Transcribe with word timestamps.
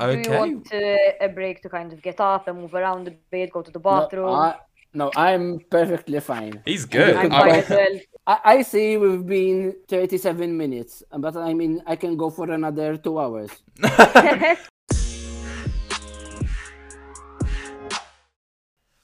Okay. 0.00 0.22
Do 0.22 0.30
you 0.30 0.36
want 0.38 0.72
uh, 0.72 0.96
a 1.20 1.28
break 1.28 1.60
to 1.60 1.68
kind 1.68 1.92
of 1.92 2.00
get 2.00 2.20
up 2.20 2.48
and 2.48 2.58
move 2.58 2.74
around 2.74 3.06
a 3.06 3.10
bit, 3.30 3.52
go 3.52 3.60
to 3.60 3.70
the 3.70 3.78
bathroom? 3.78 4.28
No, 4.28 4.32
I, 4.32 4.54
no, 4.94 5.10
I'm 5.14 5.60
perfectly 5.70 6.20
fine. 6.20 6.62
He's 6.64 6.86
good. 6.86 7.16
I'm 7.16 7.28
fine 7.30 7.50
as 7.50 7.68
well. 7.68 8.00
I, 8.26 8.38
I 8.44 8.62
see 8.62 8.96
we've 8.96 9.26
been 9.26 9.76
37 9.88 10.56
minutes, 10.56 11.02
but 11.18 11.36
I 11.36 11.52
mean, 11.52 11.82
I 11.86 11.96
can 11.96 12.16
go 12.16 12.30
for 12.30 12.50
another 12.50 12.96
two 12.96 13.20
hours. 13.20 13.50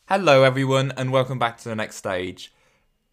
Hello, 0.09 0.45
everyone, 0.45 0.95
and 0.97 1.13
welcome 1.13 1.39
back 1.39 1.59
to 1.59 1.69
the 1.69 1.77
next 1.77 1.97
stage. 1.97 2.55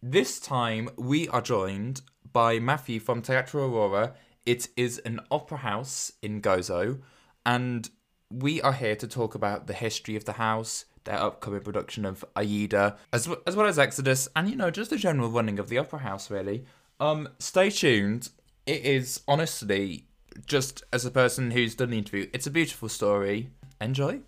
This 0.02 0.40
time, 0.40 0.88
we 0.96 1.28
are 1.28 1.42
joined 1.42 2.00
by 2.32 2.58
Matthew 2.60 2.98
from 2.98 3.20
Teatru 3.20 3.68
Aurora. 3.68 4.14
It 4.46 4.68
is 4.74 5.00
an 5.00 5.20
opera 5.30 5.58
house 5.58 6.12
in 6.22 6.40
Gozo, 6.40 7.02
and 7.46 7.90
we 8.30 8.60
are 8.62 8.72
here 8.72 8.96
to 8.96 9.06
talk 9.06 9.34
about 9.34 9.66
the 9.66 9.74
history 9.74 10.16
of 10.16 10.24
the 10.24 10.32
house, 10.32 10.86
their 11.04 11.18
upcoming 11.18 11.60
production 11.60 12.04
of 12.04 12.24
Aida, 12.34 12.96
as, 13.12 13.24
w- 13.24 13.42
as 13.46 13.54
well 13.54 13.66
as 13.66 13.78
Exodus, 13.78 14.28
and 14.34 14.48
you 14.48 14.56
know, 14.56 14.70
just 14.70 14.90
the 14.90 14.96
general 14.96 15.28
running 15.28 15.58
of 15.58 15.68
the 15.68 15.78
opera 15.78 16.00
house, 16.00 16.30
really. 16.30 16.64
Um, 17.00 17.28
stay 17.38 17.70
tuned. 17.70 18.30
It 18.66 18.84
is 18.84 19.20
honestly, 19.28 20.06
just 20.46 20.82
as 20.92 21.04
a 21.04 21.10
person 21.10 21.50
who's 21.50 21.74
done 21.74 21.90
the 21.90 21.98
interview, 21.98 22.28
it's 22.32 22.46
a 22.46 22.50
beautiful 22.50 22.88
story. 22.88 23.50
Enjoy. 23.80 24.20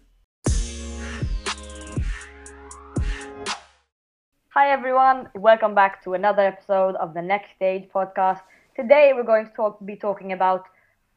Hi 4.50 4.70
everyone, 4.70 5.28
welcome 5.34 5.74
back 5.74 6.02
to 6.04 6.14
another 6.14 6.42
episode 6.42 6.96
of 6.96 7.12
the 7.12 7.20
Next 7.22 7.48
Stage 7.56 7.88
podcast. 7.94 8.40
Today 8.74 9.12
we're 9.14 9.22
going 9.22 9.46
to 9.46 9.52
talk, 9.52 9.84
be 9.84 9.96
talking 9.96 10.32
about 10.32 10.64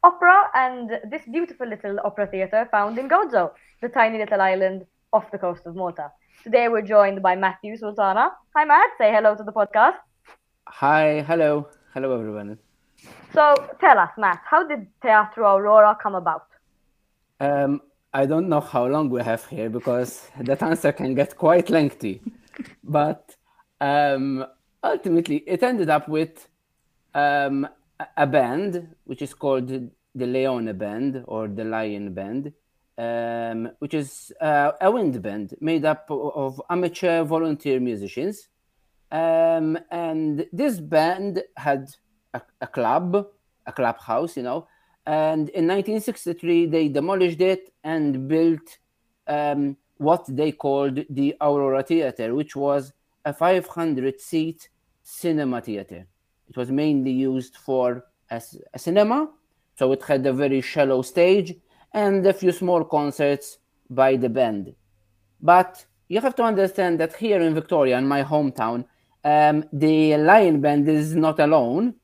opera 0.04 0.50
and 0.56 0.92
this 1.10 1.22
beautiful 1.32 1.68
little 1.68 2.00
opera 2.04 2.28
theatre 2.28 2.68
found 2.72 2.98
in 2.98 3.10
Gozo, 3.10 3.52
the 3.82 3.90
tiny 3.90 4.18
little 4.18 4.42
island 4.42 4.86
off 5.12 5.30
the 5.32 5.38
coast 5.38 5.66
of 5.66 5.76
Malta. 5.76 6.12
Today 6.44 6.70
we're 6.70 6.82
joined 6.82 7.22
by 7.22 7.36
Matthew 7.36 7.76
Sultana. 7.78 8.32
Hi 8.56 8.66
Matt, 8.66 8.92
say 8.98 9.12
hello 9.12 9.36
to 9.36 9.44
the 9.44 9.52
podcast. 9.52 9.98
Hi, 10.68 11.22
hello, 11.28 11.68
hello 11.94 12.18
everyone. 12.18 12.58
So 13.34 13.56
tell 13.80 13.98
us, 14.00 14.12
Matt, 14.18 14.42
how 14.46 14.66
did 14.68 14.88
Teatru 15.04 15.40
Aurora 15.40 15.98
come 16.02 16.16
about? 16.16 16.48
Um, 17.40 17.82
I 18.14 18.26
don't 18.26 18.50
know 18.50 18.62
how 18.62 18.86
long 18.88 19.10
we 19.10 19.22
have 19.22 19.46
here 19.48 19.70
because 19.70 20.30
that 20.40 20.64
answer 20.64 20.92
can 20.92 21.14
get 21.14 21.38
quite 21.38 21.70
lengthy, 21.70 22.22
but 22.84 23.36
um, 23.82 24.46
ultimately 24.84 25.44
it 25.46 25.62
ended 25.62 25.90
up 25.90 26.08
with 26.08 26.48
um, 27.14 27.68
a- 28.18 28.28
band 28.28 28.96
which 29.06 29.22
is 29.22 29.34
called 29.34 29.68
the 29.68 30.26
Leone 30.26 30.74
Band 30.78 31.24
or 31.28 31.48
the 31.48 31.64
Lion 31.64 32.14
Band, 32.14 32.54
um, 32.98 33.72
which 33.80 33.94
is 33.94 34.32
uh, 34.42 34.72
a 34.82 34.92
wind 34.92 35.22
band 35.22 35.56
made 35.62 35.86
up 35.86 36.06
of 36.10 36.62
amateur 36.70 37.24
volunteer 37.24 37.80
musicians. 37.80 38.48
Um, 39.12 39.78
and 39.92 40.48
this 40.52 40.80
band 40.80 41.44
had 41.58 41.90
a, 42.34 42.42
a 42.62 42.68
club, 42.68 43.28
a 43.66 43.72
clubhouse, 43.72 44.38
you 44.38 44.44
know. 44.44 44.68
And 45.06 45.50
in 45.50 45.68
1963, 45.68 46.68
they 46.68 46.88
demolished 46.88 47.42
it 47.42 47.74
and 47.84 48.28
built 48.28 48.78
um, 49.28 49.78
what 49.98 50.26
they 50.28 50.52
called 50.52 51.04
the 51.10 51.36
Aurora 51.42 51.84
Theater, 51.84 52.36
which 52.36 52.56
was 52.56 52.94
a 53.26 53.34
500 53.34 54.20
seat 54.22 54.70
cinema 55.04 55.62
theater. 55.62 56.08
It 56.50 56.58
was 56.58 56.72
mainly 56.72 57.12
used 57.12 57.56
for 57.58 58.06
a 58.32 58.42
cinema, 58.78 59.30
so 59.76 59.92
it 59.92 60.04
had 60.04 60.26
a 60.26 60.34
very 60.34 60.62
shallow 60.62 61.02
stage 61.02 61.56
and 61.94 62.26
a 62.26 62.34
few 62.34 62.52
small 62.52 62.84
concerts 62.84 63.58
by 63.90 64.16
the 64.16 64.30
band. 64.30 64.76
But 65.42 65.86
you 66.08 66.22
have 66.22 66.36
to 66.36 66.44
understand 66.44 67.00
that 67.00 67.16
here 67.16 67.42
in 67.42 67.54
Victoria, 67.54 67.98
in 67.98 68.08
my 68.08 68.24
hometown, 68.24 68.86
um, 69.24 69.66
the 69.74 70.18
Lion 70.18 70.62
Band 70.62 70.88
is 70.88 71.16
not 71.16 71.40
alone. 71.40 71.96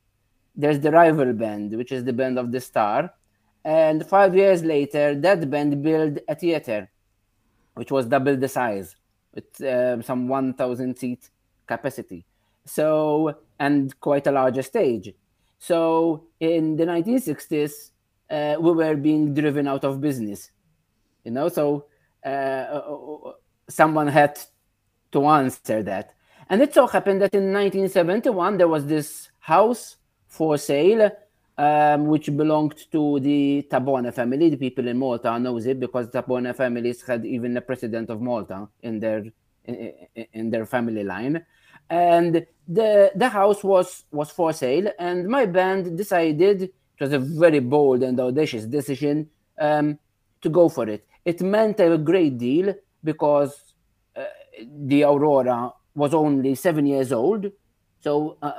There's 0.55 0.79
the 0.79 0.91
rival 0.91 1.33
band, 1.33 1.75
which 1.75 1.91
is 1.91 2.03
the 2.03 2.13
band 2.13 2.37
of 2.39 2.51
the 2.51 2.61
Star. 2.61 3.13
And 3.63 4.05
five 4.05 4.35
years 4.35 4.63
later, 4.63 5.15
that 5.15 5.49
band 5.49 5.81
built 5.81 6.19
a 6.27 6.35
theater, 6.35 6.89
which 7.73 7.91
was 7.91 8.05
double 8.05 8.37
the 8.37 8.47
size, 8.47 8.95
with 9.33 9.61
um, 9.61 10.01
some 10.03 10.27
1,000 10.27 10.97
seat 10.97 11.29
capacity. 11.67 12.25
So, 12.65 13.37
and 13.59 13.99
quite 13.99 14.27
a 14.27 14.31
larger 14.31 14.61
stage. 14.61 15.13
So, 15.57 16.27
in 16.39 16.75
the 16.75 16.85
1960s, 16.85 17.91
uh, 18.29 18.55
we 18.59 18.71
were 18.71 18.95
being 18.95 19.33
driven 19.33 19.67
out 19.67 19.83
of 19.83 20.01
business 20.01 20.51
you 21.25 21.31
know 21.31 21.49
so 21.49 21.85
uh, 22.23 22.79
someone 23.67 24.07
had 24.07 24.39
to 25.11 25.25
answer 25.27 25.83
that 25.83 26.13
and 26.49 26.61
it 26.61 26.73
so 26.73 26.87
happened 26.87 27.21
that 27.21 27.33
in 27.33 27.51
1971 27.51 28.57
there 28.57 28.67
was 28.67 28.85
this 28.85 29.29
house 29.39 29.97
for 30.27 30.57
sale 30.57 31.11
um, 31.57 32.07
which 32.07 32.35
belonged 32.35 32.91
to 32.91 33.17
the 33.21 33.65
Tabone 33.71 34.13
family. 34.13 34.49
The 34.49 34.57
people 34.57 34.89
in 34.89 34.97
Malta 34.97 35.39
knows 35.39 35.65
it 35.65 35.79
because 35.79 36.09
Tabone 36.09 36.53
families 36.53 37.01
had 37.01 37.25
even 37.25 37.55
a 37.55 37.61
president 37.61 38.09
of 38.09 38.19
Malta 38.19 38.67
in 38.83 38.99
their 38.99 39.23
in, 39.63 39.93
in 40.33 40.49
their 40.49 40.65
family 40.65 41.05
line, 41.05 41.45
and 41.89 42.45
the 42.67 43.11
the 43.15 43.29
house 43.29 43.63
was 43.63 44.05
was 44.11 44.31
for 44.31 44.53
sale. 44.53 44.91
And 44.99 45.27
my 45.27 45.45
band 45.45 45.97
decided 45.97 46.63
it 46.63 46.73
was 46.99 47.13
a 47.13 47.19
very 47.19 47.59
bold 47.59 48.03
and 48.03 48.19
audacious 48.19 48.65
decision 48.65 49.29
um, 49.59 49.99
to 50.41 50.49
go 50.49 50.69
for 50.69 50.87
it. 50.87 51.05
It 51.23 51.41
meant 51.41 51.79
a 51.79 51.97
great 51.97 52.37
deal 52.37 52.73
because 53.03 53.73
uh, 54.15 54.25
the 54.85 55.03
Aurora 55.03 55.71
was 55.95 56.13
only 56.13 56.55
seven 56.55 56.85
years 56.85 57.11
old. 57.11 57.51
So 58.01 58.37
uh, 58.41 58.51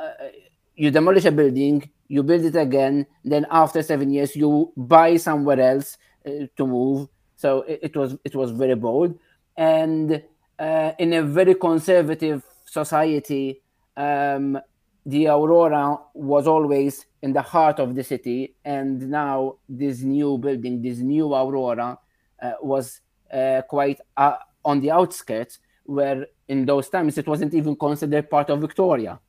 you 0.75 0.91
demolish 0.91 1.25
a 1.25 1.33
building, 1.33 1.89
you 2.09 2.22
build 2.22 2.45
it 2.45 2.56
again, 2.56 3.06
then 3.25 3.47
after 3.50 3.83
seven 3.83 4.11
years 4.11 4.34
you 4.34 4.72
buy 4.77 5.16
somewhere 5.16 5.61
else 5.61 5.99
uh, 6.27 6.47
to 6.56 6.66
move. 6.66 7.09
So 7.37 7.62
it, 7.62 7.81
it 7.83 7.97
was 7.97 8.16
it 8.25 8.34
was 8.34 8.50
very 8.50 8.75
bold, 8.75 9.19
and 9.56 10.22
uh, 10.59 10.93
in 10.99 11.12
a 11.12 11.22
very 11.22 11.55
conservative 11.55 12.43
society, 12.65 13.62
um, 13.97 14.59
the 15.05 15.29
Aurora 15.29 15.99
was 16.15 16.47
always 16.47 17.07
in 17.23 17.33
the 17.33 17.43
heart 17.43 17.79
of 17.79 17.95
the 17.95 18.03
city, 18.03 18.57
and 18.65 19.09
now 19.09 19.57
this 19.69 20.01
new 20.01 20.37
building, 20.39 20.83
this 20.83 20.99
new 20.99 21.33
Aurora, 21.33 21.99
uh, 22.43 22.53
was 22.61 23.01
uh, 23.33 23.62
quite 23.69 24.01
uh, 24.17 24.37
on 24.65 24.81
the 24.81 24.91
outskirts, 24.91 25.61
where 25.84 26.27
in 26.49 26.67
those 26.67 26.89
times 26.89 27.17
it 27.19 27.27
wasn't 27.27 27.55
even 27.55 27.77
considered 27.77 28.29
part 28.29 28.51
of 28.51 28.61
Victoria. 28.61 29.21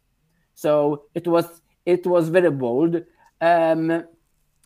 So 0.56 1.04
it 1.14 1.28
was 1.28 1.62
it 1.86 2.06
was 2.06 2.30
very 2.30 2.50
bold, 2.50 3.04
um, 3.40 4.04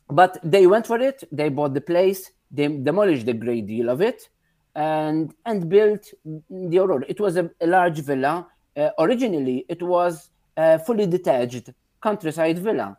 but 0.09 0.37
they 0.43 0.65
went 0.65 0.87
for 0.87 0.99
it. 0.99 1.23
They 1.31 1.49
bought 1.49 1.73
the 1.73 1.81
place. 1.81 2.31
They 2.49 2.67
demolished 2.67 3.27
a 3.27 3.33
great 3.33 3.67
deal 3.67 3.89
of 3.89 4.01
it, 4.01 4.29
and 4.75 5.33
and 5.45 5.67
built 5.69 6.07
the 6.49 6.79
Aurora. 6.79 7.05
It 7.09 7.19
was 7.19 7.35
a, 7.35 7.51
a 7.59 7.67
large 7.67 7.99
villa. 7.99 8.47
Uh, 8.75 8.89
originally, 8.99 9.65
it 9.67 9.81
was 9.81 10.29
a 10.57 10.79
fully 10.79 11.07
detached 11.07 11.69
countryside 12.01 12.59
villa. 12.59 12.97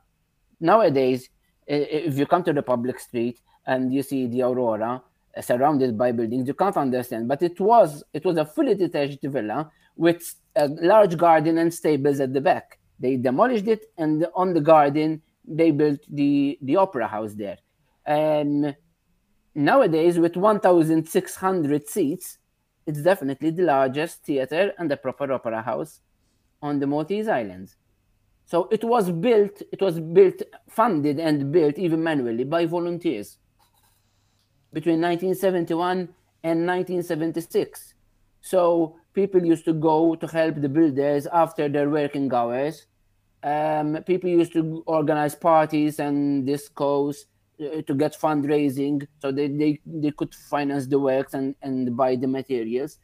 Nowadays, 0.60 1.28
if 1.66 2.18
you 2.18 2.26
come 2.26 2.42
to 2.44 2.52
the 2.52 2.62
public 2.62 2.98
street 2.98 3.40
and 3.66 3.92
you 3.92 4.02
see 4.02 4.26
the 4.26 4.42
Aurora 4.42 5.02
uh, 5.36 5.40
surrounded 5.40 5.96
by 5.96 6.12
buildings, 6.12 6.48
you 6.48 6.54
can't 6.54 6.76
understand. 6.76 7.28
But 7.28 7.42
it 7.42 7.58
was 7.60 8.04
it 8.12 8.24
was 8.24 8.36
a 8.36 8.44
fully 8.44 8.74
detached 8.74 9.22
villa 9.22 9.70
with 9.96 10.34
a 10.56 10.68
large 10.68 11.16
garden 11.16 11.58
and 11.58 11.72
stables 11.72 12.20
at 12.20 12.32
the 12.32 12.40
back. 12.40 12.78
They 12.98 13.16
demolished 13.16 13.66
it, 13.66 13.86
and 13.98 14.26
on 14.34 14.54
the 14.54 14.60
garden 14.60 15.22
they 15.46 15.70
built 15.70 16.00
the 16.08 16.58
the 16.62 16.76
opera 16.76 17.08
house 17.08 17.34
there. 17.34 17.58
Um, 18.06 18.74
nowadays, 19.54 20.18
with 20.18 20.36
1,600 20.36 21.88
seats, 21.88 22.38
it's 22.86 23.02
definitely 23.02 23.50
the 23.50 23.62
largest 23.62 24.24
theater 24.24 24.72
and 24.78 24.90
the 24.90 24.96
proper 24.96 25.32
opera 25.32 25.62
house 25.62 26.00
on 26.60 26.78
the 26.80 26.86
Maltese 26.86 27.28
Islands. 27.28 27.76
So 28.46 28.68
it 28.70 28.84
was 28.84 29.10
built, 29.10 29.62
it 29.72 29.80
was 29.80 30.00
built, 30.00 30.42
funded 30.68 31.18
and 31.18 31.52
built 31.52 31.78
even 31.78 32.02
manually 32.02 32.44
by 32.44 32.66
volunteers 32.66 33.38
between 34.72 35.00
1971 35.00 36.08
and 36.42 36.66
1976. 36.66 37.94
So 38.40 38.96
people 39.14 39.44
used 39.44 39.64
to 39.66 39.72
go 39.72 40.14
to 40.16 40.26
help 40.26 40.60
the 40.60 40.68
builders 40.68 41.26
after 41.26 41.68
their 41.68 41.88
working 41.88 42.32
hours. 42.32 42.86
Um, 43.42 44.02
people 44.06 44.30
used 44.30 44.52
to 44.54 44.82
organize 44.86 45.34
parties 45.34 45.98
and 45.98 46.46
discos 46.46 47.24
to 47.86 47.94
get 47.94 48.18
fundraising 48.18 49.06
so 49.20 49.30
they, 49.32 49.48
they, 49.48 49.80
they 49.86 50.10
could 50.10 50.34
finance 50.34 50.86
the 50.86 50.98
works 50.98 51.34
and, 51.34 51.54
and 51.62 51.96
buy 51.96 52.16
the 52.16 52.26
materials. 52.26 52.98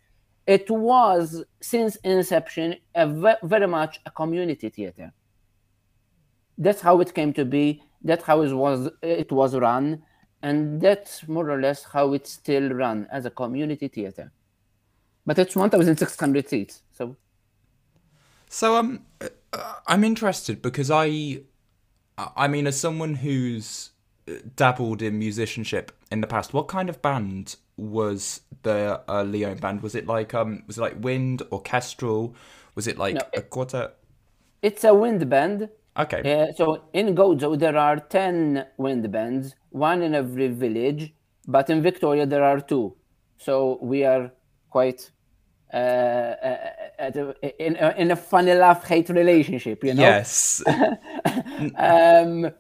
It 0.47 0.71
was, 0.71 1.45
since 1.61 1.97
inception, 1.97 2.77
a 2.95 3.07
ve- 3.07 3.43
very 3.43 3.69
much 3.69 4.01
a 4.07 4.11
community 4.11 4.69
theater 4.69 5.13
that's 6.61 6.81
how 6.81 6.99
it 7.01 7.15
came 7.15 7.33
to 7.33 7.45
be 7.45 7.81
that's 8.03 8.25
how 8.25 8.41
it 8.43 8.53
was 8.53 8.89
it 9.01 9.31
was 9.31 9.55
run 9.55 10.03
and 10.43 10.81
that's 10.81 11.27
more 11.29 11.51
or 11.51 11.61
less 11.61 11.85
how 11.85 12.13
it's 12.13 12.33
still 12.33 12.71
run 12.71 13.07
as 13.11 13.27
a 13.27 13.31
community 13.31 13.89
theater. 13.89 14.33
But 15.27 15.39
it's 15.39 15.57
1,600 15.57 16.49
seats, 16.49 16.83
so. 16.93 17.17
So 18.49 18.77
um, 18.77 19.05
uh, 19.21 19.75
I'm 19.87 20.05
interested 20.05 20.63
because 20.63 20.91
I, 20.91 21.43
I 22.17 22.49
mean, 22.49 22.67
as 22.67 22.81
someone 22.81 23.17
who's 23.17 23.91
dabbled 24.57 25.03
in 25.03 25.19
musicianship 25.19 25.93
in 26.11 26.21
the 26.21 26.27
past, 26.27 26.53
what 26.53 26.69
kind 26.69 26.89
of 26.89 27.01
band 27.03 27.57
was 27.77 28.43
the 28.63 29.01
uh, 29.09 29.23
Leone 29.23 29.59
band? 29.59 29.83
Was 29.83 29.95
it 29.95 30.07
like 30.07 30.35
um, 30.35 30.63
was 30.67 30.79
it 30.79 30.81
like 30.81 30.97
wind, 31.01 31.43
orchestral? 31.53 32.35
Was 32.75 32.87
it 32.87 32.99
like 32.99 33.15
No, 33.15 33.21
a 33.35 33.43
quartet? 33.43 33.97
It's 34.63 34.85
a 34.85 34.95
wind 34.95 35.29
band. 35.29 35.69
Okay. 35.99 36.21
Uh, 36.23 36.53
so 36.53 36.85
in 36.93 37.15
Gozo, 37.15 37.59
there 37.59 37.77
are 37.77 37.99
10 37.99 38.67
wind 38.77 39.11
bands, 39.11 39.57
one 39.71 40.03
in 40.03 40.15
every 40.15 40.49
village, 40.49 41.13
but 41.47 41.71
in 41.71 41.83
Victoria, 41.83 42.25
there 42.25 42.45
are 42.45 42.61
two. 42.61 42.95
So 43.37 43.79
we 43.83 44.05
are 44.05 44.31
quite 44.71 45.11
uh, 45.73 45.77
uh, 45.77 46.57
at 46.99 47.17
a, 47.17 47.35
in, 47.65 47.77
a, 47.77 47.95
in 47.99 48.11
a 48.11 48.17
funny 48.17 48.55
love 48.55 48.85
hate 48.85 49.09
relationship, 49.09 49.83
you 49.85 49.95
know? 49.95 50.03
Yes. 50.03 50.63
um, 51.77 52.51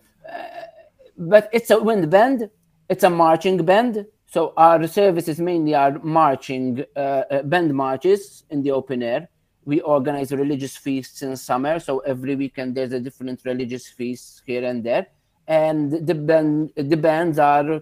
but 1.19 1.50
it's 1.53 1.70
a 1.70 1.82
wind 1.82 2.09
band. 2.11 2.49
It's 2.88 3.05
a 3.05 3.11
marching 3.11 3.65
band. 3.65 4.06
So 4.26 4.53
our 4.56 4.87
services 4.87 5.41
mainly 5.41 5.75
are 5.75 5.99
marching 5.99 6.85
uh, 6.97 7.23
uh, 7.31 7.43
band 7.43 7.75
marches 7.75 8.44
in 8.50 8.62
the 8.62 8.70
open 8.70 9.03
air. 9.03 9.29
We 9.65 9.81
organize 9.81 10.32
religious 10.32 10.76
feasts 10.76 11.23
in 11.23 11.37
summer. 11.37 11.81
So 11.81 11.99
every 12.00 12.37
weekend 12.37 12.75
there's 12.75 12.93
a 12.93 13.00
different 13.00 13.41
religious 13.44 13.88
feast 13.88 14.43
here 14.47 14.65
and 14.65 14.85
there. 14.85 15.09
And 15.47 16.06
the 16.06 16.15
band, 16.15 16.73
the 16.76 16.97
bands 16.97 17.38
are 17.38 17.81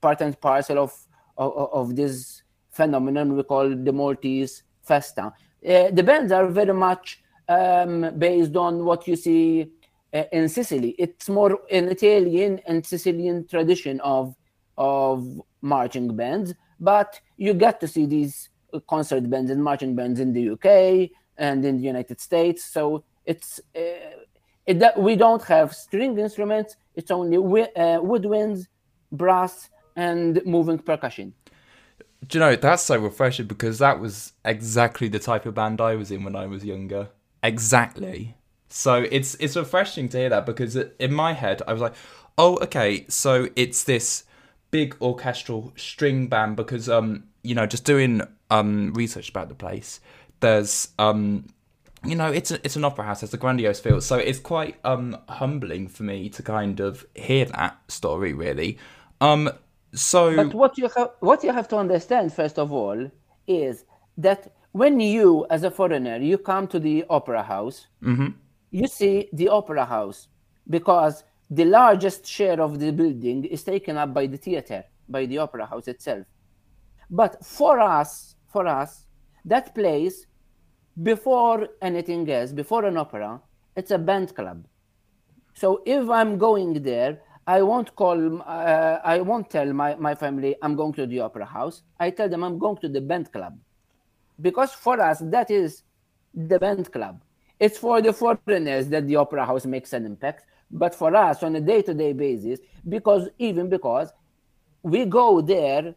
part 0.00 0.20
and 0.20 0.40
parcel 0.40 0.78
of, 0.78 0.96
of, 1.36 1.70
of 1.72 1.96
this 1.96 2.42
phenomenon 2.70 3.36
we 3.36 3.42
call 3.42 3.68
the 3.68 3.92
Maltese 3.92 4.62
Festa. 4.82 5.32
Uh, 5.66 5.90
the 5.90 6.02
bands 6.02 6.32
are 6.32 6.46
very 6.46 6.74
much 6.74 7.20
um, 7.48 8.12
based 8.18 8.56
on 8.56 8.84
what 8.84 9.06
you 9.06 9.16
see 9.16 9.70
in 10.14 10.48
Sicily. 10.48 10.94
It's 10.98 11.28
more 11.28 11.58
an 11.70 11.88
Italian 11.88 12.60
and 12.66 12.86
Sicilian 12.86 13.46
tradition 13.46 14.00
of 14.00 14.34
of 14.76 15.40
marching 15.60 16.16
bands, 16.16 16.54
but 16.80 17.20
you 17.36 17.54
get 17.54 17.80
to 17.80 17.88
see 17.88 18.06
these 18.06 18.48
uh, 18.72 18.80
concert 18.88 19.28
bands 19.30 19.50
and 19.50 19.62
marching 19.62 19.94
bands 19.94 20.18
in 20.18 20.32
the 20.32 20.50
UK 20.50 21.10
and 21.36 21.64
in 21.64 21.76
the 21.78 21.84
United 21.84 22.20
States. 22.20 22.64
So 22.64 23.04
it's 23.24 23.60
uh, 23.76 24.24
it, 24.66 24.78
that 24.80 24.98
we 24.98 25.16
don't 25.16 25.42
have 25.44 25.74
string 25.74 26.18
instruments. 26.18 26.76
It's 26.94 27.10
only 27.10 27.36
wi- 27.36 27.72
uh, 27.76 28.00
woodwinds, 28.00 28.66
brass, 29.12 29.68
and 29.96 30.40
moving 30.44 30.78
percussion. 30.78 31.34
Do 32.26 32.38
you 32.38 32.40
know 32.40 32.56
that's 32.56 32.82
so 32.82 32.96
refreshing 32.98 33.46
because 33.46 33.78
that 33.78 34.00
was 34.00 34.32
exactly 34.44 35.08
the 35.08 35.18
type 35.18 35.46
of 35.46 35.54
band 35.54 35.80
I 35.80 35.94
was 35.94 36.10
in 36.10 36.24
when 36.24 36.34
I 36.34 36.46
was 36.46 36.64
younger. 36.64 37.10
Exactly. 37.42 38.34
So 38.68 39.06
it's 39.10 39.34
it's 39.36 39.56
refreshing 39.56 40.08
to 40.10 40.18
hear 40.18 40.28
that 40.30 40.46
because 40.46 40.76
in 40.76 41.12
my 41.12 41.32
head 41.32 41.62
I 41.68 41.72
was 41.72 41.82
like, 41.82 41.94
oh 42.36 42.58
okay, 42.62 43.06
so 43.08 43.48
it's 43.56 43.84
this 43.84 44.24
big 44.70 44.96
orchestral 45.00 45.72
string 45.76 46.26
band 46.26 46.56
because 46.56 46.88
um 46.88 47.24
you 47.42 47.54
know 47.54 47.64
just 47.64 47.84
doing 47.84 48.20
um 48.50 48.92
research 48.94 49.28
about 49.28 49.48
the 49.48 49.54
place 49.54 50.00
there's 50.40 50.88
um 50.98 51.46
you 52.04 52.16
know 52.16 52.30
it's 52.30 52.50
a, 52.50 52.56
it's 52.64 52.76
an 52.76 52.84
opera 52.84 53.04
house 53.04 53.22
it's 53.22 53.32
a 53.32 53.36
grandiose 53.36 53.80
feel. 53.80 54.00
So 54.00 54.16
it's 54.16 54.40
quite 54.40 54.76
um 54.84 55.16
humbling 55.28 55.88
for 55.88 56.02
me 56.02 56.28
to 56.30 56.42
kind 56.42 56.80
of 56.80 57.06
hear 57.14 57.44
that 57.46 57.78
story 57.88 58.32
really. 58.32 58.78
Um 59.20 59.50
so 59.94 60.34
But 60.36 60.54
what 60.54 60.76
you 60.76 60.88
have 60.96 61.10
what 61.20 61.44
you 61.44 61.52
have 61.52 61.68
to 61.68 61.76
understand 61.76 62.32
first 62.32 62.58
of 62.58 62.72
all 62.72 63.10
is 63.46 63.84
that 64.18 64.52
when 64.72 64.98
you 65.00 65.46
as 65.50 65.62
a 65.62 65.70
foreigner 65.70 66.16
you 66.16 66.36
come 66.36 66.66
to 66.68 66.78
the 66.80 67.04
opera 67.08 67.42
house, 67.44 67.86
you 68.74 68.88
see 68.88 69.28
the 69.32 69.48
opera 69.48 69.84
house 69.84 70.26
because 70.68 71.22
the 71.48 71.64
largest 71.64 72.26
share 72.26 72.60
of 72.60 72.80
the 72.80 72.90
building 72.90 73.44
is 73.44 73.62
taken 73.62 73.96
up 73.96 74.12
by 74.12 74.26
the 74.26 74.36
theater, 74.36 74.82
by 75.08 75.26
the 75.26 75.38
opera 75.38 75.64
house 75.64 75.86
itself. 75.86 76.26
But 77.08 77.44
for 77.44 77.78
us, 77.78 78.34
for 78.48 78.66
us, 78.66 79.06
that 79.44 79.76
place 79.76 80.26
before 81.00 81.68
anything 81.82 82.28
else, 82.28 82.50
before 82.50 82.84
an 82.84 82.96
opera, 82.96 83.40
it's 83.76 83.92
a 83.92 83.98
band 83.98 84.34
club. 84.34 84.66
So 85.54 85.82
if 85.86 86.10
I'm 86.10 86.36
going 86.36 86.82
there, 86.82 87.20
I 87.46 87.62
won't 87.62 87.94
call, 87.94 88.42
uh, 88.42 88.98
I 89.04 89.20
won't 89.20 89.50
tell 89.50 89.72
my, 89.72 89.94
my 89.94 90.16
family 90.16 90.56
I'm 90.62 90.74
going 90.74 90.94
to 90.94 91.06
the 91.06 91.20
opera 91.20 91.44
house. 91.44 91.82
I 92.00 92.10
tell 92.10 92.28
them 92.28 92.42
I'm 92.42 92.58
going 92.58 92.78
to 92.78 92.88
the 92.88 93.00
band 93.00 93.30
club. 93.30 93.56
Because 94.40 94.72
for 94.72 95.00
us, 95.00 95.20
that 95.26 95.52
is 95.52 95.84
the 96.34 96.58
band 96.58 96.90
club. 96.90 97.22
It's 97.64 97.78
for 97.78 98.02
the 98.02 98.12
foreigners 98.12 98.88
that 98.88 99.06
the 99.06 99.16
opera 99.16 99.46
house 99.46 99.64
makes 99.64 99.94
an 99.94 100.04
impact. 100.04 100.44
But 100.70 100.94
for 100.94 101.16
us, 101.16 101.42
on 101.42 101.56
a 101.56 101.62
day 101.62 101.80
to 101.88 101.94
day 101.94 102.12
basis, 102.12 102.60
because 102.86 103.30
even 103.38 103.70
because 103.70 104.08
we 104.82 105.06
go 105.06 105.40
there 105.40 105.94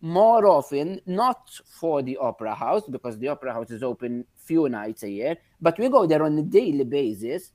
more 0.00 0.46
often, 0.46 1.00
not 1.04 1.50
for 1.80 2.00
the 2.00 2.16
opera 2.18 2.54
house, 2.54 2.84
because 2.88 3.18
the 3.18 3.26
opera 3.26 3.52
house 3.52 3.72
is 3.72 3.82
open 3.82 4.24
few 4.36 4.68
nights 4.68 5.02
a 5.02 5.10
year, 5.10 5.36
but 5.60 5.76
we 5.80 5.88
go 5.88 6.06
there 6.06 6.22
on 6.22 6.38
a 6.38 6.42
daily 6.42 6.84
basis 6.84 7.50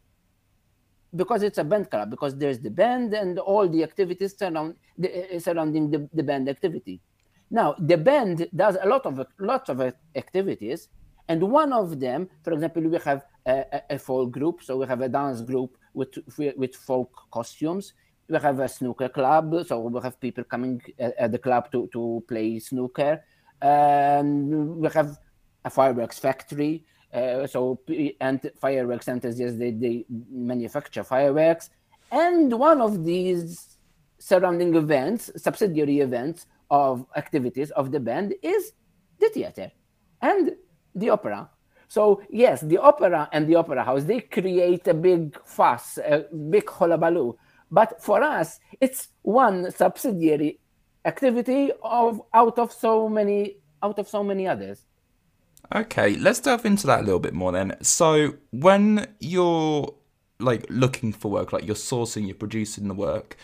because 1.15 1.43
it's 1.43 1.59
a 1.59 1.63
band 1.63 1.89
club, 1.89 2.09
because 2.09 2.35
there's 2.37 2.59
the 2.59 2.71
band 2.71 3.13
and 3.13 3.39
all 3.39 3.69
the 3.69 3.83
activities 3.83 4.35
surround, 4.37 4.75
the, 4.97 5.35
uh, 5.35 5.39
surrounding 5.39 5.89
the, 5.89 6.09
the 6.13 6.23
band 6.23 6.49
activity. 6.49 6.99
Now, 7.49 7.75
the 7.79 7.97
band 7.97 8.49
does 8.53 8.75
a 8.81 8.87
lot 8.87 9.05
of 9.05 9.25
lots 9.39 9.69
of 9.69 9.79
activities, 10.13 10.89
and 11.27 11.41
one 11.41 11.71
of 11.71 11.99
them, 11.99 12.29
for 12.43 12.53
example, 12.53 12.83
we 12.83 12.97
have 12.99 13.25
a, 13.45 13.81
a, 13.89 13.99
folk 13.99 14.31
group, 14.31 14.61
so 14.61 14.77
we 14.77 14.87
have 14.87 15.01
a 15.01 15.09
dance 15.09 15.41
group 15.41 15.77
with 15.93 16.17
with 16.57 16.75
folk 16.75 17.11
costumes. 17.31 17.93
We 18.27 18.37
have 18.39 18.59
a 18.59 18.67
snooker 18.67 19.09
club, 19.09 19.65
so 19.67 19.79
we 19.79 20.01
have 20.01 20.19
people 20.19 20.43
coming 20.43 20.81
at, 20.99 21.15
at 21.17 21.31
the 21.31 21.39
club 21.39 21.71
to, 21.71 21.87
to 21.93 22.23
play 22.27 22.59
snooker. 22.59 23.23
And 23.61 24.77
we 24.77 24.89
have 24.89 25.17
a 25.63 25.69
fireworks 25.69 26.19
factory, 26.19 26.85
uh, 27.13 27.47
so 27.47 27.79
and 28.19 28.51
fireworks 28.59 29.07
enthusiasts 29.07 29.57
they, 29.57 29.71
they 29.71 30.05
manufacture 30.29 31.03
fireworks. 31.03 31.69
And 32.11 32.51
one 32.53 32.81
of 32.81 33.05
these 33.05 33.77
surrounding 34.19 34.75
events, 34.75 35.31
subsidiary 35.37 35.99
events 35.99 36.47
of 36.69 37.05
activities 37.15 37.71
of 37.71 37.91
the 37.91 37.99
band 37.99 38.33
is 38.41 38.73
the 39.19 39.29
theater 39.29 39.71
and 40.21 40.51
the 40.95 41.09
opera. 41.09 41.49
So 41.87 42.21
yes, 42.29 42.61
the 42.61 42.77
opera 42.77 43.29
and 43.31 43.47
the 43.47 43.55
opera 43.55 43.83
house 43.83 44.03
they 44.03 44.21
create 44.21 44.87
a 44.87 44.93
big 44.93 45.39
fuss, 45.45 45.97
a 45.97 46.25
big 46.49 46.69
hullabaloo. 46.69 47.37
But 47.71 48.01
for 48.01 48.21
us, 48.21 48.59
it's 48.79 49.09
one 49.23 49.71
subsidiary 49.71 50.59
activity 51.05 51.71
of 51.81 52.21
out 52.33 52.59
of 52.59 52.71
so 52.71 53.09
many 53.09 53.57
out 53.81 53.99
of 53.99 54.07
so 54.07 54.23
many 54.23 54.47
others. 54.47 54.85
Okay, 55.73 56.15
let's 56.17 56.39
delve 56.39 56.65
into 56.65 56.87
that 56.87 57.01
a 57.01 57.03
little 57.03 57.19
bit 57.19 57.33
more 57.33 57.51
then. 57.51 57.75
So, 57.81 58.35
when 58.51 59.07
you're 59.19 59.93
like 60.39 60.65
looking 60.69 61.13
for 61.13 61.31
work, 61.31 61.53
like 61.53 61.65
you're 61.65 61.75
sourcing, 61.75 62.27
you're 62.27 62.35
producing 62.35 62.87
the 62.87 62.93
work, 62.93 63.37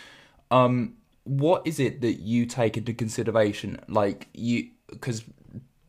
um, 0.51 0.95
what 1.23 1.65
is 1.65 1.79
it 1.79 2.01
that 2.01 2.19
you 2.19 2.45
take 2.45 2.77
into 2.77 2.93
consideration? 2.93 3.79
Like 3.87 4.27
you, 4.33 4.69
because 4.89 5.23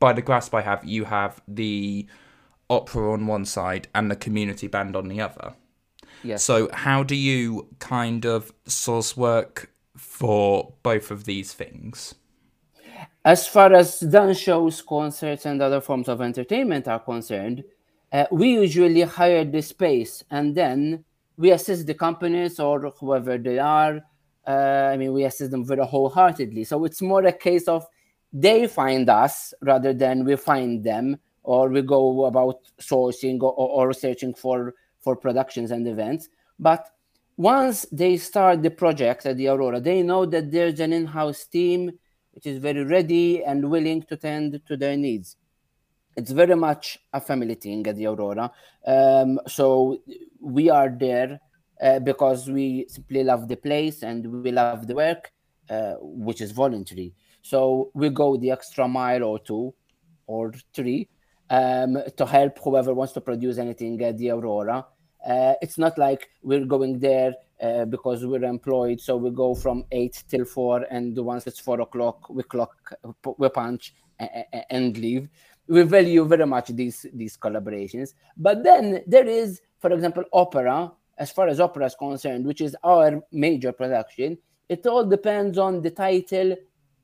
by 0.01 0.13
the 0.13 0.23
grasp 0.23 0.55
I 0.55 0.63
have, 0.63 0.85
you 0.85 1.05
have 1.05 1.41
the 1.47 2.07
opera 2.69 3.13
on 3.13 3.27
one 3.27 3.45
side 3.45 3.89
and 3.95 4.11
the 4.11 4.17
community 4.17 4.67
band 4.67 4.97
on 4.97 5.09
the 5.09 5.21
other. 5.21 5.55
Yes. 6.25 6.43
So, 6.43 6.69
how 6.73 7.03
do 7.03 7.15
you 7.15 7.69
kind 7.79 8.27
of 8.27 8.53
source 8.67 9.17
work 9.17 9.71
for 9.97 10.73
both 10.83 11.11
of 11.11 11.25
these 11.25 11.53
things? 11.53 12.15
As 13.25 13.47
far 13.47 13.73
as 13.75 14.01
dance 14.01 14.39
shows, 14.39 14.83
concerts, 14.83 15.47
and 15.47 15.61
other 15.61 15.81
forms 15.81 16.09
of 16.09 16.21
entertainment 16.21 16.89
are 16.89 16.99
concerned, 16.99 17.65
uh, 18.13 18.25
we 18.31 18.53
usually 18.53 19.03
hire 19.03 19.45
the 19.45 19.63
space 19.63 20.25
and 20.31 20.55
then 20.55 21.05
we 21.37 21.53
assist 21.53 21.87
the 21.87 21.95
companies 21.95 22.59
or 22.59 22.91
whoever 22.99 23.39
they 23.39 23.59
are. 23.59 24.01
Uh, 24.47 24.91
I 24.93 24.97
mean, 24.97 25.13
we 25.13 25.25
assist 25.25 25.51
them 25.51 25.65
very 25.65 25.85
wholeheartedly. 25.85 26.65
So 26.65 26.85
it's 26.85 27.03
more 27.03 27.25
a 27.25 27.33
case 27.33 27.69
of 27.69 27.87
they 28.33 28.67
find 28.67 29.09
us 29.09 29.55
rather 29.63 29.93
than 29.93 30.25
we 30.25 30.37
find 30.37 30.85
them, 30.85 31.19
or 31.43 31.69
we 31.69 31.83
go 31.83 32.27
about 32.27 32.59
sourcing 32.81 33.41
or, 33.43 33.53
or 33.53 33.93
searching 33.93 34.35
for 34.35 34.75
for 35.01 35.17
productions 35.17 35.71
and 35.71 35.87
events. 35.89 36.29
But 36.59 36.87
once 37.37 37.87
they 37.91 38.19
start 38.19 38.63
the 38.63 38.71
project 38.71 39.27
at 39.27 39.37
the 39.37 39.49
Aurora, 39.49 39.81
they 39.81 40.03
know 40.03 40.27
that 40.27 40.51
there's 40.51 40.79
an 40.81 40.93
in-house 40.93 41.47
team 41.47 41.91
which 42.33 42.47
is 42.47 42.59
very 42.59 42.85
ready 42.85 43.43
and 43.43 43.71
willing 43.71 44.03
to 44.03 44.17
tend 44.17 44.61
to 44.67 44.77
their 44.77 44.97
needs. 44.97 45.37
It's 46.17 46.31
very 46.31 46.55
much 46.55 46.99
a 47.13 47.21
family 47.21 47.55
thing 47.55 47.87
at 47.87 47.97
the 47.97 48.07
Aurora. 48.07 48.53
Um, 48.87 49.41
so 49.49 50.03
we 50.41 50.69
are 50.71 50.91
there 50.91 51.41
uh, 51.83 51.99
because 52.01 52.49
we 52.51 52.87
simply 52.89 53.25
love 53.25 53.49
the 53.49 53.57
place 53.57 54.03
and 54.03 54.45
we 54.45 54.53
love 54.53 54.87
the 54.87 54.95
work. 54.95 55.33
uh, 55.71 55.95
which 56.01 56.41
is 56.41 56.51
voluntary. 56.51 57.15
So 57.43 57.91
we 57.95 58.11
go 58.11 58.37
the 58.37 58.51
extra 58.51 58.87
mile 58.89 59.25
or 59.25 59.39
two 59.39 59.75
or 60.27 60.53
three 60.75 61.09
um, 61.51 61.99
to 62.17 62.27
help 62.27 62.59
whoever 62.63 62.95
wants 62.95 63.13
to 63.15 63.21
produce 63.21 63.59
anything 63.59 64.01
at 64.03 64.19
the 64.19 64.31
Aurora. 64.31 64.87
Uh, 65.27 65.55
it's 65.61 65.77
not 65.77 65.99
like 65.99 66.31
we're 66.43 66.65
going 66.65 66.99
there 66.99 67.35
uh, 67.61 67.85
because 67.85 68.25
we're 68.25 68.45
employed, 68.45 69.01
so 69.01 69.17
we 69.17 69.31
go 69.31 69.55
from 69.55 69.85
eight 69.93 70.25
till 70.29 70.47
four, 70.47 70.87
and 70.91 71.17
once 71.19 71.47
it's 71.47 71.61
four 71.61 71.81
o'clock, 71.83 72.31
we 72.31 72.43
clock, 72.43 72.95
we 73.37 73.49
punch, 73.51 73.95
and 74.71 74.97
leave. 74.97 75.29
We 75.67 75.83
value 75.83 76.25
very 76.25 76.47
much 76.47 76.69
these 76.69 77.05
these 77.13 77.37
collaborations. 77.37 78.15
But 78.37 78.65
then 78.65 79.03
there 79.07 79.27
is, 79.27 79.61
for 79.79 79.93
example, 79.93 80.25
opera. 80.33 80.93
As 81.19 81.31
far 81.31 81.49
as 81.49 81.61
opera 81.61 81.85
is 81.85 81.95
concerned, 81.95 82.47
which 82.47 82.63
is 82.63 82.75
our 82.83 83.21
major 83.31 83.73
production, 83.73 84.39
it 84.71 84.87
all 84.87 85.05
depends 85.05 85.59
on 85.59 85.83
the 85.83 85.91
title 85.91 86.57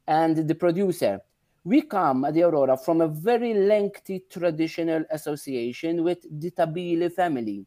and 0.07 0.49
the 0.49 0.55
producer. 0.55 1.21
We 1.65 1.83
come 1.83 2.25
at 2.25 2.35
the 2.35 2.45
Aurora 2.45 2.77
from 2.77 3.01
a 3.01 3.09
very 3.09 3.53
lengthy 3.53 4.25
traditional 4.31 5.05
association 5.11 6.05
with 6.05 6.25
the 6.31 6.51
Tabile 6.53 7.13
family. 7.13 7.67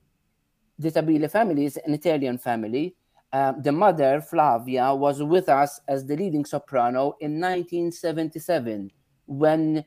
The 0.78 0.92
Tabile 0.92 1.30
family 1.30 1.66
is 1.66 1.78
an 1.78 1.94
Italian 1.94 2.38
family. 2.38 2.96
Uh, 3.34 3.54
the 3.62 3.72
mother, 3.72 4.22
Flavia, 4.22 4.96
was 4.96 5.22
with 5.22 5.50
us 5.50 5.82
as 5.88 6.06
the 6.06 6.16
leading 6.16 6.46
soprano 6.46 7.16
in 7.20 7.40
1977 7.40 8.90
when 9.26 9.84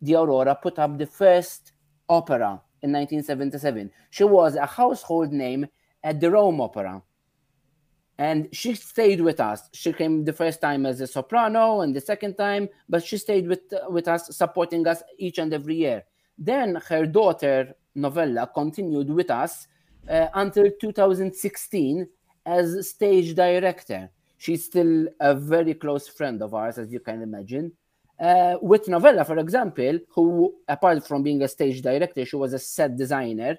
the 0.00 0.14
Aurora 0.14 0.54
put 0.60 0.78
up 0.78 0.96
the 0.98 1.06
first 1.06 1.72
opera 2.08 2.62
in 2.82 2.92
1977. 2.92 3.90
She 4.08 4.24
was 4.24 4.56
a 4.56 4.66
household 4.66 5.32
name 5.32 5.66
at 6.02 6.18
the 6.18 6.30
Rome 6.30 6.60
Opera 6.60 7.02
and 8.20 8.48
she 8.52 8.74
stayed 8.74 9.22
with 9.22 9.40
us. 9.40 9.70
She 9.72 9.94
came 9.94 10.26
the 10.26 10.34
first 10.34 10.60
time 10.60 10.84
as 10.84 11.00
a 11.00 11.06
soprano 11.06 11.80
and 11.80 11.96
the 11.96 12.02
second 12.02 12.34
time, 12.34 12.68
but 12.86 13.02
she 13.02 13.16
stayed 13.16 13.48
with 13.48 13.62
with 13.88 14.06
us, 14.08 14.36
supporting 14.36 14.86
us 14.86 15.02
each 15.16 15.38
and 15.38 15.54
every 15.54 15.76
year. 15.76 16.04
Then 16.36 16.74
her 16.88 17.06
daughter 17.06 17.74
Novella 17.94 18.50
continued 18.54 19.08
with 19.08 19.30
us 19.30 19.66
uh, 20.06 20.26
until 20.34 20.70
2016 20.78 22.06
as 22.44 22.90
stage 22.90 23.34
director. 23.34 24.10
She's 24.36 24.66
still 24.66 25.08
a 25.18 25.34
very 25.34 25.72
close 25.72 26.06
friend 26.06 26.42
of 26.42 26.52
ours, 26.52 26.76
as 26.76 26.92
you 26.92 27.00
can 27.00 27.22
imagine. 27.22 27.72
Uh, 28.20 28.56
with 28.60 28.86
Novella, 28.86 29.24
for 29.24 29.38
example, 29.38 29.98
who 30.10 30.54
apart 30.68 31.06
from 31.06 31.22
being 31.22 31.40
a 31.40 31.48
stage 31.48 31.80
director, 31.80 32.26
she 32.26 32.36
was 32.36 32.52
a 32.52 32.58
set 32.58 32.98
designer. 32.98 33.56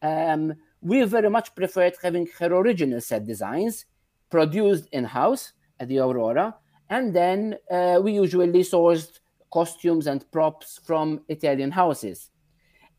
Um, 0.00 0.54
we 0.80 1.02
very 1.02 1.30
much 1.30 1.52
preferred 1.56 1.94
having 2.00 2.28
her 2.38 2.54
original 2.54 3.00
set 3.00 3.26
designs 3.26 3.86
produced 4.34 4.88
in 4.90 5.04
house 5.04 5.52
at 5.78 5.86
the 5.86 6.00
Aurora, 6.00 6.56
and 6.90 7.14
then 7.14 7.54
uh, 7.70 8.00
we 8.02 8.10
usually 8.14 8.64
sourced 8.64 9.20
costumes 9.52 10.08
and 10.08 10.28
props 10.32 10.80
from 10.84 11.20
Italian 11.28 11.70
houses. 11.70 12.30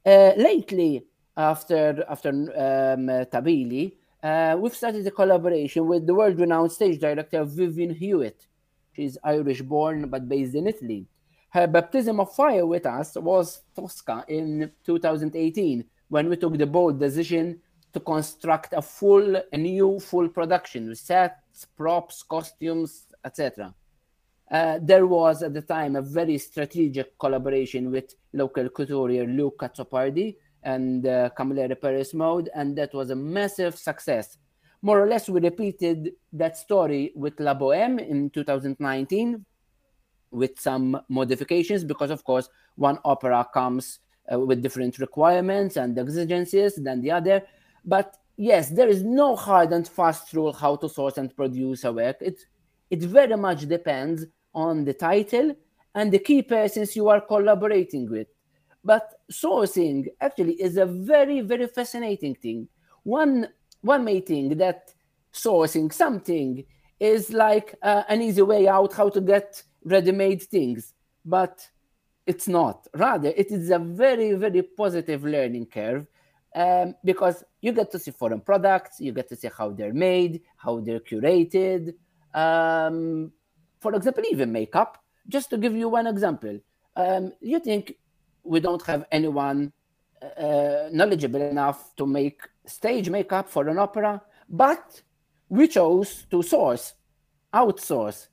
Uh, 0.05 0.31
lately, 0.37 1.03
after 1.35 2.05
after 2.07 2.29
um, 2.29 3.07
Tabili, 3.33 3.85
uh, 4.23 4.55
we've 4.57 4.79
started 4.81 5.05
a 5.05 5.11
collaboration 5.11 5.85
with 5.91 6.07
the 6.07 6.15
world-renowned 6.15 6.71
stage 6.71 7.01
director 7.01 7.43
Vivian 7.43 7.93
Hewitt. 7.93 8.47
She's 8.93 9.17
Irish-born 9.21 10.07
but 10.09 10.29
based 10.29 10.55
in 10.55 10.67
Italy. 10.67 11.05
Her 11.49 11.67
baptism 11.67 12.21
of 12.21 12.33
fire 12.33 12.65
with 12.65 12.85
us 12.85 13.15
was 13.15 13.63
Tosca 13.75 14.23
in 14.29 14.71
2018 14.85 15.83
when 16.07 16.29
we 16.29 16.37
took 16.37 16.57
the 16.57 16.65
bold 16.65 16.97
decision 16.97 17.59
to 17.95 18.01
construct 18.01 18.73
a 18.73 18.81
full, 18.81 19.41
a 19.53 19.57
new 19.57 19.99
full 20.01 20.27
production 20.27 20.89
with 20.89 20.99
sets, 20.99 21.65
props, 21.77 22.23
costumes, 22.23 23.05
etc. 23.23 23.73
Uh, 24.51 24.79
there 24.81 25.07
was 25.07 25.41
at 25.41 25.53
the 25.53 25.61
time 25.61 25.95
a 25.95 26.01
very 26.01 26.37
strategic 26.37 27.17
collaboration 27.17 27.89
with 27.89 28.13
local 28.33 28.67
couturier 28.67 29.25
Luke 29.25 29.59
Azzopardi 29.61 30.35
and 30.63 31.07
uh, 31.07 31.29
Camilleri 31.37 31.79
Paris 31.79 32.13
Mode, 32.13 32.49
and 32.53 32.77
that 32.77 32.93
was 32.93 33.11
a 33.11 33.15
massive 33.15 33.77
success. 33.77 34.37
More 34.81 35.01
or 35.01 35.07
less, 35.07 35.29
we 35.29 35.39
repeated 35.39 36.11
that 36.33 36.57
story 36.57 37.13
with 37.15 37.39
La 37.39 37.53
Boheme 37.53 37.99
in 37.99 38.29
2019 38.29 39.45
with 40.31 40.59
some 40.59 40.99
modifications 41.07 41.85
because, 41.85 42.11
of 42.11 42.25
course, 42.25 42.49
one 42.75 42.99
opera 43.05 43.47
comes 43.53 43.99
uh, 44.31 44.37
with 44.37 44.61
different 44.61 44.99
requirements 44.99 45.77
and 45.77 45.97
exigencies 45.97 46.75
than 46.75 47.01
the 47.01 47.11
other. 47.11 47.41
But 47.85 48.17
yes, 48.35 48.69
there 48.69 48.87
is 48.89 49.03
no 49.03 49.35
hard 49.35 49.71
and 49.71 49.87
fast 49.87 50.33
rule 50.33 50.53
how 50.53 50.75
to 50.77 50.89
source 50.89 51.17
and 51.17 51.35
produce 51.35 51.83
a 51.83 51.93
work. 51.93 52.17
It 52.21 52.39
it 52.89 53.01
very 53.01 53.37
much 53.37 53.67
depends 53.67 54.25
on 54.53 54.85
the 54.85 54.93
title 54.93 55.55
and 55.93 56.11
the 56.11 56.19
key 56.19 56.41
persons 56.41 56.95
you 56.95 57.07
are 57.09 57.21
collaborating 57.21 58.09
with. 58.09 58.27
But 58.83 59.13
sourcing 59.31 60.07
actually 60.21 60.61
is 60.61 60.77
a 60.77 60.85
very, 60.85 61.41
very 61.41 61.67
fascinating 61.67 62.35
thing. 62.35 62.67
One 63.03 63.47
one 63.81 64.03
may 64.03 64.19
think 64.19 64.57
that 64.57 64.93
sourcing 65.33 65.93
something 65.93 66.63
is 66.99 67.31
like 67.31 67.75
uh, 67.81 68.03
an 68.09 68.21
easy 68.21 68.41
way 68.41 68.67
out 68.67 68.93
how 68.93 69.09
to 69.09 69.21
get 69.21 69.61
ready-made 69.83 70.41
things, 70.41 70.93
but 71.23 71.67
it's 72.25 72.47
not. 72.47 72.87
Rather, 72.95 73.29
it 73.29 73.51
is 73.51 73.69
a 73.69 73.77
very, 73.77 74.33
very 74.33 74.63
positive 74.63 75.23
learning 75.23 75.67
curve 75.67 76.07
um, 76.55 76.95
because 77.03 77.43
you 77.61 77.73
get 77.73 77.91
to 77.91 77.99
see 77.99 78.11
foreign 78.11 78.39
products, 78.39 78.99
you 79.01 79.11
get 79.11 79.27
to 79.29 79.35
see 79.35 79.49
how 79.55 79.71
they're 79.71 79.93
made, 79.93 80.41
how 80.55 80.79
they're 80.79 81.01
curated. 81.01 81.93
Um, 82.33 83.31
for 83.81 83.93
example, 83.93 84.23
even 84.31 84.51
makeup. 84.51 85.03
Just 85.27 85.49
to 85.49 85.57
give 85.57 85.75
you 85.75 85.89
one 85.89 86.07
example, 86.07 86.59
um, 86.95 87.33
you 87.41 87.59
think 87.59 87.95
we 88.43 88.59
don't 88.59 88.81
have 88.83 89.05
anyone 89.11 89.73
uh, 90.37 90.87
knowledgeable 90.91 91.41
enough 91.41 91.95
to 91.97 92.05
make 92.05 92.41
stage 92.65 93.09
makeup 93.09 93.49
for 93.49 93.67
an 93.67 93.77
opera, 93.77 94.21
but 94.47 95.01
we 95.49 95.67
chose 95.67 96.25
to 96.31 96.41
source, 96.41 96.93
outsource 97.53 98.27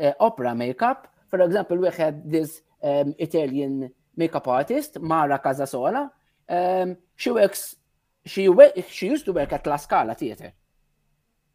uh, 0.00 0.12
opera 0.18 0.54
makeup. 0.54 1.12
For 1.28 1.40
example, 1.40 1.76
we 1.78 1.90
had 1.90 2.30
this 2.30 2.62
um, 2.82 3.14
Italian 3.18 3.90
makeup 4.16 4.48
artist, 4.48 4.98
Mara 5.00 5.38
Casasola, 5.38 6.10
um, 6.48 6.96
she 7.16 7.30
works. 7.30 7.76
She 8.24 8.48
she 8.88 9.06
used 9.06 9.24
to 9.26 9.32
work 9.32 9.52
at 9.52 9.66
La 9.66 9.76
Scala 9.76 10.14
Theatre. 10.14 10.52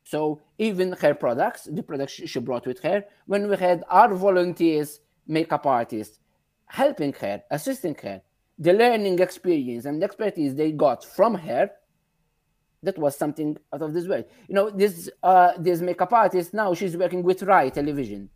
So 0.03 0.41
even 0.57 0.93
her 0.93 1.13
products, 1.13 1.69
the 1.71 1.83
products 1.83 2.13
she 2.13 2.39
brought 2.39 2.65
with 2.65 2.79
her, 2.81 3.05
when 3.27 3.49
we 3.49 3.55
had 3.57 3.83
our 3.89 4.13
volunteers, 4.13 4.99
makeup 5.27 5.65
artists, 5.65 6.19
helping 6.65 7.13
her, 7.13 7.43
assisting 7.51 7.95
her, 8.01 8.21
the 8.57 8.73
learning 8.73 9.19
experience 9.19 9.85
and 9.85 10.03
expertise 10.03 10.55
they 10.55 10.71
got 10.71 11.03
from 11.03 11.35
her, 11.35 11.69
that 12.83 12.97
was 12.97 13.15
something 13.15 13.57
out 13.73 13.81
of 13.81 13.93
this 13.93 14.07
world. 14.07 14.25
You 14.47 14.55
know, 14.55 14.69
this 14.69 15.09
uh, 15.23 15.51
this 15.57 15.81
makeup 15.81 16.13
artist 16.13 16.53
now 16.53 16.73
she's 16.73 16.97
working 16.97 17.23
with 17.23 17.43
Rai 17.43 17.69
Television. 17.69 18.29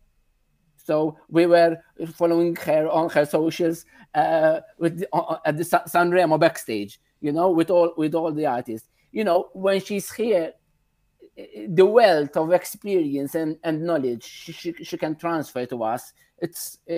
So 0.76 1.18
we 1.28 1.46
were 1.46 1.78
following 2.14 2.54
her 2.56 2.88
on 2.88 3.10
her 3.10 3.26
socials 3.26 3.84
uh, 4.14 4.60
with 4.78 5.04
uh, 5.12 5.38
at 5.44 5.56
the 5.56 5.64
Sanremo 5.64 6.38
backstage, 6.38 7.00
you 7.20 7.32
know, 7.32 7.50
with 7.50 7.70
all 7.70 7.92
with 7.96 8.14
all 8.14 8.32
the 8.32 8.46
artists. 8.46 8.88
You 9.12 9.24
know, 9.24 9.48
when 9.52 9.80
she's 9.80 10.12
here, 10.12 10.52
the 11.68 11.86
wealth 11.86 12.36
of 12.36 12.52
experience 12.52 13.34
and, 13.34 13.58
and 13.62 13.82
knowledge 13.82 14.24
she, 14.24 14.52
she, 14.52 14.72
she 14.72 14.96
can 14.96 15.16
transfer 15.16 15.64
to 15.66 15.82
us. 15.84 16.12
It's 16.38 16.78
uh, 16.90 16.94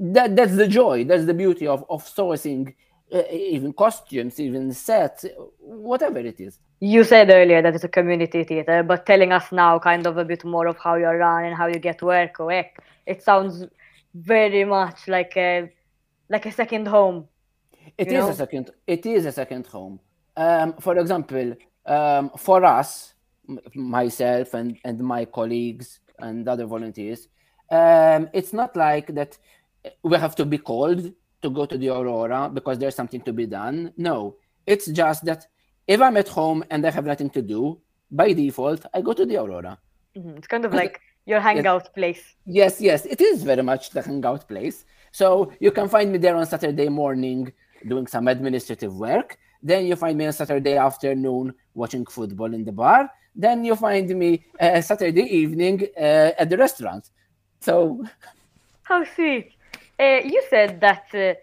that 0.00 0.36
that's 0.36 0.56
the 0.56 0.68
joy, 0.68 1.04
that's 1.04 1.24
the 1.24 1.34
beauty 1.34 1.66
of 1.66 1.84
of 1.88 2.04
sourcing, 2.04 2.74
uh, 3.12 3.22
even 3.30 3.72
costumes, 3.72 4.38
even 4.40 4.72
sets, 4.72 5.24
whatever 5.58 6.18
it 6.18 6.38
is. 6.38 6.58
You 6.80 7.02
said 7.02 7.30
earlier 7.30 7.62
that 7.62 7.74
it's 7.74 7.84
a 7.84 7.88
community 7.88 8.44
theater, 8.44 8.82
but 8.82 9.06
telling 9.06 9.32
us 9.32 9.50
now 9.50 9.78
kind 9.78 10.06
of 10.06 10.16
a 10.18 10.24
bit 10.24 10.44
more 10.44 10.66
of 10.66 10.78
how 10.78 10.94
you 10.96 11.06
run 11.06 11.44
and 11.44 11.56
how 11.56 11.66
you 11.66 11.78
get 11.78 12.02
work 12.02 12.38
away 12.38 12.72
it 13.08 13.22
sounds 13.22 13.64
very 14.14 14.64
much 14.64 15.08
like 15.08 15.36
a 15.36 15.72
like 16.28 16.46
a 16.46 16.52
second 16.52 16.86
home. 16.86 17.26
It 17.96 18.08
is 18.08 18.12
know? 18.12 18.28
a 18.30 18.34
second. 18.34 18.70
It 18.86 19.06
is 19.06 19.26
a 19.26 19.32
second 19.32 19.66
home. 19.66 20.00
Um, 20.36 20.74
for 20.80 20.98
example, 20.98 21.56
um, 21.86 22.30
for 22.36 22.64
us, 22.64 23.14
myself 23.74 24.54
and 24.54 24.78
and 24.84 25.00
my 25.00 25.24
colleagues 25.24 26.00
and 26.18 26.46
other 26.48 26.66
volunteers, 26.66 27.28
um, 27.70 28.28
it's 28.32 28.52
not 28.52 28.76
like 28.76 29.14
that 29.14 29.38
we 30.02 30.16
have 30.16 30.34
to 30.36 30.44
be 30.44 30.58
called 30.58 31.12
to 31.42 31.50
go 31.50 31.66
to 31.66 31.78
the 31.78 31.88
aurora 31.88 32.50
because 32.52 32.78
there's 32.78 32.94
something 32.94 33.20
to 33.22 33.32
be 33.32 33.46
done. 33.46 33.92
No, 33.96 34.36
it's 34.66 34.86
just 34.86 35.24
that 35.24 35.46
if 35.86 36.00
I'm 36.00 36.16
at 36.16 36.28
home 36.28 36.64
and 36.70 36.86
I 36.86 36.90
have 36.90 37.06
nothing 37.06 37.30
to 37.30 37.42
do, 37.42 37.80
by 38.10 38.32
default, 38.32 38.84
I 38.92 39.00
go 39.00 39.12
to 39.12 39.24
the 39.24 39.36
aurora. 39.36 39.78
Mm-hmm. 40.16 40.36
It's 40.38 40.46
kind 40.46 40.64
of 40.64 40.74
like 40.74 41.00
your 41.26 41.40
hangout 41.40 41.82
yes. 41.84 41.92
place. 41.94 42.34
Yes, 42.46 42.80
yes, 42.80 43.06
it 43.06 43.20
is 43.20 43.42
very 43.42 43.62
much 43.62 43.90
the 43.90 44.02
hangout 44.02 44.48
place. 44.48 44.84
So 45.12 45.52
you 45.60 45.70
can 45.70 45.88
find 45.88 46.12
me 46.12 46.18
there 46.18 46.36
on 46.36 46.46
Saturday 46.46 46.88
morning 46.88 47.52
doing 47.86 48.06
some 48.06 48.28
administrative 48.28 48.94
work. 48.96 49.38
Then 49.62 49.86
you 49.86 49.96
find 49.96 50.16
me 50.16 50.26
on 50.26 50.32
Saturday 50.32 50.76
afternoon 50.76 51.54
watching 51.74 52.06
football 52.06 52.52
in 52.54 52.64
the 52.64 52.72
bar. 52.72 53.10
Then 53.34 53.64
you 53.64 53.76
find 53.76 54.08
me 54.08 54.44
uh, 54.60 54.80
Saturday 54.80 55.22
evening 55.22 55.86
uh, 55.96 56.32
at 56.38 56.50
the 56.50 56.56
restaurant. 56.56 57.10
So, 57.60 58.04
how 58.82 59.04
sweet. 59.04 59.52
Uh, 59.98 60.20
you 60.24 60.42
said 60.48 60.80
that 60.80 61.06
uh, 61.14 61.34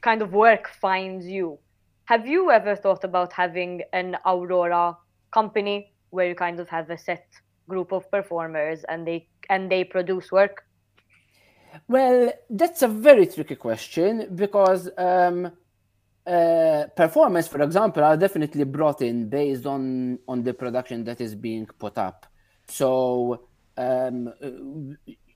kind 0.00 0.22
of 0.22 0.32
work 0.32 0.68
finds 0.68 1.26
you. 1.26 1.58
Have 2.04 2.26
you 2.26 2.50
ever 2.50 2.74
thought 2.74 3.04
about 3.04 3.32
having 3.32 3.82
an 3.92 4.16
Aurora 4.24 4.96
company 5.30 5.92
where 6.10 6.28
you 6.28 6.34
kind 6.34 6.58
of 6.60 6.68
have 6.68 6.90
a 6.90 6.98
set 6.98 7.26
group 7.68 7.92
of 7.92 8.10
performers 8.10 8.84
and 8.88 9.06
they 9.06 9.28
and 9.50 9.70
they 9.70 9.84
produce 9.84 10.32
work? 10.32 10.64
Well, 11.86 12.32
that's 12.50 12.82
a 12.82 12.88
very 12.88 13.26
tricky 13.26 13.56
question 13.56 14.28
because 14.34 14.88
um, 14.96 15.52
uh, 16.28 16.86
performance, 16.94 17.48
for 17.48 17.62
example, 17.62 18.04
are 18.04 18.16
definitely 18.16 18.64
brought 18.64 19.00
in 19.00 19.28
based 19.28 19.66
on 19.66 20.18
on 20.28 20.42
the 20.42 20.52
production 20.52 21.04
that 21.04 21.20
is 21.20 21.34
being 21.34 21.66
put 21.78 21.96
up. 21.96 22.26
So 22.68 23.48
um, 23.76 24.32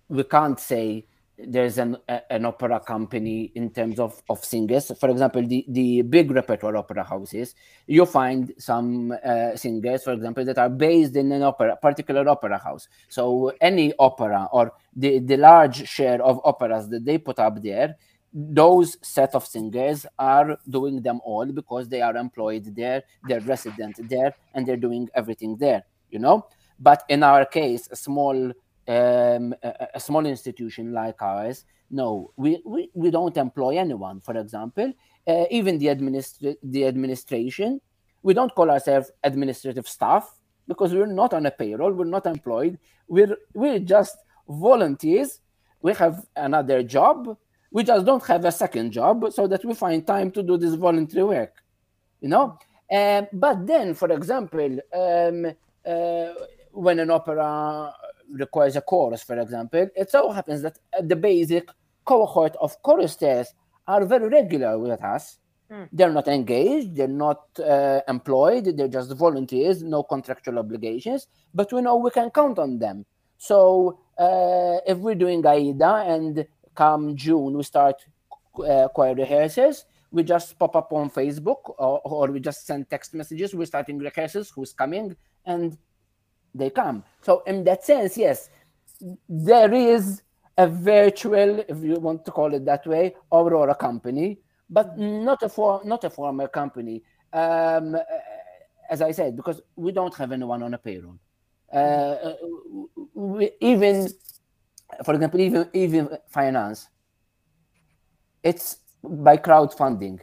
we 0.08 0.24
can't 0.24 0.60
say 0.60 1.06
there's 1.38 1.78
an 1.78 1.96
an 2.30 2.44
opera 2.44 2.78
company 2.80 3.50
in 3.54 3.70
terms 3.70 3.98
of 3.98 4.22
of 4.28 4.44
singers. 4.44 4.92
For 5.00 5.08
example, 5.08 5.46
the 5.46 5.64
the 5.68 6.02
big 6.02 6.30
repertoire 6.30 6.76
opera 6.76 7.04
houses, 7.04 7.54
you 7.86 8.04
find 8.04 8.52
some 8.58 9.12
uh, 9.24 9.56
singers, 9.56 10.04
for 10.04 10.12
example, 10.12 10.44
that 10.44 10.58
are 10.58 10.68
based 10.68 11.16
in 11.16 11.32
an 11.32 11.42
opera 11.42 11.76
particular 11.76 12.28
opera 12.28 12.58
house. 12.58 12.86
So 13.08 13.52
any 13.60 13.94
opera 13.98 14.48
or 14.52 14.72
the 14.94 15.20
the 15.20 15.36
large 15.38 15.88
share 15.88 16.22
of 16.22 16.40
operas 16.44 16.88
that 16.90 17.04
they 17.04 17.18
put 17.18 17.38
up 17.38 17.62
there, 17.62 17.96
those 18.32 18.96
set 19.02 19.34
of 19.34 19.46
singers 19.46 20.06
are 20.18 20.58
doing 20.68 21.02
them 21.02 21.20
all 21.24 21.46
because 21.46 21.88
they 21.88 22.00
are 22.00 22.16
employed 22.16 22.74
there, 22.74 23.02
they're 23.28 23.40
resident 23.40 23.96
there, 24.08 24.34
and 24.54 24.66
they're 24.66 24.76
doing 24.76 25.08
everything 25.14 25.56
there. 25.56 25.84
You 26.10 26.18
know. 26.18 26.46
But 26.78 27.04
in 27.08 27.22
our 27.22 27.44
case, 27.44 27.88
a 27.90 27.96
small 27.96 28.52
um, 28.88 29.54
a, 29.62 29.88
a, 29.94 30.00
small 30.00 30.26
institution 30.26 30.92
like 30.92 31.20
ours, 31.22 31.64
no, 31.90 32.32
we, 32.36 32.60
we, 32.64 32.90
we 32.94 33.10
don't 33.10 33.36
employ 33.36 33.78
anyone. 33.78 34.20
For 34.20 34.36
example, 34.36 34.92
uh, 35.26 35.44
even 35.50 35.78
the, 35.78 35.86
administra- 35.86 36.56
the 36.62 36.86
administration, 36.86 37.80
we 38.22 38.34
don't 38.34 38.54
call 38.54 38.70
ourselves 38.70 39.10
administrative 39.22 39.86
staff 39.86 40.38
because 40.66 40.94
we're 40.94 41.06
not 41.06 41.34
on 41.34 41.46
a 41.46 41.50
payroll, 41.50 41.92
we're 41.92 42.04
not 42.04 42.26
employed, 42.26 42.78
we're, 43.08 43.36
we're 43.54 43.78
just 43.78 44.16
volunteers. 44.48 45.40
We 45.80 45.94
have 45.94 46.24
another 46.36 46.82
job. 46.82 47.36
We 47.72 47.82
just 47.82 48.04
don't 48.06 48.24
have 48.26 48.44
a 48.44 48.52
second 48.52 48.92
job 48.92 49.32
so 49.32 49.46
that 49.48 49.64
we 49.64 49.74
find 49.74 50.06
time 50.06 50.30
to 50.32 50.42
do 50.42 50.56
this 50.56 50.74
voluntary 50.74 51.24
work, 51.24 51.54
you 52.20 52.28
know? 52.28 52.58
Um, 52.92 53.26
but 53.32 53.66
then, 53.66 53.94
for 53.94 54.12
example, 54.12 54.78
um, 54.94 55.46
uh, 55.86 56.34
when 56.72 56.98
an 56.98 57.10
opera 57.10 57.94
requires 58.30 58.76
a 58.76 58.82
chorus, 58.82 59.22
for 59.22 59.38
example, 59.40 59.88
it 59.96 60.10
so 60.10 60.30
happens 60.30 60.60
that 60.62 60.78
the 61.00 61.16
basic 61.16 61.68
cohort 62.04 62.54
of 62.60 62.80
choristers 62.82 63.54
are 63.86 64.04
very 64.04 64.28
regular 64.28 64.78
with 64.78 65.02
us. 65.02 65.38
Mm. 65.70 65.88
They're 65.92 66.12
not 66.12 66.28
engaged, 66.28 66.94
they're 66.94 67.08
not 67.08 67.42
uh, 67.58 68.00
employed, 68.06 68.76
they're 68.76 68.88
just 68.88 69.16
volunteers, 69.16 69.82
no 69.82 70.02
contractual 70.02 70.58
obligations, 70.58 71.28
but 71.54 71.72
we 71.72 71.80
know 71.80 71.96
we 71.96 72.10
can 72.10 72.30
count 72.30 72.58
on 72.58 72.78
them. 72.78 73.06
So 73.38 73.98
uh, 74.18 74.78
if 74.86 74.98
we're 74.98 75.14
doing 75.14 75.44
Aida 75.46 76.04
and 76.06 76.46
come 76.74 77.16
June 77.16 77.56
we 77.56 77.62
start 77.62 78.04
uh, 78.66 78.88
choir 78.88 79.14
rehearsals, 79.14 79.84
we 80.10 80.22
just 80.22 80.58
pop 80.58 80.76
up 80.76 80.92
on 80.92 81.10
Facebook 81.10 81.74
or, 81.78 82.00
or 82.04 82.30
we 82.30 82.40
just 82.40 82.66
send 82.66 82.88
text 82.90 83.14
messages. 83.14 83.54
We're 83.54 83.66
starting 83.66 83.98
rehearsals, 83.98 84.50
who's 84.50 84.72
coming, 84.72 85.16
and 85.46 85.76
they 86.54 86.70
come. 86.70 87.02
So 87.22 87.42
in 87.46 87.64
that 87.64 87.84
sense, 87.84 88.16
yes, 88.16 88.50
there 89.28 89.72
is 89.72 90.22
a 90.58 90.68
virtual, 90.68 91.60
if 91.60 91.82
you 91.82 91.94
want 91.94 92.24
to 92.26 92.30
call 92.30 92.52
it 92.52 92.64
that 92.66 92.86
way, 92.86 93.14
Aurora 93.32 93.74
company, 93.74 94.38
but 94.68 94.98
not 94.98 95.42
a 95.42 95.48
for, 95.48 95.80
not 95.84 96.04
a 96.04 96.10
formal 96.10 96.48
company. 96.48 97.02
Um, 97.32 97.96
as 98.90 99.00
I 99.00 99.12
said, 99.12 99.36
because 99.36 99.62
we 99.76 99.92
don't 99.92 100.14
have 100.14 100.32
anyone 100.32 100.62
on 100.62 100.74
a 100.74 100.78
payroll. 100.78 101.18
Uh, 101.72 102.34
we, 103.14 103.50
even, 103.60 104.08
for 105.04 105.14
example, 105.14 105.40
even 105.40 105.68
even 105.72 106.08
finance, 106.28 106.88
it's 108.42 108.78
by 109.02 109.36
crowdfunding. 109.36 110.20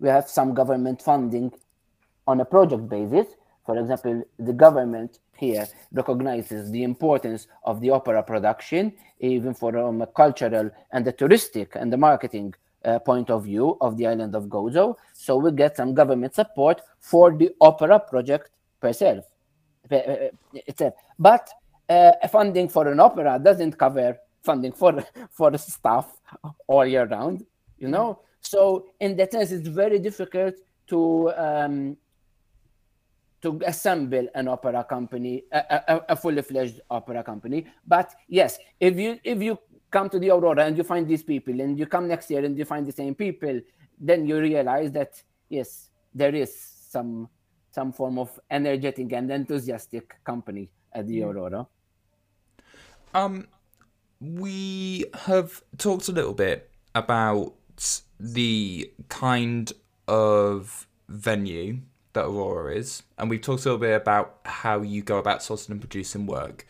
We 0.00 0.08
have 0.08 0.28
some 0.28 0.54
government 0.54 1.02
funding 1.02 1.52
on 2.26 2.40
a 2.40 2.44
project 2.44 2.88
basis. 2.88 3.26
For 3.66 3.78
example, 3.78 4.22
the 4.38 4.52
government 4.52 5.20
here 5.36 5.66
recognizes 5.92 6.70
the 6.70 6.82
importance 6.82 7.48
of 7.64 7.80
the 7.80 7.90
opera 7.90 8.22
production, 8.22 8.92
even 9.20 9.54
from 9.54 10.02
a 10.02 10.06
cultural 10.06 10.70
and 10.92 11.04
the 11.04 11.12
touristic 11.12 11.74
and 11.74 11.92
the 11.92 11.96
marketing 11.96 12.54
uh, 12.84 12.98
point 12.98 13.30
of 13.30 13.44
view 13.44 13.76
of 13.80 13.96
the 13.96 14.06
island 14.06 14.34
of 14.34 14.44
Gozo. 14.44 14.96
So 15.14 15.36
we 15.38 15.50
get 15.52 15.76
some 15.76 15.94
government 15.94 16.34
support 16.34 16.82
for 17.00 17.34
the 17.34 17.50
opera 17.60 17.98
project 17.98 18.50
itself. 18.82 19.24
But 21.18 21.48
uh, 21.88 22.12
funding 22.28 22.68
for 22.68 22.88
an 22.88 23.00
opera 23.00 23.38
doesn't 23.42 23.78
cover 23.78 24.18
funding 24.42 24.72
for 24.72 25.04
for 25.30 25.56
staff 25.58 26.06
all 26.66 26.86
year 26.86 27.06
round, 27.06 27.44
you 27.78 27.88
know. 27.88 28.20
So 28.40 28.86
in 29.00 29.16
that 29.16 29.32
sense, 29.32 29.50
it's 29.52 29.68
very 29.68 29.98
difficult 29.98 30.54
to 30.88 31.32
um, 31.36 31.96
to 33.42 33.60
assemble 33.66 34.26
an 34.34 34.48
opera 34.48 34.84
company, 34.84 35.44
a, 35.52 35.82
a, 35.88 36.00
a, 36.10 36.16
fully 36.16 36.40
fledged 36.40 36.80
opera 36.90 37.22
company. 37.22 37.66
But 37.86 38.14
yes, 38.28 38.58
if 38.80 38.98
you 38.98 39.18
if 39.22 39.42
you 39.42 39.58
come 39.90 40.08
to 40.10 40.18
the 40.18 40.30
Aurora 40.30 40.64
and 40.64 40.76
you 40.76 40.84
find 40.84 41.06
these 41.06 41.22
people, 41.22 41.60
and 41.60 41.78
you 41.78 41.86
come 41.86 42.08
next 42.08 42.30
year 42.30 42.44
and 42.44 42.56
you 42.56 42.64
find 42.64 42.86
the 42.86 42.92
same 42.92 43.14
people, 43.14 43.60
then 43.98 44.26
you 44.26 44.38
realize 44.40 44.92
that 44.92 45.22
yes, 45.48 45.90
there 46.14 46.34
is 46.34 46.54
some 46.54 47.28
some 47.70 47.92
form 47.92 48.18
of 48.18 48.38
energetic 48.50 49.12
and 49.12 49.30
enthusiastic 49.30 50.22
company 50.24 50.70
at 50.92 51.06
the 51.06 51.20
hmm. 51.20 51.28
Aurora. 51.28 51.66
Um, 53.14 53.46
we 54.20 55.06
have 55.26 55.62
talked 55.78 56.08
a 56.08 56.12
little 56.12 56.34
bit 56.34 56.70
about 56.94 57.54
the 58.18 58.90
kind 59.08 59.72
of 60.08 60.86
venue 61.08 61.80
that 62.12 62.24
Aurora 62.24 62.74
is, 62.74 63.02
and 63.18 63.30
we've 63.30 63.40
talked 63.40 63.64
a 63.64 63.68
little 63.68 63.78
bit 63.78 63.94
about 63.94 64.40
how 64.44 64.82
you 64.82 65.02
go 65.02 65.18
about 65.18 65.40
sourcing 65.40 65.70
and 65.70 65.80
producing 65.80 66.26
work. 66.26 66.66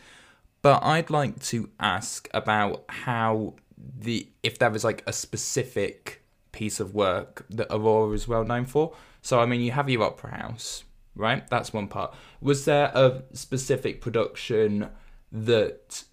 But 0.63 0.83
I'd 0.83 1.11
like 1.11 1.41
to 1.45 1.71
ask 1.81 2.29
about 2.33 2.85
how 2.89 3.55
the 3.77 4.29
if 4.43 4.59
there 4.59 4.71
was 4.71 4.85
like 4.85 5.03
a 5.07 5.13
specific 5.13 6.23
piece 6.53 6.81
of 6.81 6.95
work 6.95 7.45
that 7.51 7.67
Aurora 7.71 8.15
is 8.15 8.29
well 8.29 8.45
known 8.45 8.65
for. 8.65 8.95
So 9.23 9.41
I 9.41 9.47
mean, 9.47 9.61
you 9.61 9.73
have 9.73 9.89
your 9.91 10.03
opera 10.03 10.31
house, 10.31 10.85
right? 11.17 11.49
That's 11.49 11.73
one 11.73 11.89
part. 11.89 12.15
Was 12.41 12.65
there 12.65 12.91
a 12.95 13.23
specific 13.33 14.01
production 14.01 14.89
that 15.33 16.05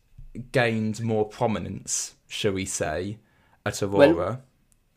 gained 0.52 1.02
more 1.02 1.28
prominence, 1.28 2.16
shall 2.28 2.54
we 2.54 2.66
say, 2.66 3.18
at 3.66 3.82
Aurora? 3.82 4.16
Well, 4.16 4.42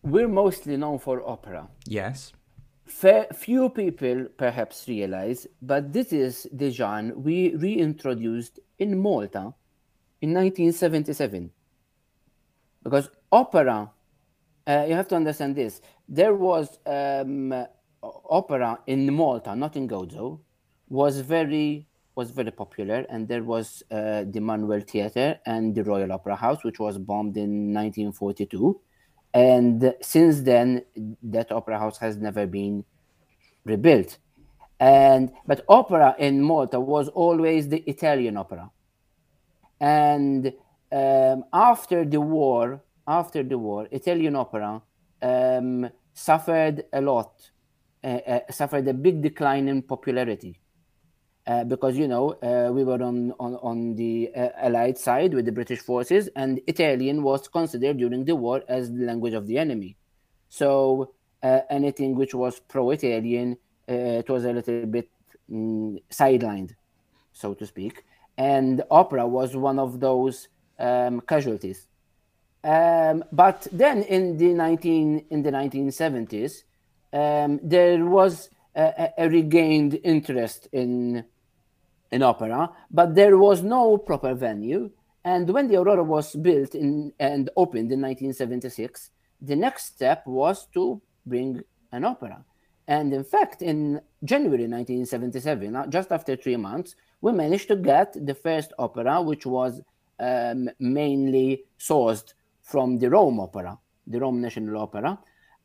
we're 0.02 0.28
mostly 0.28 0.76
known 0.76 0.98
for 0.98 1.26
opera. 1.28 1.68
Yes 1.86 2.32
few 2.86 3.68
people 3.70 4.26
perhaps 4.36 4.86
realize, 4.88 5.46
but 5.62 5.92
this 5.92 6.12
is 6.12 6.48
the 6.52 6.70
genre 6.70 7.16
we 7.16 7.54
reintroduced 7.56 8.60
in 8.78 8.98
Malta 8.98 9.54
in 10.20 10.32
1977. 10.34 11.50
Because 12.82 13.10
opera, 13.32 13.90
uh, 14.66 14.84
you 14.88 14.94
have 14.94 15.08
to 15.08 15.16
understand 15.16 15.56
this, 15.56 15.80
there 16.08 16.34
was 16.34 16.78
um, 16.86 17.66
opera 18.02 18.78
in 18.86 19.12
Malta, 19.12 19.56
not 19.56 19.76
in 19.76 19.88
Gozo, 19.88 20.40
was 20.88 21.20
very 21.20 21.86
was 22.16 22.30
very 22.30 22.50
popular, 22.52 23.06
and 23.08 23.26
there 23.28 23.42
was 23.42 23.82
uh, 23.90 24.24
the 24.26 24.40
Manuel 24.40 24.80
Theatre 24.80 25.38
and 25.46 25.74
the 25.74 25.82
Royal 25.82 26.12
Opera 26.12 26.36
House, 26.36 26.62
which 26.64 26.78
was 26.78 26.98
bombed 26.98 27.36
in 27.36 27.74
1942 27.74 28.80
and 29.34 29.92
since 30.00 30.42
then 30.42 30.84
that 31.22 31.50
opera 31.50 31.78
house 31.78 31.98
has 31.98 32.16
never 32.16 32.46
been 32.46 32.84
rebuilt. 33.64 34.18
And 34.78 35.32
but 35.46 35.64
opera 35.68 36.14
in 36.18 36.40
malta 36.40 36.78
was 36.78 37.08
always 37.08 37.68
the 37.68 37.82
italian 37.90 38.36
opera. 38.36 38.70
And 39.80 40.52
um, 40.92 41.44
after 41.52 42.04
the 42.04 42.20
war 42.20 42.82
after 43.06 43.42
the 43.42 43.58
war 43.58 43.88
italian 43.90 44.36
opera 44.36 44.80
um, 45.20 45.90
suffered 46.12 46.84
a 46.92 47.00
lot 47.00 47.50
uh, 48.04 48.06
uh, 48.06 48.40
suffered 48.50 48.86
a 48.86 48.94
big 48.94 49.20
decline 49.20 49.66
in 49.66 49.82
popularity 49.82 50.60
uh, 51.46 51.64
because 51.64 51.96
you 51.96 52.08
know 52.08 52.30
uh, 52.42 52.72
we 52.72 52.84
were 52.84 53.02
on 53.02 53.32
on, 53.38 53.56
on 53.56 53.94
the 53.94 54.30
uh, 54.36 54.48
allied 54.56 54.96
side 54.98 55.34
with 55.34 55.44
the 55.44 55.52
british 55.52 55.80
forces 55.80 56.28
and 56.36 56.60
italian 56.66 57.22
was 57.22 57.48
considered 57.48 57.98
during 57.98 58.24
the 58.24 58.34
war 58.34 58.62
as 58.68 58.90
the 58.90 59.04
language 59.04 59.34
of 59.34 59.46
the 59.46 59.58
enemy 59.58 59.96
so 60.48 61.10
uh, 61.44 61.60
anything 61.68 62.14
which 62.14 62.34
was 62.34 62.58
pro-Italian, 62.58 63.56
uh, 63.88 64.22
it 64.22 64.28
was 64.30 64.44
a 64.44 64.52
little 64.52 64.86
bit 64.86 65.10
mm, 65.50 66.02
sidelined, 66.10 66.74
so 67.32 67.54
to 67.54 67.66
speak. 67.66 68.04
And 68.38 68.82
opera 68.90 69.26
was 69.26 69.54
one 69.54 69.78
of 69.78 70.00
those 70.00 70.48
um, 70.78 71.20
casualties. 71.20 71.86
Um, 72.64 73.24
but 73.30 73.66
then 73.70 74.04
in 74.04 74.38
the 74.38 74.54
19 74.54 75.26
in 75.28 75.42
the 75.42 75.50
1970s, 75.50 76.62
um, 77.12 77.60
there 77.62 78.04
was 78.06 78.48
a, 78.74 79.10
a, 79.18 79.28
regained 79.28 80.00
interest 80.02 80.68
in 80.72 81.24
in 82.14 82.22
opera, 82.22 82.70
but 82.90 83.14
there 83.14 83.36
was 83.36 83.62
no 83.62 83.98
proper 83.98 84.34
venue. 84.34 84.90
And 85.24 85.50
when 85.50 85.66
the 85.68 85.76
Aurora 85.80 86.04
was 86.04 86.36
built 86.36 86.74
in, 86.74 87.12
and 87.18 87.50
opened 87.56 87.90
in 87.90 88.00
1976, 88.00 89.10
the 89.40 89.56
next 89.56 89.86
step 89.86 90.24
was 90.26 90.66
to 90.74 91.02
bring 91.26 91.62
an 91.90 92.04
opera. 92.04 92.44
And 92.86 93.12
in 93.12 93.24
fact, 93.24 93.62
in 93.62 94.00
January 94.22 94.68
1977, 94.68 95.74
uh, 95.74 95.86
just 95.88 96.12
after 96.12 96.36
three 96.36 96.56
months, 96.56 96.94
we 97.20 97.32
managed 97.32 97.68
to 97.68 97.76
get 97.76 98.14
the 98.14 98.34
first 98.34 98.72
opera, 98.78 99.20
which 99.20 99.44
was 99.46 99.80
um, 100.20 100.70
mainly 100.78 101.64
sourced 101.80 102.34
from 102.62 102.98
the 102.98 103.10
Rome 103.10 103.40
Opera, 103.40 103.78
the 104.06 104.20
Rome 104.20 104.40
National 104.40 104.78
Opera. 104.82 105.18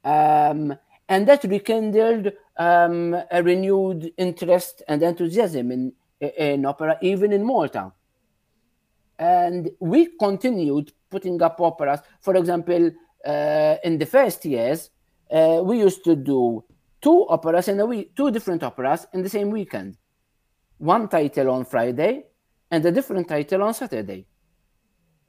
Um, 0.04 0.74
and 1.10 1.28
that 1.28 1.44
rekindled 1.44 2.32
um, 2.58 3.16
a 3.30 3.44
renewed 3.44 4.12
interest 4.18 4.82
and 4.88 5.04
enthusiasm 5.04 5.72
in, 5.72 5.94
in 6.20 6.66
opera, 6.66 6.98
even 7.02 7.32
in 7.34 7.44
Malta. 7.44 7.92
And 9.18 9.70
we 9.80 10.18
continued 10.18 10.94
putting 11.10 11.42
up 11.42 11.60
operas. 11.60 12.00
For 12.22 12.36
example, 12.36 12.92
uh, 13.26 13.76
in 13.84 13.98
the 13.98 14.06
first 14.06 14.46
years, 14.46 14.90
uh, 15.32 15.62
we 15.64 15.80
used 15.80 16.04
to 16.06 16.16
do 16.16 16.64
two 17.02 17.28
operas 17.28 17.68
in 17.68 17.80
a 17.80 17.86
week, 17.86 18.16
two 18.16 18.32
different 18.32 18.64
operas 18.64 19.06
in 19.14 19.22
the 19.22 19.30
same 19.30 19.52
weekend. 19.52 19.98
One 20.78 21.08
title 21.08 21.50
on 21.52 21.66
Friday 21.66 22.26
and 22.72 22.86
a 22.86 22.92
different 22.92 23.28
title 23.28 23.64
on 23.64 23.74
Saturday. 23.74 24.26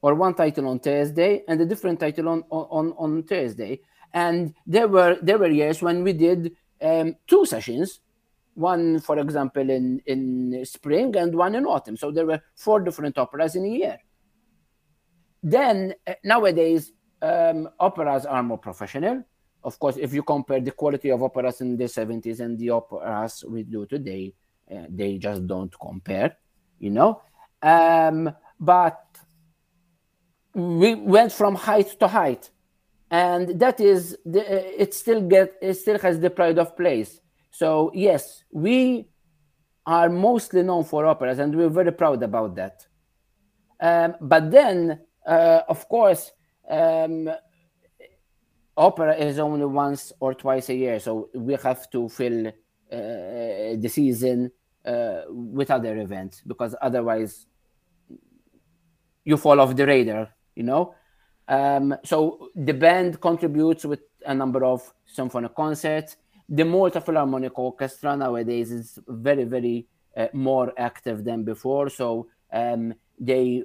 Or 0.01 0.15
one 0.15 0.33
title 0.33 0.67
on 0.67 0.79
Thursday 0.79 1.43
and 1.47 1.61
a 1.61 1.65
different 1.65 1.99
title 1.99 2.29
on, 2.29 2.43
on, 2.49 2.93
on 2.97 3.23
Thursday. 3.23 3.81
And 4.13 4.53
there 4.65 4.87
were 4.87 5.17
there 5.21 5.37
were 5.37 5.49
years 5.49 5.81
when 5.81 6.03
we 6.03 6.13
did 6.13 6.55
um, 6.81 7.15
two 7.27 7.45
sessions, 7.45 7.99
one, 8.53 8.99
for 8.99 9.19
example, 9.19 9.69
in, 9.69 10.01
in 10.05 10.63
spring 10.65 11.15
and 11.15 11.33
one 11.33 11.55
in 11.55 11.65
autumn. 11.65 11.97
So 11.97 12.11
there 12.11 12.25
were 12.25 12.41
four 12.55 12.81
different 12.81 13.17
operas 13.17 13.55
in 13.55 13.65
a 13.65 13.69
year. 13.69 13.97
Then 15.41 15.95
uh, 16.05 16.13
nowadays, 16.23 16.91
um, 17.21 17.69
operas 17.79 18.25
are 18.25 18.43
more 18.43 18.57
professional. 18.57 19.23
Of 19.63 19.77
course, 19.79 19.97
if 19.97 20.13
you 20.13 20.23
compare 20.23 20.59
the 20.59 20.71
quality 20.71 21.09
of 21.09 21.21
operas 21.21 21.61
in 21.61 21.77
the 21.77 21.85
70s 21.85 22.39
and 22.39 22.57
the 22.57 22.71
operas 22.71 23.43
we 23.47 23.63
do 23.63 23.85
today, 23.85 24.33
uh, 24.71 24.85
they 24.89 25.17
just 25.17 25.45
don't 25.47 25.73
compare, 25.79 26.37
you 26.79 26.89
know. 26.89 27.21
Um, 27.61 28.33
but 28.59 29.03
we 30.53 30.95
went 30.95 31.31
from 31.31 31.55
height 31.55 31.99
to 31.99 32.07
height, 32.07 32.49
and 33.09 33.59
that 33.59 33.79
is 33.79 34.17
the, 34.25 34.41
uh, 34.41 34.63
it. 34.77 34.93
Still 34.93 35.21
get 35.21 35.55
it 35.61 35.75
still 35.75 35.99
has 35.99 36.19
the 36.19 36.29
pride 36.29 36.57
of 36.57 36.75
place. 36.75 37.20
So 37.51 37.91
yes, 37.93 38.43
we 38.51 39.07
are 39.85 40.09
mostly 40.09 40.63
known 40.63 40.83
for 40.83 41.05
operas, 41.05 41.39
and 41.39 41.55
we're 41.55 41.69
very 41.69 41.91
proud 41.91 42.23
about 42.23 42.55
that. 42.55 42.87
Um, 43.79 44.15
but 44.21 44.51
then, 44.51 45.01
uh, 45.25 45.61
of 45.67 45.87
course, 45.89 46.31
um, 46.69 47.29
opera 48.77 49.15
is 49.15 49.39
only 49.39 49.65
once 49.65 50.13
or 50.19 50.33
twice 50.33 50.69
a 50.69 50.75
year, 50.75 50.99
so 50.99 51.29
we 51.33 51.55
have 51.55 51.89
to 51.91 52.09
fill 52.09 52.47
uh, 52.47 52.51
the 52.91 53.89
season 53.89 54.51
uh, 54.85 55.21
with 55.29 55.71
other 55.71 55.97
events 55.97 56.41
because 56.45 56.75
otherwise 56.81 57.45
you 59.23 59.37
fall 59.37 59.59
off 59.59 59.75
the 59.75 59.85
radar, 59.85 60.29
you 60.55 60.63
know. 60.63 60.95
Um, 61.47 61.95
so 62.03 62.49
the 62.55 62.73
band 62.73 63.19
contributes 63.19 63.85
with 63.85 64.01
a 64.25 64.33
number 64.33 64.63
of 64.63 64.93
symphonic 65.05 65.55
concerts. 65.55 66.17
The 66.53 66.65
Malta 66.65 66.99
Philharmonic 66.99 67.57
Orchestra 67.57 68.17
nowadays 68.17 68.73
is 68.73 68.99
very, 69.07 69.45
very 69.45 69.87
uh, 70.17 70.27
more 70.33 70.73
active 70.77 71.23
than 71.23 71.45
before. 71.45 71.87
So 71.87 72.27
um, 72.51 72.93
they 73.17 73.63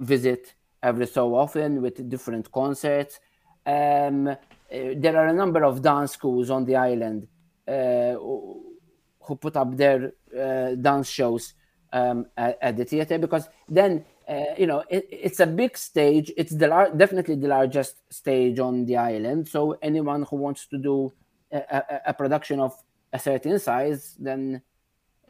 visit 0.00 0.54
every 0.82 1.06
so 1.06 1.34
often 1.34 1.82
with 1.82 2.08
different 2.08 2.50
concerts. 2.50 3.20
Um, 3.66 4.28
uh, 4.28 4.36
there 4.70 5.18
are 5.18 5.26
a 5.26 5.34
number 5.34 5.64
of 5.64 5.82
dance 5.82 6.12
schools 6.12 6.48
on 6.48 6.64
the 6.64 6.76
island 6.76 7.28
uh, 7.68 8.12
who 8.14 9.36
put 9.38 9.54
up 9.56 9.76
their 9.76 10.12
uh, 10.34 10.76
dance 10.76 11.10
shows 11.10 11.52
um, 11.92 12.24
at, 12.38 12.56
at, 12.62 12.76
the 12.78 12.84
theater 12.86 13.18
because 13.18 13.48
then 13.68 14.04
uh, 14.28 14.54
you 14.56 14.66
know 14.66 14.82
it, 14.88 15.06
it's 15.10 15.40
a 15.40 15.46
big 15.46 15.76
stage. 15.76 16.32
It's 16.38 16.54
the 16.54 16.68
lar- 16.68 16.94
definitely 16.96 17.34
the 17.34 17.48
largest 17.48 18.00
stage 18.10 18.58
on 18.60 18.86
the 18.86 18.96
island. 18.96 19.48
So 19.48 19.76
anyone 19.82 20.22
who 20.22 20.36
wants 20.36 20.66
to 20.68 20.78
do 20.78 21.12
a, 21.52 22.00
a, 22.06 22.14
production 22.14 22.60
of 22.60 22.74
a 23.12 23.18
certain 23.18 23.58
size, 23.58 24.14
then 24.18 24.62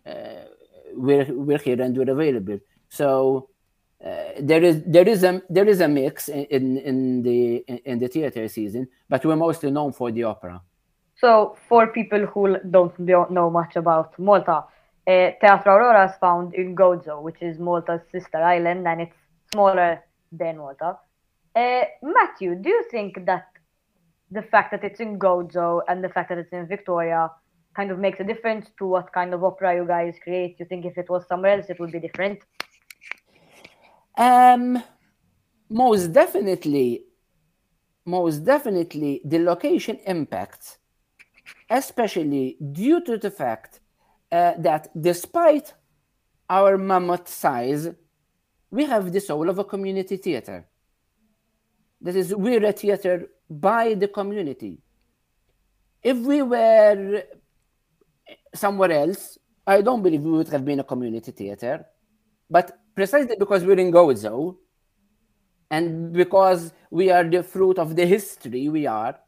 uh, 0.06 0.44
we're 0.94 1.26
we're 1.32 1.58
here 1.58 1.80
and 1.80 1.96
we're 1.96 2.10
available. 2.10 2.58
So 2.88 3.50
uh, 4.04 4.32
there 4.40 4.62
is 4.62 4.82
there 4.86 5.08
is 5.08 5.24
a 5.24 5.42
there 5.48 5.68
is 5.68 5.80
a 5.80 5.88
mix 5.88 6.28
in 6.28 6.78
in 6.78 7.22
the 7.22 7.64
in 7.84 7.98
the 7.98 8.08
theater 8.08 8.48
season, 8.48 8.88
but 9.08 9.24
we're 9.24 9.36
mostly 9.36 9.70
known 9.70 9.92
for 9.92 10.10
the 10.10 10.24
opera. 10.24 10.62
So 11.16 11.56
for 11.68 11.86
people 11.86 12.26
who 12.26 12.58
don't 12.70 13.30
know 13.30 13.50
much 13.50 13.76
about 13.76 14.18
Malta, 14.18 14.64
uh, 15.06 15.30
Teatru 15.42 15.66
Aurora 15.66 16.10
is 16.10 16.16
found 16.20 16.54
in 16.54 16.76
Gozo, 16.76 17.22
which 17.22 17.40
is 17.40 17.58
Malta's 17.58 18.02
sister 18.12 18.38
island, 18.38 18.86
and 18.86 19.00
it's 19.00 19.16
smaller 19.52 20.02
than 20.30 20.58
Malta. 20.58 20.98
Uh, 21.54 21.84
Matthew, 22.02 22.54
do 22.56 22.68
you 22.68 22.84
think 22.90 23.24
that 23.24 23.48
the 24.30 24.42
fact 24.42 24.70
that 24.72 24.84
it's 24.84 25.00
in 25.00 25.18
Gozo 25.18 25.82
and 25.88 26.02
the 26.02 26.08
fact 26.08 26.28
that 26.30 26.38
it's 26.38 26.52
in 26.52 26.66
Victoria 26.66 27.30
kind 27.74 27.90
of 27.90 27.98
makes 27.98 28.18
a 28.20 28.24
difference 28.24 28.68
to 28.78 28.86
what 28.86 29.12
kind 29.12 29.34
of 29.34 29.44
opera 29.44 29.76
you 29.76 29.86
guys 29.86 30.14
create? 30.22 30.56
You 30.58 30.66
think 30.66 30.84
if 30.84 30.98
it 30.98 31.08
was 31.08 31.26
somewhere 31.28 31.58
else, 31.58 31.66
it 31.68 31.78
would 31.78 31.92
be 31.92 32.00
different? 32.00 32.40
Um, 34.16 34.82
most 35.68 36.12
definitely, 36.12 37.04
most 38.04 38.44
definitely, 38.44 39.20
the 39.24 39.38
location 39.38 39.98
impacts, 40.06 40.78
especially 41.68 42.56
due 42.72 43.02
to 43.02 43.18
the 43.18 43.30
fact 43.30 43.80
uh, 44.32 44.54
that 44.58 44.88
despite 44.98 45.74
our 46.48 46.78
mammoth 46.78 47.28
size, 47.28 47.90
we 48.70 48.84
have 48.84 49.12
the 49.12 49.20
soul 49.20 49.48
of 49.48 49.58
a 49.58 49.64
community 49.64 50.16
theater. 50.16 50.66
That 52.00 52.16
is, 52.16 52.34
we're 52.34 52.64
a 52.64 52.72
theater 52.72 53.28
by 53.48 53.94
the 53.94 54.08
community. 54.08 54.78
If 56.02 56.18
we 56.18 56.42
were 56.42 57.22
somewhere 58.54 58.92
else, 58.92 59.38
I 59.66 59.82
don't 59.82 60.02
believe 60.02 60.22
we 60.22 60.32
would 60.32 60.48
have 60.48 60.64
been 60.64 60.80
a 60.80 60.84
community 60.84 61.32
theater. 61.32 61.86
But 62.48 62.78
precisely 62.94 63.36
because 63.38 63.64
we're 63.64 63.78
in 63.78 63.92
Gozo 63.92 64.56
and 65.70 66.12
because 66.12 66.72
we 66.90 67.10
are 67.10 67.24
the 67.24 67.42
fruit 67.42 67.78
of 67.78 67.96
the 67.96 68.06
history 68.06 68.68
we 68.68 68.86
are, 68.86 69.18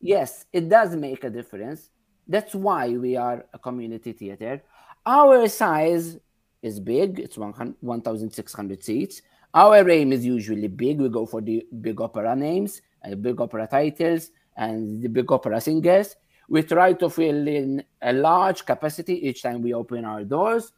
yes, 0.00 0.46
it 0.52 0.68
does 0.68 0.94
make 0.94 1.24
a 1.24 1.30
difference. 1.30 1.90
That's 2.28 2.54
why 2.54 2.90
we 2.90 3.16
are 3.16 3.46
a 3.52 3.58
community 3.58 4.12
theater. 4.12 4.62
Our 5.04 5.48
size 5.48 6.18
is 6.62 6.78
big, 6.78 7.18
it's 7.18 7.38
1,600 7.38 8.84
seats. 8.84 9.22
Our 9.54 9.88
aim 9.88 10.12
is 10.12 10.24
usually 10.24 10.68
big. 10.68 11.00
We 11.00 11.08
go 11.08 11.24
for 11.24 11.40
the 11.40 11.66
big 11.80 12.00
opera 12.00 12.36
names 12.36 12.82
and 13.02 13.22
big 13.22 13.40
opera 13.40 13.66
titles 13.66 14.30
and 14.56 15.02
the 15.02 15.08
big 15.08 15.30
opera 15.30 15.60
singers. 15.60 16.16
We 16.48 16.62
try 16.62 16.94
to 16.94 17.10
fill 17.10 17.46
in 17.46 17.84
a 18.00 18.12
large 18.12 18.64
capacity 18.64 19.28
each 19.28 19.42
time 19.42 19.62
we 19.62 19.74
open 19.74 20.04
our 20.04 20.24
doors, 20.24 20.72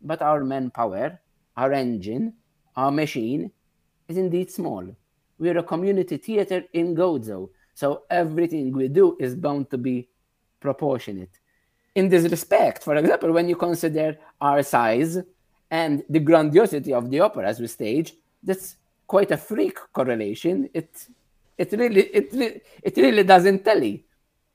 but 0.00 0.22
our 0.22 0.44
manpower 0.44 1.20
our 1.56 1.72
engine, 1.72 2.34
our 2.76 2.90
machine 2.90 3.50
is 4.08 4.16
indeed 4.16 4.50
small. 4.50 4.84
We're 5.38 5.58
a 5.58 5.62
community 5.62 6.16
theater 6.18 6.64
in 6.72 6.94
Gozo, 6.94 7.50
so 7.74 8.02
everything 8.10 8.72
we 8.72 8.88
do 8.88 9.16
is 9.18 9.34
bound 9.34 9.70
to 9.70 9.78
be 9.78 10.08
proportionate. 10.60 11.40
In 11.94 12.08
this 12.08 12.30
respect, 12.30 12.82
for 12.82 12.96
example, 12.96 13.32
when 13.32 13.48
you 13.48 13.56
consider 13.56 14.18
our 14.40 14.62
size 14.62 15.18
and 15.70 16.02
the 16.08 16.20
grandiosity 16.20 16.92
of 16.92 17.10
the 17.10 17.20
operas 17.20 17.58
we 17.58 17.66
stage, 17.66 18.14
that's 18.42 18.76
quite 19.06 19.30
a 19.30 19.36
freak 19.36 19.78
correlation. 19.92 20.68
It, 20.74 21.06
it 21.58 21.72
really, 21.72 22.02
it, 22.02 22.62
it 22.82 22.96
really 22.96 23.22
doesn't 23.22 23.64
tally. 23.64 24.06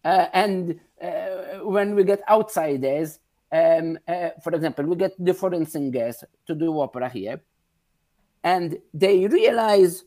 Uh, 0.04 0.28
and 0.34 0.80
uh, 1.02 1.60
when 1.64 1.96
we 1.96 2.04
get 2.04 2.22
outsiders, 2.30 3.20
um, 3.52 3.98
uh, 4.08 4.30
for 4.44 4.54
example, 4.54 4.86
we 4.86 4.96
get 4.96 5.38
foreign 5.38 5.66
singers 5.66 6.24
to 6.48 6.56
do 6.56 6.80
opera 6.80 7.10
here, 7.10 7.42
and 8.44 8.78
they 8.94 9.28
realize 9.28 10.06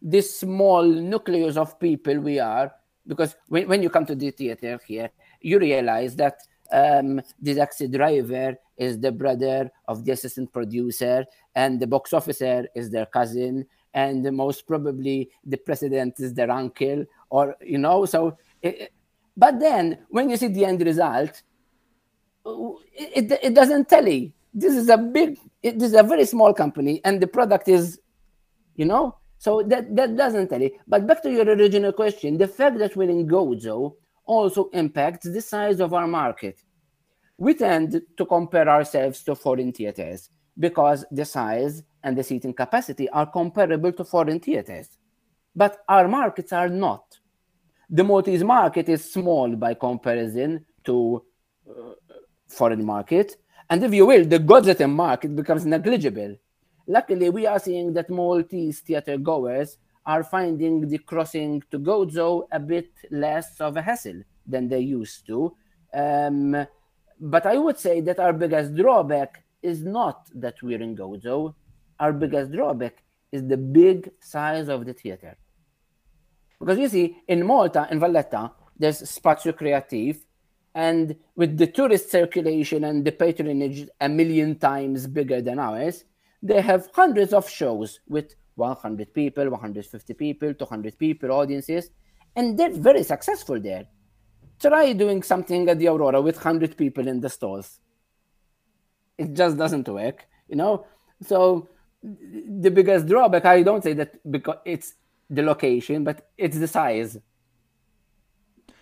this 0.00 0.38
small 0.38 0.84
nucleus 0.84 1.56
of 1.56 1.78
people 1.80 2.18
we 2.20 2.38
are 2.38 2.72
because 3.06 3.36
when, 3.48 3.68
when 3.68 3.82
you 3.82 3.90
come 3.90 4.06
to 4.06 4.14
the 4.14 4.30
theater 4.30 4.78
here, 4.86 5.10
you 5.40 5.58
realize 5.58 6.16
that 6.16 6.40
um, 6.72 7.20
the 7.40 7.54
taxi 7.54 7.88
driver 7.88 8.56
is 8.76 8.98
the 8.98 9.12
brother 9.12 9.70
of 9.88 10.04
the 10.04 10.12
assistant 10.12 10.52
producer, 10.52 11.24
and 11.54 11.78
the 11.80 11.86
box 11.86 12.12
officer 12.12 12.66
is 12.74 12.90
their 12.90 13.06
cousin, 13.06 13.66
and 13.94 14.30
most 14.32 14.66
probably 14.66 15.30
the 15.44 15.56
president 15.56 16.18
is 16.18 16.34
their 16.34 16.50
uncle, 16.50 17.04
or 17.30 17.56
you 17.62 17.78
know. 17.78 18.04
So, 18.04 18.36
it, 18.60 18.92
but 19.36 19.60
then 19.60 19.98
when 20.08 20.28
you 20.28 20.36
see 20.36 20.48
the 20.48 20.64
end 20.64 20.82
result, 20.82 21.42
it, 22.44 23.32
it, 23.32 23.38
it 23.42 23.54
doesn't 23.54 23.88
tell 23.88 24.06
you. 24.06 24.32
This 24.52 24.74
is 24.74 24.88
a 24.88 24.98
big, 24.98 25.38
it, 25.62 25.78
this 25.78 25.90
is 25.92 25.98
a 25.98 26.02
very 26.02 26.26
small 26.26 26.52
company, 26.52 27.00
and 27.04 27.20
the 27.20 27.26
product 27.26 27.68
is, 27.68 28.00
you 28.76 28.84
know, 28.84 29.16
so 29.38 29.62
that 29.62 29.94
that 29.96 30.16
doesn't 30.16 30.48
tell 30.48 30.60
you. 30.60 30.70
But 30.86 31.06
back 31.06 31.22
to 31.22 31.30
your 31.30 31.48
original 31.48 31.92
question, 31.92 32.38
the 32.38 32.48
fact 32.48 32.78
that 32.78 32.94
we're 32.96 33.10
in 33.10 33.26
Gozo 33.26 33.94
also 34.26 34.70
impacts 34.70 35.28
the 35.28 35.40
size 35.40 35.80
of 35.80 35.92
our 35.92 36.06
market. 36.06 36.60
We 37.36 37.54
tend 37.54 38.00
to 38.16 38.26
compare 38.26 38.68
ourselves 38.68 39.24
to 39.24 39.34
foreign 39.34 39.72
theaters 39.72 40.30
because 40.58 41.04
the 41.10 41.24
size 41.24 41.82
and 42.04 42.16
the 42.16 42.22
seating 42.22 42.54
capacity 42.54 43.08
are 43.08 43.26
comparable 43.26 43.92
to 43.92 44.04
foreign 44.04 44.38
theaters. 44.38 44.88
But 45.56 45.78
our 45.88 46.06
markets 46.06 46.52
are 46.52 46.68
not. 46.68 47.18
The 47.90 48.04
Maltese 48.04 48.44
market 48.44 48.88
is 48.88 49.12
small 49.12 49.56
by 49.56 49.74
comparison 49.74 50.64
to 50.84 51.24
uh, 51.68 51.94
foreign 52.48 52.84
market. 52.84 53.36
And 53.70 53.82
if 53.82 53.92
you 53.94 54.06
will, 54.06 54.24
the 54.24 54.38
Gozitan 54.38 54.92
market 54.92 55.34
becomes 55.34 55.64
negligible. 55.64 56.36
Luckily, 56.86 57.30
we 57.30 57.46
are 57.46 57.58
seeing 57.58 57.94
that 57.94 58.10
Maltese 58.10 58.80
theater 58.80 59.16
goers 59.16 59.78
are 60.06 60.22
finding 60.22 60.86
the 60.88 60.98
crossing 60.98 61.62
to 61.70 61.78
Gozo 61.78 62.46
a 62.52 62.60
bit 62.60 62.90
less 63.10 63.58
of 63.60 63.76
a 63.76 63.82
hassle 63.82 64.22
than 64.46 64.68
they 64.68 64.80
used 64.80 65.26
to. 65.26 65.56
Um, 65.94 66.66
but 67.20 67.46
I 67.46 67.56
would 67.56 67.78
say 67.78 68.00
that 68.02 68.18
our 68.18 68.34
biggest 68.34 68.74
drawback 68.74 69.44
is 69.62 69.82
not 69.82 70.28
that 70.34 70.62
we're 70.62 70.82
in 70.82 70.94
Gozo. 70.94 71.54
Our 72.00 72.12
biggest 72.12 72.52
drawback 72.52 73.02
is 73.32 73.46
the 73.46 73.56
big 73.56 74.10
size 74.20 74.68
of 74.68 74.84
the 74.86 74.92
theater. 74.92 75.36
Because 76.58 76.78
you 76.78 76.88
see, 76.88 77.16
in 77.28 77.44
Malta, 77.46 77.88
in 77.90 78.00
Valletta, 78.00 78.52
there's 78.78 79.02
Spazju 79.02 79.52
Kreattiv, 79.52 80.18
and 80.74 81.16
with 81.36 81.56
the 81.56 81.66
tourist 81.66 82.10
circulation 82.10 82.84
and 82.84 83.04
the 83.04 83.12
patronage 83.12 83.88
a 84.00 84.08
million 84.08 84.58
times 84.58 85.06
bigger 85.06 85.40
than 85.40 85.58
ours, 85.58 86.04
they 86.42 86.60
have 86.60 86.88
hundreds 86.92 87.32
of 87.32 87.48
shows 87.48 88.00
with 88.08 88.34
100 88.56 89.14
people, 89.14 89.50
150 89.50 90.14
people, 90.14 90.54
200 90.54 90.98
people, 90.98 91.32
audiences, 91.32 91.90
and 92.36 92.58
they're 92.58 92.72
very 92.72 93.02
successful 93.02 93.60
there. 93.60 93.86
Try 94.60 94.92
doing 94.92 95.22
something 95.22 95.68
at 95.68 95.78
the 95.78 95.88
Aurora 95.88 96.20
with 96.20 96.36
100 96.36 96.76
people 96.76 97.08
in 97.08 97.20
the 97.20 97.28
stalls. 97.28 97.80
It 99.16 99.32
just 99.32 99.56
doesn't 99.56 99.88
work, 99.88 100.26
you 100.48 100.56
know? 100.56 100.86
So 101.22 101.68
the 102.04 102.70
biggest 102.70 103.06
drawback, 103.06 103.44
I 103.44 103.62
don't 103.62 103.82
say 103.82 103.94
that 103.94 104.30
because 104.30 104.58
it's 104.64 104.94
the 105.30 105.42
location, 105.42 106.04
but 106.04 106.28
it's 106.36 106.58
the 106.58 106.68
size. 106.68 107.18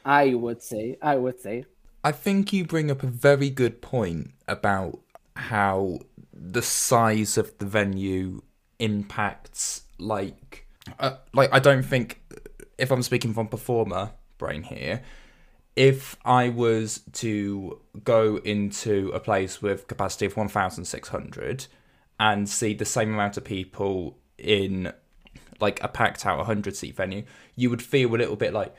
I 0.04 0.34
would 0.34 0.62
say, 0.62 0.98
I 1.00 1.16
would 1.16 1.40
say. 1.40 1.64
I 2.02 2.10
think 2.10 2.52
you 2.52 2.64
bring 2.64 2.90
up 2.90 3.04
a 3.04 3.06
very 3.06 3.50
good 3.50 3.80
point 3.80 4.32
about 4.48 5.00
how 5.36 6.00
the 6.32 6.62
size 6.62 7.38
of 7.38 7.56
the 7.58 7.66
venue 7.66 8.42
impacts 8.78 9.82
like 9.98 10.66
uh, 10.98 11.16
like 11.32 11.48
I 11.52 11.60
don't 11.60 11.84
think 11.84 12.20
if 12.76 12.90
I'm 12.90 13.02
speaking 13.02 13.32
from 13.32 13.46
performer 13.46 14.10
brain 14.38 14.64
here 14.64 15.02
if 15.76 16.16
I 16.24 16.48
was 16.48 17.02
to 17.12 17.80
go 18.02 18.36
into 18.38 19.10
a 19.14 19.20
place 19.20 19.62
with 19.62 19.86
capacity 19.86 20.26
of 20.26 20.36
1600 20.36 21.66
and 22.22 22.48
see 22.48 22.72
the 22.72 22.84
same 22.84 23.12
amount 23.12 23.36
of 23.36 23.42
people 23.42 24.16
in 24.38 24.92
like 25.60 25.82
a 25.82 25.88
packed 25.88 26.24
out 26.24 26.38
100 26.38 26.76
seat 26.76 26.94
venue 26.94 27.24
you 27.56 27.68
would 27.68 27.82
feel 27.82 28.14
a 28.14 28.16
little 28.16 28.36
bit 28.36 28.52
like 28.52 28.72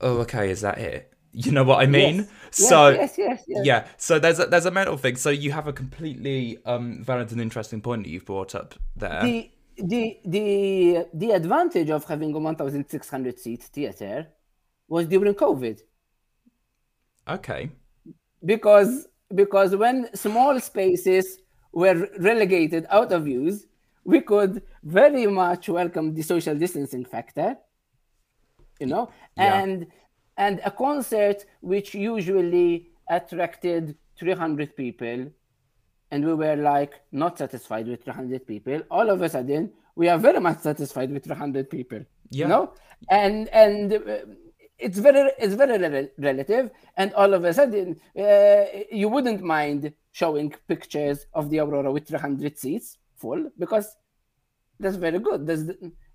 oh 0.00 0.18
okay 0.18 0.50
is 0.50 0.62
that 0.62 0.78
it 0.78 1.14
you 1.34 1.50
know 1.50 1.64
what 1.64 1.80
I 1.82 1.86
mean? 1.86 2.16
Yes. 2.18 2.28
So 2.52 2.90
yes, 2.90 3.18
yes, 3.18 3.42
yes, 3.48 3.66
yeah, 3.66 3.86
so 3.96 4.20
there's 4.20 4.38
a, 4.38 4.46
there's 4.46 4.66
a 4.66 4.70
mental 4.70 4.96
thing. 4.96 5.16
So 5.16 5.30
you 5.30 5.50
have 5.50 5.66
a 5.66 5.72
completely 5.72 6.58
um, 6.64 7.02
valid 7.02 7.32
and 7.32 7.40
interesting 7.40 7.80
point 7.80 8.04
that 8.04 8.10
you've 8.10 8.24
brought 8.24 8.54
up 8.54 8.76
there. 8.94 9.20
The 9.20 9.50
the 9.76 10.20
the 10.24 11.06
the 11.12 11.30
advantage 11.32 11.90
of 11.90 12.04
having 12.04 12.32
a 12.36 12.38
1,600 12.38 13.40
seat 13.40 13.64
theater 13.64 14.28
was 14.86 15.08
during 15.08 15.34
COVID. 15.34 15.80
Okay. 17.28 17.68
Because 18.44 19.08
because 19.34 19.74
when 19.74 20.14
small 20.14 20.60
spaces 20.60 21.38
were 21.74 22.08
relegated 22.18 22.86
out 22.90 23.10
of 23.12 23.26
use, 23.26 23.66
we 24.04 24.20
could 24.20 24.62
very 24.82 25.26
much 25.26 25.68
welcome 25.68 26.14
the 26.14 26.22
social 26.22 26.54
distancing 26.64 27.04
factor. 27.04 27.56
You 28.80 28.86
know, 28.86 29.04
Yeah. 29.36 29.62
and 29.62 29.86
and 30.36 30.60
a 30.64 30.70
concert 30.70 31.38
which 31.60 31.94
usually 31.94 32.90
attracted 33.08 33.96
300 34.18 34.74
people 34.76 35.26
and 36.10 36.24
we 36.26 36.34
were 36.34 36.56
like 36.56 36.94
not 37.12 37.38
satisfied 37.38 37.86
with 37.86 38.02
300 38.04 38.46
people 38.46 38.80
all 38.90 39.10
of 39.10 39.22
a 39.22 39.28
sudden 39.28 39.70
we 39.94 40.08
are 40.08 40.18
very 40.18 40.40
much 40.40 40.58
satisfied 40.60 41.10
with 41.12 41.24
300 41.24 41.68
people 41.70 42.00
Yeah. 42.30 42.38
you 42.40 42.48
know 42.48 42.72
and 43.10 43.48
and 43.64 43.92
uh, 43.92 44.00
it's 44.78 44.98
very 44.98 45.30
it's 45.38 45.54
very 45.54 45.76
rel- 45.78 46.08
relative 46.18 46.70
and 46.96 47.12
all 47.14 47.32
of 47.34 47.44
a 47.44 47.52
sudden 47.54 48.00
uh, 48.18 48.64
you 48.90 49.08
wouldn't 49.08 49.42
mind 49.42 49.92
showing 50.20 50.48
pictures 50.72 51.18
of 51.34 51.50
the 51.50 51.58
aurora 51.58 51.90
with 51.92 52.06
300 52.06 52.58
seats 52.58 52.98
full 53.16 53.50
because 53.58 53.96
that's 54.80 54.96
very 54.96 55.18
good 55.18 55.46
that's 55.46 55.64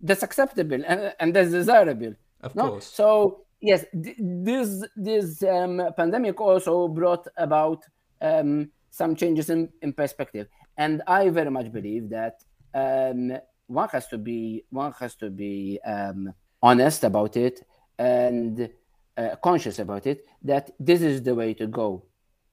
that's 0.01 0.23
acceptable 0.23 0.81
and, 0.87 1.13
and 1.19 1.35
that's 1.35 1.51
desirable 1.51 2.13
Of 2.41 2.55
no? 2.55 2.69
course. 2.69 2.85
So 2.85 3.45
yes, 3.61 3.85
th- 3.91 4.15
this 4.19 4.85
this 4.95 5.43
um, 5.43 5.81
pandemic 5.95 6.39
also 6.39 6.87
brought 6.87 7.27
about 7.37 7.83
um, 8.21 8.71
some 8.89 9.15
changes 9.15 9.49
in, 9.49 9.69
in 9.81 9.93
perspective, 9.93 10.47
and 10.77 11.01
I 11.07 11.29
very 11.29 11.51
much 11.51 11.71
believe 11.71 12.09
that 12.09 12.43
um, 12.73 13.37
one 13.67 13.89
has 13.89 14.07
to 14.07 14.17
be 14.17 14.63
one 14.69 14.93
has 14.99 15.15
to 15.15 15.29
be 15.29 15.79
um, 15.85 16.33
honest 16.61 17.03
about 17.03 17.35
it 17.37 17.65
and 17.97 18.69
uh, 19.17 19.35
conscious 19.43 19.79
about 19.79 20.07
it. 20.07 20.25
That 20.41 20.71
this 20.79 21.01
is 21.01 21.21
the 21.23 21.35
way 21.35 21.53
to 21.55 21.67
go. 21.67 22.05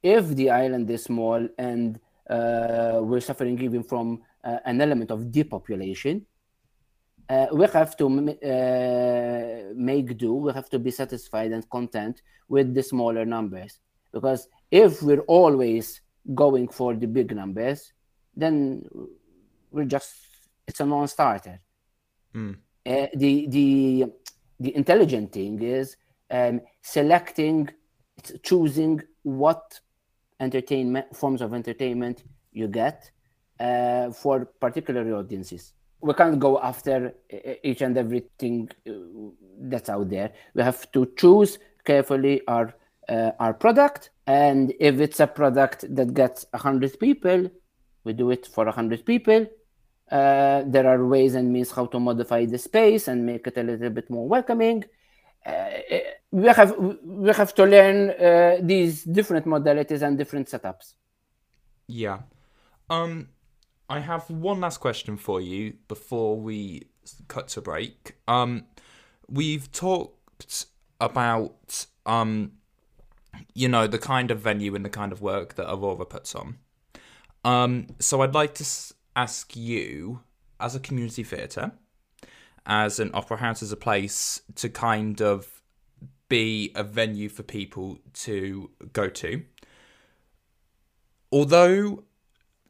If 0.03 0.29
the 0.29 0.51
island 0.51 0.91
is 0.91 1.05
small 1.05 1.49
and 1.59 1.99
uh, 2.29 3.01
we're 3.03 3.21
suffering 3.21 3.61
even 3.63 3.83
from 3.83 4.23
uh, 4.45 4.59
an 4.65 4.81
element 4.81 5.11
of 5.11 5.31
depopulation, 5.31 6.27
uh, 7.29 7.47
we 7.53 7.67
have 7.67 7.97
to 7.97 8.07
m- 8.07 8.29
uh, 8.29 9.73
make 9.75 10.17
do. 10.17 10.35
We 10.35 10.53
have 10.53 10.69
to 10.71 10.79
be 10.79 10.91
satisfied 10.91 11.53
and 11.53 11.69
content 11.69 12.23
with 12.49 12.75
the 12.75 12.83
smaller 12.83 13.25
numbers. 13.25 13.81
Because 14.13 14.49
if 14.71 15.03
we're 15.03 15.21
always 15.27 16.01
going 16.35 16.69
for 16.69 16.95
the 16.95 17.07
big 17.07 17.35
numbers, 17.35 17.93
then 18.35 18.85
we're 19.71 19.85
just 19.85 20.15
it's 20.67 20.81
a 20.81 20.87
non-starter. 20.87 21.61
Mm. 22.35 22.57
Uh, 22.85 23.07
the 23.15 23.47
the 23.49 24.07
the 24.61 24.77
intelligent 24.77 25.33
thing 25.33 25.61
is 25.63 25.97
um, 26.31 26.61
selecting, 26.83 27.69
choosing 28.43 29.03
what 29.23 29.81
entertainment 30.41 31.17
forms 31.17 31.41
of 31.43 31.55
entertainment 31.55 32.25
you 32.53 32.69
get 32.69 33.11
uh, 33.61 34.11
for 34.11 34.45
particular 34.61 35.17
audiences. 35.17 35.73
We 36.01 36.15
can't 36.15 36.39
go 36.39 36.61
after 36.61 37.15
uh, 37.33 37.53
each 37.63 37.83
and 37.83 37.97
everything 37.97 38.69
uh, 38.89 38.93
that's 39.61 39.89
out 39.89 40.11
there. 40.11 40.33
We 40.55 40.63
have 40.63 40.91
to 40.93 41.13
choose 41.17 41.59
carefully 41.85 42.43
our 42.47 42.75
uh, 43.09 43.31
our 43.39 43.55
product, 43.55 44.11
and 44.27 44.75
if 44.81 44.99
it's 44.99 45.21
a 45.21 45.29
product 45.29 45.85
that 45.95 46.13
gets 46.13 46.45
a 46.53 46.59
hundred 46.59 46.99
people, 46.99 47.49
we 48.03 48.13
do 48.13 48.31
it 48.31 48.47
for 48.47 48.67
a 48.67 48.73
hundred 48.73 49.07
people. 49.07 49.47
Uh, 50.11 50.63
there 50.67 50.87
are 50.87 51.05
ways 51.07 51.35
and 51.35 51.53
means 51.53 51.71
how 51.71 51.87
to 51.87 52.01
modify 52.01 52.45
the 52.45 52.59
space 52.59 53.09
and 53.09 53.25
make 53.25 53.47
it 53.47 53.57
a 53.59 53.63
little 53.63 53.91
bit 53.91 54.11
more 54.11 54.29
welcoming. 54.29 54.85
Uh, 55.47 55.99
we 56.33 56.49
have 56.49 56.77
we 56.77 57.33
have 57.33 57.55
to 57.55 57.65
learn 57.65 58.11
uh, 58.11 58.59
these 58.61 59.05
different 59.05 59.47
modalities 59.47 60.03
and 60.03 60.19
different 60.19 60.49
setups. 60.49 60.95
Yeah. 61.87 62.21
Um, 62.91 63.29
I 63.89 64.01
have 64.01 64.29
one 64.29 64.61
last 64.61 64.79
question 64.79 65.17
for 65.17 65.41
you 65.41 65.75
before 65.87 66.37
we 66.37 66.89
cut 67.29 67.49
to 67.49 67.61
break. 67.61 68.17
Um, 68.27 68.65
we've 69.29 69.71
talked 69.71 70.67
about 71.01 71.87
um, 72.05 72.53
you 73.55 73.69
know, 73.69 73.87
the 73.87 73.99
kind 73.99 74.31
of 74.31 74.41
venue 74.41 74.75
and 74.75 74.85
the 74.85 74.91
kind 74.91 75.13
of 75.13 75.21
work 75.21 75.55
that 75.55 75.71
Aurora 75.71 76.07
puts 76.07 76.35
on. 76.35 76.59
Um, 77.45 77.89
so 77.99 78.23
I'd 78.23 78.35
like 78.35 78.55
to 78.55 78.67
ask 79.15 79.57
you, 79.57 80.21
as 80.59 80.75
a 80.75 80.81
community 80.81 81.23
theatre, 81.23 81.73
as 82.67 82.99
an 82.99 83.11
opera 83.15 83.39
house, 83.39 83.63
as 83.63 83.73
a 83.73 83.77
place 83.77 84.43
to 84.57 84.69
kind 84.69 85.23
of 85.23 85.63
be 86.29 86.73
a 86.75 86.83
venue 86.83 87.29
for 87.29 87.43
people 87.43 87.99
to 88.13 88.71
go 88.93 89.09
to. 89.09 89.43
Although, 91.31 92.05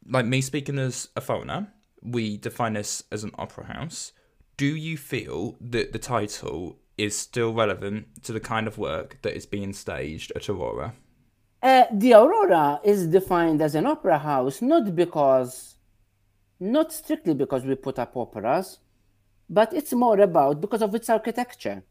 like 0.06 0.26
me 0.26 0.40
speaking 0.40 0.78
as 0.78 1.08
a 1.16 1.20
foreigner, 1.20 1.72
we 2.02 2.36
define 2.36 2.74
this 2.74 3.02
as 3.10 3.24
an 3.24 3.32
opera 3.38 3.66
house. 3.66 4.12
Do 4.56 4.66
you 4.66 4.96
feel 4.96 5.56
that 5.60 5.92
the 5.92 5.98
title 5.98 6.78
is 6.96 7.18
still 7.18 7.52
relevant 7.52 8.22
to 8.24 8.32
the 8.32 8.40
kind 8.40 8.66
of 8.66 8.78
work 8.78 9.18
that 9.22 9.36
is 9.36 9.46
being 9.46 9.72
staged 9.72 10.32
at 10.34 10.48
Aurora? 10.48 10.94
Uh, 11.62 11.84
the 11.92 12.14
Aurora 12.14 12.80
is 12.84 13.06
defined 13.06 13.60
as 13.60 13.74
an 13.74 13.86
opera 13.86 14.18
house 14.18 14.62
not 14.62 14.94
because, 14.94 15.76
not 16.60 16.92
strictly 16.92 17.34
because 17.34 17.64
we 17.64 17.74
put 17.74 17.98
up 17.98 18.16
operas, 18.16 18.78
but 19.48 19.72
it's 19.72 19.92
more 19.92 20.20
about 20.20 20.60
because 20.60 20.82
of 20.82 20.94
its 20.94 21.08
architecture. 21.08 21.82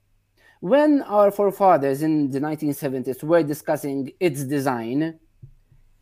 When 0.60 1.02
our 1.04 1.32
forefathers 1.32 2.02
in 2.02 2.32
the 2.32 2.40
1970s 2.40 3.24
were 3.24 3.44
discussing 3.44 4.12
its 4.20 4.44
design, 4.44 5.20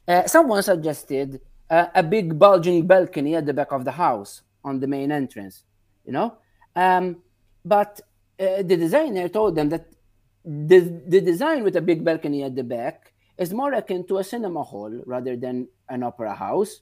uh, 0.08 0.26
someone 0.28 0.64
suggested 0.64 1.42
uh, 1.70 1.88
a 1.96 2.04
big 2.04 2.38
bulging 2.38 2.86
balcony 2.88 3.36
at 3.36 3.46
the 3.46 3.54
back 3.54 3.72
of 3.72 3.86
the 3.86 3.92
house 3.92 4.42
on 4.64 4.80
the 4.80 4.88
main 4.88 5.12
entrance, 5.12 5.64
you 6.06 6.14
know? 6.14 6.38
Um, 6.76 7.18
but 7.66 8.00
uh, 8.40 8.64
the 8.64 8.78
designer 8.78 9.28
told 9.30 9.56
them 9.56 9.70
that 9.70 9.88
the, 10.46 11.02
the 11.08 11.22
design 11.22 11.64
with 11.64 11.76
a 11.76 11.82
big 11.82 12.04
balcony 12.04 12.44
at 12.44 12.56
the 12.56 12.64
back 12.64 13.14
is 13.38 13.54
more 13.54 13.74
akin 13.74 14.06
to 14.08 14.18
a 14.18 14.24
cinema 14.24 14.64
hall 14.64 14.92
rather 15.06 15.36
than 15.36 15.68
an 15.90 16.04
opera 16.04 16.36
house. 16.36 16.82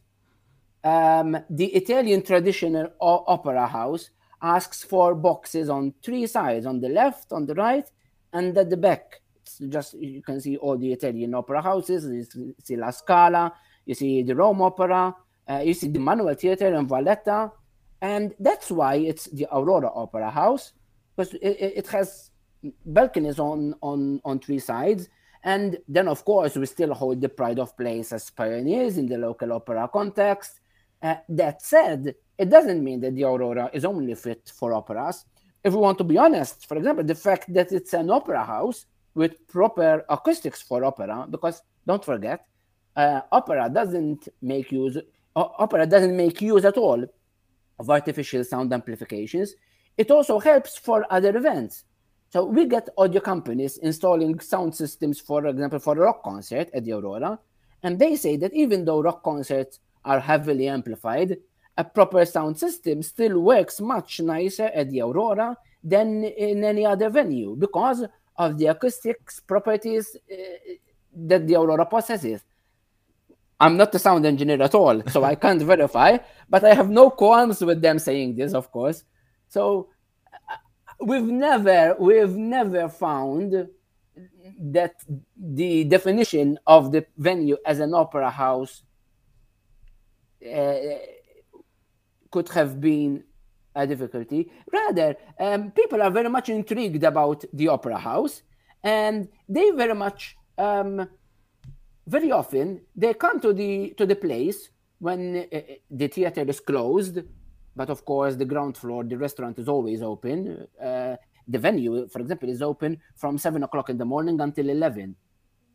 Um, 0.83 1.37
the 1.49 1.67
Italian 1.67 2.23
traditional 2.23 2.89
opera 2.99 3.67
house 3.67 4.09
asks 4.41 4.83
for 4.83 5.15
boxes 5.15 5.69
on 5.69 5.93
three 6.03 6.27
sides 6.27 6.65
on 6.65 6.79
the 6.79 6.89
left, 6.89 7.31
on 7.31 7.45
the 7.45 7.55
right, 7.55 7.89
and 8.33 8.57
at 8.57 8.69
the 8.69 8.77
back. 8.77 9.21
It's 9.41 9.59
just 9.69 9.93
you 9.95 10.21
can 10.21 10.39
see 10.39 10.57
all 10.57 10.77
the 10.77 10.91
Italian 10.91 11.33
opera 11.35 11.61
houses. 11.61 12.05
You 12.35 12.55
see 12.63 12.75
La 12.75 12.91
Scala, 12.91 13.53
you 13.85 13.95
see 13.95 14.23
the 14.23 14.35
Rome 14.35 14.61
Opera, 14.61 15.15
uh, 15.49 15.61
you 15.63 15.73
see 15.73 15.87
the 15.87 15.99
Manoel 15.99 16.35
Theater 16.35 16.73
in 16.73 16.87
Valletta, 16.87 17.51
and 18.01 18.33
that's 18.39 18.71
why 18.71 18.95
it's 18.95 19.25
the 19.25 19.47
Aurora 19.51 19.91
Opera 19.93 20.29
House 20.29 20.73
because 21.15 21.33
it, 21.35 21.73
it 21.75 21.87
has 21.87 22.31
balconies 22.85 23.39
on 23.39 23.75
on 23.81 24.21
on 24.23 24.39
three 24.39 24.59
sides. 24.59 25.09
And 25.43 25.79
then, 25.87 26.07
of 26.07 26.23
course, 26.23 26.55
we 26.55 26.67
still 26.67 26.93
hold 26.93 27.19
the 27.19 27.29
pride 27.29 27.57
of 27.57 27.75
place 27.75 28.13
as 28.13 28.29
pioneers 28.29 28.99
in 28.99 29.07
the 29.07 29.17
local 29.17 29.53
opera 29.53 29.89
context. 29.91 30.59
Uh, 31.01 31.15
that 31.29 31.63
said, 31.63 32.13
it 32.41 32.49
doesn't 32.49 32.83
mean 32.83 32.99
that 33.01 33.13
the 33.13 33.23
Aurora 33.23 33.69
is 33.71 33.85
only 33.85 34.15
fit 34.15 34.51
for 34.57 34.73
operas. 34.73 35.25
If 35.63 35.73
we 35.73 35.79
want 35.79 35.99
to 35.99 36.03
be 36.03 36.17
honest, 36.17 36.67
for 36.67 36.75
example, 36.75 37.03
the 37.03 37.13
fact 37.13 37.53
that 37.53 37.71
it's 37.71 37.93
an 37.93 38.09
opera 38.09 38.43
house 38.43 38.87
with 39.13 39.47
proper 39.47 40.03
acoustics 40.09 40.59
for 40.59 40.83
opera, 40.83 41.27
because 41.29 41.61
don't 41.85 42.03
forget, 42.03 42.47
uh, 42.95 43.21
opera 43.31 43.69
doesn't 43.69 44.27
make 44.41 44.71
use 44.71 44.97
opera 45.35 45.85
doesn't 45.85 46.17
make 46.17 46.41
use 46.41 46.65
at 46.65 46.77
all 46.77 47.01
of 47.79 47.89
artificial 47.89 48.43
sound 48.43 48.73
amplifications. 48.73 49.53
It 49.97 50.09
also 50.09 50.39
helps 50.39 50.77
for 50.77 51.05
other 51.09 51.37
events. 51.37 51.83
So 52.29 52.45
we 52.45 52.65
get 52.65 52.89
audio 52.97 53.21
companies 53.21 53.77
installing 53.77 54.39
sound 54.39 54.75
systems, 54.75 55.19
for 55.19 55.45
example, 55.45 55.79
for 55.79 55.95
a 55.95 56.01
rock 56.01 56.23
concert 56.23 56.69
at 56.73 56.85
the 56.85 56.93
Aurora, 56.93 57.39
and 57.83 57.99
they 57.99 58.15
say 58.15 58.35
that 58.37 58.53
even 58.53 58.83
though 58.83 59.03
rock 59.03 59.21
concerts 59.23 59.79
are 60.03 60.19
heavily 60.19 60.67
amplified, 60.67 61.37
a 61.77 61.83
proper 61.83 62.25
sound 62.25 62.57
system 62.57 63.01
still 63.01 63.39
works 63.39 63.79
much 63.79 64.19
nicer 64.19 64.69
at 64.73 64.89
the 64.89 65.01
Aurora 65.01 65.57
than 65.83 66.23
in 66.23 66.63
any 66.63 66.85
other 66.85 67.09
venue 67.09 67.55
because 67.55 68.05
of 68.37 68.57
the 68.57 68.67
acoustics 68.67 69.39
properties 69.39 70.15
uh, 70.31 70.35
that 71.15 71.47
the 71.47 71.55
Aurora 71.55 71.85
possesses. 71.85 72.41
I'm 73.59 73.77
not 73.77 73.93
a 73.93 73.99
sound 73.99 74.25
engineer 74.25 74.61
at 74.61 74.73
all, 74.73 75.03
so 75.07 75.23
I 75.23 75.35
can't 75.35 75.61
verify, 75.61 76.17
but 76.49 76.63
I 76.63 76.73
have 76.73 76.89
no 76.89 77.09
qualms 77.11 77.61
with 77.61 77.81
them 77.81 77.99
saying 77.99 78.35
this, 78.35 78.53
of 78.53 78.71
course. 78.71 79.03
So 79.47 79.89
we've 80.99 81.23
never 81.23 81.95
we've 81.99 82.35
never 82.35 82.89
found 82.89 83.67
that 84.59 84.95
the 85.37 85.83
definition 85.85 86.57
of 86.67 86.91
the 86.91 87.05
venue 87.17 87.57
as 87.65 87.79
an 87.79 87.93
opera 87.93 88.29
house 88.29 88.83
uh, 90.45 90.75
could 92.31 92.49
have 92.49 92.81
been 92.81 93.23
a 93.75 93.85
difficulty. 93.85 94.51
Rather, 94.71 95.15
um, 95.39 95.71
people 95.71 96.01
are 96.01 96.11
very 96.11 96.29
much 96.29 96.49
intrigued 96.49 97.03
about 97.03 97.43
the 97.53 97.67
opera 97.67 97.97
house, 97.97 98.41
and 98.83 99.29
they 99.47 99.71
very 99.71 99.93
much, 99.93 100.35
um, 100.57 101.07
very 102.07 102.31
often, 102.31 102.81
they 102.95 103.13
come 103.13 103.39
to 103.39 103.53
the 103.53 103.93
to 103.97 104.05
the 104.05 104.15
place 104.15 104.69
when 104.99 105.47
uh, 105.53 105.59
the 105.89 106.07
theater 106.07 106.43
is 106.47 106.59
closed 106.59 107.19
but 107.75 107.89
of 107.89 108.05
course, 108.05 108.35
the 108.35 108.45
ground 108.45 108.77
floor, 108.77 109.03
the 109.03 109.17
restaurant 109.17 109.57
is 109.57 109.67
always 109.67 110.01
open. 110.01 110.67
Uh, 110.81 111.15
the 111.47 111.59
venue, 111.59 112.07
for 112.07 112.19
example, 112.19 112.49
is 112.49 112.61
open 112.61 112.99
from 113.15 113.37
seven 113.37 113.63
o'clock 113.63 113.89
in 113.89 113.97
the 113.97 114.05
morning 114.05 114.39
until 114.41 114.69
eleven 114.69 115.15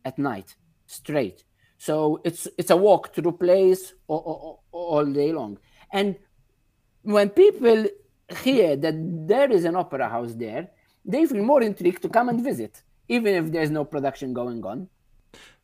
at 0.05 0.17
night, 0.17 0.55
straight. 0.85 1.43
So 1.77 2.21
it's 2.23 2.47
it's 2.57 2.69
a 2.69 2.77
walk 2.77 3.13
through 3.13 3.33
place 3.33 3.93
all, 4.07 4.63
all, 4.71 4.93
all 4.95 5.05
day 5.05 5.31
long. 5.31 5.57
And 5.91 6.17
when 7.07 7.29
people 7.29 7.85
hear 8.43 8.75
that 8.75 8.95
there 9.27 9.49
is 9.49 9.63
an 9.63 9.77
opera 9.77 10.09
house 10.09 10.33
there, 10.33 10.69
they 11.05 11.25
feel 11.25 11.43
more 11.43 11.61
intrigued 11.61 12.01
to 12.01 12.09
come 12.09 12.27
and 12.27 12.43
visit, 12.43 12.81
even 13.07 13.33
if 13.33 13.51
there's 13.53 13.69
no 13.69 13.85
production 13.85 14.33
going 14.33 14.65
on. 14.65 14.89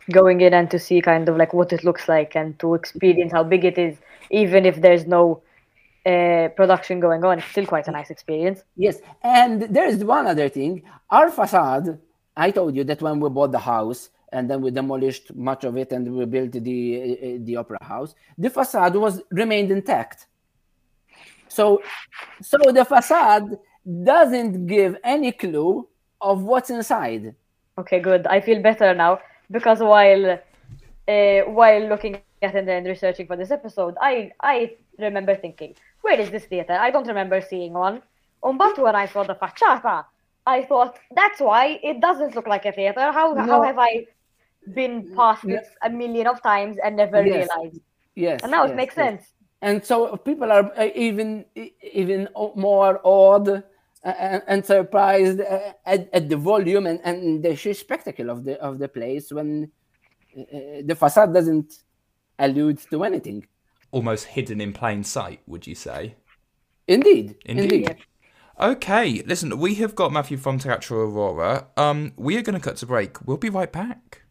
Going 0.10 0.40
in 0.40 0.54
and 0.54 0.72
to 0.72 0.80
see 0.80 1.02
kind 1.02 1.28
of 1.28 1.36
like 1.36 1.54
what 1.54 1.74
it 1.74 1.84
looks 1.84 2.08
like 2.08 2.36
and 2.36 2.58
to 2.60 2.76
experience 2.76 3.34
how 3.34 3.44
big 3.44 3.66
it 3.66 3.78
is, 3.78 3.98
even 4.32 4.66
if 4.66 4.82
there's 4.82 5.06
no 5.06 5.42
uh, 6.06 6.48
production 6.56 7.02
going 7.02 7.26
on. 7.26 7.40
It's 7.40 7.48
still 7.48 7.66
quite 7.66 7.90
a 7.90 7.92
nice 7.92 8.10
experience. 8.10 8.64
Yes, 8.78 9.00
and 9.22 9.64
there 9.64 9.88
is 9.88 10.04
one 10.04 10.28
other 10.28 10.48
thing. 10.48 10.84
Our 11.10 11.30
facade. 11.30 12.00
I 12.36 12.52
told 12.52 12.76
you 12.76 12.84
that 12.86 13.02
when 13.02 13.20
we 13.20 13.30
bought 13.30 13.52
the 13.52 13.60
house 13.60 14.10
and 14.32 14.50
then 14.50 14.62
we 14.62 14.72
demolished 14.72 15.36
much 15.36 15.66
of 15.66 15.78
it 15.78 15.92
and 15.92 16.16
we 16.16 16.26
built 16.26 16.54
the 16.54 17.40
the 17.44 17.58
opera 17.58 17.84
house, 17.84 18.16
the 18.38 18.50
facade 18.50 18.96
was 18.96 19.22
remained 19.30 19.72
intact. 19.72 20.28
So, 21.54 21.82
so 22.42 22.58
the 22.72 22.86
facade 22.86 23.58
doesn't 24.04 24.66
give 24.68 24.98
any 25.04 25.32
clue 25.32 25.88
of 26.22 26.44
what's 26.44 26.70
inside. 26.70 27.36
Okay, 27.78 28.00
good. 28.00 28.28
I 28.28 28.40
feel 28.42 28.62
better 28.62 28.94
now 28.94 29.20
because 29.52 29.80
while 29.80 30.40
uh, 31.08 31.40
while 31.60 31.88
looking 31.88 32.16
at 32.16 32.26
it 32.32 32.68
and 32.70 32.86
researching 32.88 33.28
for 33.28 33.36
this 33.38 33.52
episode, 33.52 33.96
I 34.02 34.32
I 34.42 34.48
remember 34.78 35.36
thinking, 35.36 35.76
where 36.02 36.20
is 36.20 36.30
this 36.32 36.46
theater? 36.46 36.74
I 36.74 36.92
don't 36.92 37.08
remember 37.08 37.42
seeing 37.42 37.74
one. 37.74 38.02
Um, 38.44 38.58
but 38.58 38.78
when 38.78 38.96
I 38.96 39.06
saw 39.06 39.24
the 39.24 39.36
facciata, 39.36 40.06
I 40.46 40.64
thought 40.64 41.00
that's 41.16 41.40
why 41.40 41.80
it 41.84 42.00
doesn't 42.02 42.36
look 42.36 42.48
like 42.48 42.66
a 42.66 42.72
theater. 42.72 43.12
How 43.12 43.34
No. 43.34 43.44
how 43.44 43.62
have 43.64 43.80
I 43.80 44.06
been 44.74 45.10
past 45.16 45.46
this 45.48 45.68
a 45.84 45.90
million 45.90 46.28
of 46.28 46.42
times 46.42 46.78
and 46.84 46.96
never 46.96 47.22
Yes. 47.24 47.50
realized? 47.50 47.82
Yes, 48.16 48.42
And 48.44 48.52
now 48.52 48.66
it 48.66 48.76
makes 48.76 48.96
yes. 48.98 49.06
sense. 49.06 49.33
And 49.64 49.84
so 49.86 50.18
people 50.18 50.52
are 50.52 50.72
uh, 50.78 50.90
even 50.94 51.46
even 51.56 52.28
more 52.36 53.00
awed 53.04 53.48
uh, 53.48 53.62
and, 54.04 54.44
and 54.46 54.66
surprised 54.66 55.40
uh, 55.40 55.72
at, 55.86 56.10
at 56.12 56.28
the 56.28 56.36
volume 56.36 56.86
and, 56.86 57.00
and 57.06 57.42
the 57.42 57.56
sheer 57.56 57.74
spectacle 57.74 58.30
of 58.30 58.44
the 58.44 58.62
of 58.62 58.78
the 58.78 58.90
place 58.90 59.32
when 59.32 59.72
the 60.36 60.96
facade 61.00 61.34
doesn't 61.34 61.84
allude 62.38 62.80
to 62.92 63.06
anything. 63.06 63.48
Almost 63.92 64.26
hidden 64.26 64.60
in 64.60 64.74
plain 64.74 65.04
sight, 65.06 65.40
would 65.48 65.66
you 65.66 65.76
say? 65.76 66.16
Indeed, 66.88 67.36
Indeed. 67.46 67.72
indeed. 67.72 67.96
Okay, 68.60 69.24
listen, 69.26 69.58
we 69.60 69.76
have 69.76 69.96
got 69.96 70.12
Matthew 70.12 70.36
from 70.36 70.60
Teatru 70.60 71.08
Aurora. 71.08 71.68
Um, 71.78 72.12
we 72.18 72.36
are 72.36 72.42
going 72.42 72.60
to 72.60 72.60
cut 72.60 72.76
to 72.78 72.86
break. 72.86 73.26
We'll 73.26 73.38
be 73.38 73.50
right 73.50 73.72
back. 73.72 74.23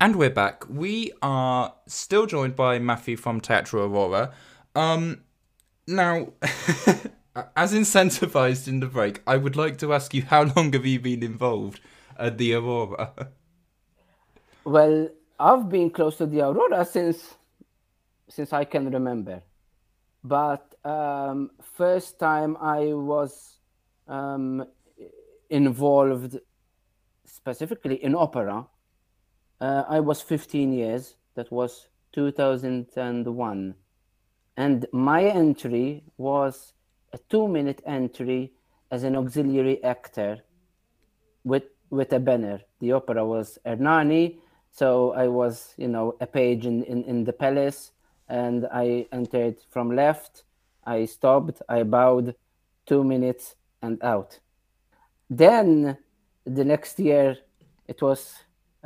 And 0.00 0.14
we're 0.14 0.30
back. 0.30 0.64
We 0.68 1.10
are 1.22 1.74
still 1.88 2.26
joined 2.26 2.54
by 2.54 2.78
Matthew 2.78 3.16
from 3.16 3.40
Teatru 3.40 3.80
Aurora. 3.80 4.32
Um, 4.76 5.22
now, 5.88 6.34
as 7.56 7.74
incentivized 7.74 8.68
in 8.68 8.78
the 8.78 8.86
break, 8.86 9.22
I 9.26 9.36
would 9.36 9.56
like 9.56 9.76
to 9.78 9.92
ask 9.92 10.14
you 10.14 10.22
how 10.22 10.44
long 10.54 10.72
have 10.72 10.86
you 10.86 11.00
been 11.00 11.24
involved 11.24 11.80
at 12.16 12.38
the 12.38 12.54
Aurora? 12.54 13.12
Well, 14.64 15.08
I've 15.40 15.70
been 15.70 15.88
close 15.88 16.18
to 16.18 16.26
the 16.26 16.42
Aurora 16.42 16.84
since 16.84 17.36
since 18.28 18.52
I 18.52 18.64
can 18.64 18.90
remember. 18.90 19.40
But 20.22 20.74
um, 20.84 21.52
first 21.62 22.18
time 22.18 22.54
I 22.60 22.92
was 22.92 23.56
um, 24.06 24.66
involved 25.48 26.38
specifically 27.24 28.04
in 28.04 28.14
opera, 28.14 28.66
uh, 29.60 29.84
I 29.88 30.00
was 30.00 30.22
15 30.22 30.72
years. 30.72 31.14
That 31.34 31.50
was 31.52 31.88
2001. 32.12 33.74
And 34.56 34.86
my 34.92 35.24
entry 35.24 36.02
was 36.16 36.72
a 37.12 37.18
two 37.30 37.46
minute 37.48 37.80
entry 37.86 38.52
as 38.90 39.04
an 39.04 39.16
auxiliary 39.16 39.82
actor 39.84 40.38
with 41.44 41.64
with 41.90 42.12
a 42.12 42.20
banner. 42.20 42.60
The 42.80 42.92
opera 42.92 43.24
was 43.24 43.58
Ernani, 43.64 44.38
so 44.70 45.12
I 45.12 45.28
was, 45.28 45.74
you 45.76 45.88
know, 45.88 46.16
a 46.20 46.26
page 46.26 46.66
in, 46.66 46.82
in, 46.84 47.04
in 47.04 47.24
the 47.24 47.32
palace, 47.32 47.92
and 48.28 48.66
I 48.72 49.06
entered 49.12 49.56
from 49.70 49.94
left. 49.94 50.44
I 50.84 51.06
stopped, 51.06 51.62
I 51.68 51.82
bowed, 51.82 52.34
two 52.86 53.04
minutes, 53.04 53.54
and 53.82 54.02
out. 54.02 54.38
Then 55.30 55.96
the 56.44 56.64
next 56.64 56.98
year, 56.98 57.38
it 57.86 58.02
was 58.02 58.34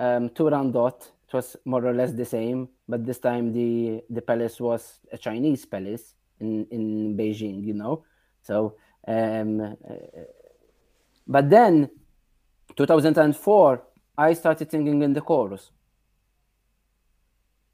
um, 0.03 0.29
Turandot. 0.31 1.11
It 1.29 1.35
was 1.35 1.57
more 1.65 1.87
or 1.87 1.95
less 1.95 2.13
the 2.13 2.25
same, 2.25 2.69
but 2.89 3.07
this 3.07 3.19
time 3.19 3.53
the 3.53 4.03
the 4.11 4.21
palace 4.21 4.61
was 4.61 5.01
a 5.13 5.17
Chinese 5.17 5.65
palace 5.65 6.15
in 6.41 6.67
in 6.71 7.17
Beijing, 7.17 7.65
you 7.65 7.75
know. 7.75 8.05
So, 8.43 8.77
um, 9.07 9.61
uh, 9.61 9.75
but 11.27 11.49
then 11.49 11.89
2004, 12.77 13.83
I 14.19 14.33
started 14.35 14.71
singing 14.71 15.03
in 15.03 15.13
the 15.13 15.21
chorus. 15.21 15.71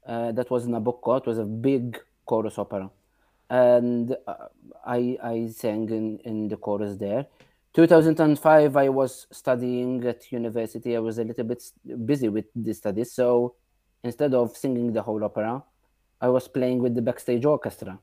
Uh, 0.07 0.31
that 0.31 0.49
was 0.49 0.67
Nabucco. 0.67 1.17
It 1.17 1.25
was 1.25 1.39
a 1.39 1.45
big 1.45 1.99
chorus 2.25 2.57
opera, 2.57 2.89
and 3.49 4.15
uh, 4.25 4.47
I 4.85 5.17
I 5.21 5.47
sang 5.47 5.89
in, 5.89 6.19
in 6.23 6.47
the 6.47 6.57
chorus 6.57 6.95
there. 6.97 7.25
2005, 7.79 8.75
I 8.75 8.89
was 8.89 9.27
studying 9.31 10.03
at 10.05 10.31
university. 10.31 10.95
I 10.95 10.99
was 10.99 11.17
a 11.19 11.23
little 11.23 11.45
bit 11.45 11.63
busy 12.05 12.29
with 12.29 12.45
the 12.55 12.73
studies, 12.73 13.11
so 13.11 13.55
instead 14.03 14.33
of 14.33 14.55
singing 14.55 14.93
the 14.93 15.01
whole 15.01 15.23
opera, 15.23 15.63
I 16.21 16.29
was 16.29 16.47
playing 16.47 16.79
with 16.79 16.95
the 16.95 17.01
backstage 17.01 17.45
orchestra. 17.45 17.99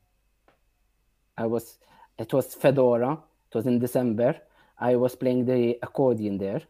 I 1.37 1.45
was 1.45 1.77
it 2.17 2.33
was 2.33 2.55
Fedora. 2.55 3.13
It 3.49 3.55
was 3.55 3.67
in 3.67 3.79
December. 3.79 4.41
I 4.79 4.95
was 4.95 5.15
playing 5.15 5.45
the 5.45 5.77
accordion 5.81 6.37
there 6.37 6.61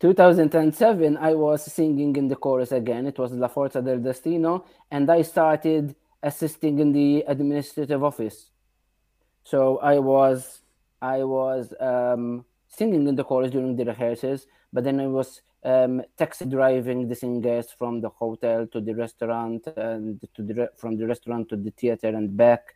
2007, 0.00 1.18
I 1.18 1.34
was 1.34 1.70
singing 1.70 2.16
in 2.16 2.28
the 2.28 2.36
chorus 2.36 2.72
again. 2.72 3.06
It 3.06 3.18
was 3.18 3.32
La 3.32 3.48
Forza 3.48 3.82
del 3.82 3.98
Destino, 3.98 4.64
and 4.90 5.10
I 5.10 5.20
started 5.20 5.94
assisting 6.22 6.78
in 6.78 6.92
the 6.92 7.22
administrative 7.28 8.02
office. 8.02 8.50
So 9.44 9.78
I 9.78 9.98
was 9.98 10.62
I 11.02 11.24
was 11.24 11.74
um, 11.80 12.44
singing 12.68 13.08
in 13.08 13.16
the 13.16 13.24
chorus 13.24 13.50
during 13.50 13.76
the 13.76 13.84
rehearsals, 13.84 14.46
but 14.72 14.84
then 14.84 15.00
I 15.00 15.06
was 15.06 15.42
um, 15.64 16.02
taxi 16.16 16.46
driving 16.46 17.08
the 17.08 17.14
singers 17.14 17.70
from 17.76 18.00
the 18.00 18.08
hotel 18.08 18.66
to 18.68 18.80
the 18.80 18.94
restaurant 18.94 19.66
and 19.76 20.20
to 20.34 20.42
the 20.42 20.70
from 20.76 20.96
the 20.96 21.06
restaurant 21.06 21.48
to 21.50 21.56
the 21.56 21.70
theater 21.70 22.08
and 22.08 22.36
back. 22.36 22.74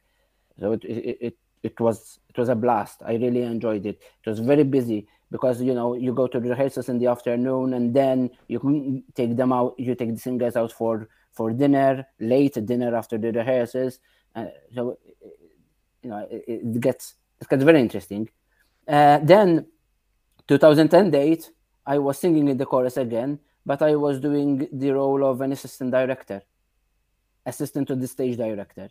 So 0.59 0.73
it, 0.73 0.85
it, 0.85 1.19
it 1.21 1.37
it 1.63 1.81
was 1.81 2.21
it 2.29 2.39
was 2.39 2.49
a 2.49 2.55
blast. 2.55 3.03
I 3.05 3.15
really 3.15 3.43
enjoyed 3.43 3.87
it. 3.87 4.01
It 4.25 4.29
was 4.29 4.39
very 4.39 4.65
busy 4.65 5.09
because 5.31 5.63
you 5.63 5.75
know 5.75 5.95
you 5.95 6.13
go 6.13 6.27
to 6.27 6.39
the 6.39 6.51
rehearsals 6.51 6.89
in 6.89 6.99
the 6.99 7.07
afternoon 7.07 7.75
and 7.75 7.95
then 7.95 8.31
you 8.49 9.03
take 9.15 9.37
them 9.37 9.53
out. 9.53 9.75
You 9.79 9.95
take 9.95 10.15
the 10.15 10.21
singers 10.21 10.57
out 10.57 10.73
for 10.73 11.09
for 11.33 11.53
dinner, 11.53 12.07
late 12.21 12.55
dinner 12.67 12.95
after 12.95 13.19
the 13.19 13.33
rehearsals. 13.33 13.99
Uh, 14.37 14.47
so 14.75 14.99
you 16.03 16.11
know 16.11 16.29
it, 16.31 16.45
it, 16.47 16.81
gets 16.81 17.15
it 17.41 17.49
gets 17.49 17.65
very 17.65 17.81
interesting. 17.81 18.29
Uh, 18.87 19.19
then 19.23 19.67
2010 20.49 21.11
date, 21.11 21.51
I 21.87 21.99
was 21.99 22.19
singing 22.19 22.49
in 22.49 22.57
the 22.57 22.67
chorus 22.67 22.97
again, 22.97 23.39
but 23.65 23.83
I 23.83 23.95
was 23.97 24.21
doing 24.21 24.69
the 24.73 24.91
role 24.91 25.25
of 25.25 25.41
an 25.41 25.53
assistant 25.53 25.91
director, 25.91 26.43
assistant 27.47 27.89
to 27.89 27.97
the 27.97 28.07
stage 28.07 28.37
director. 28.37 28.89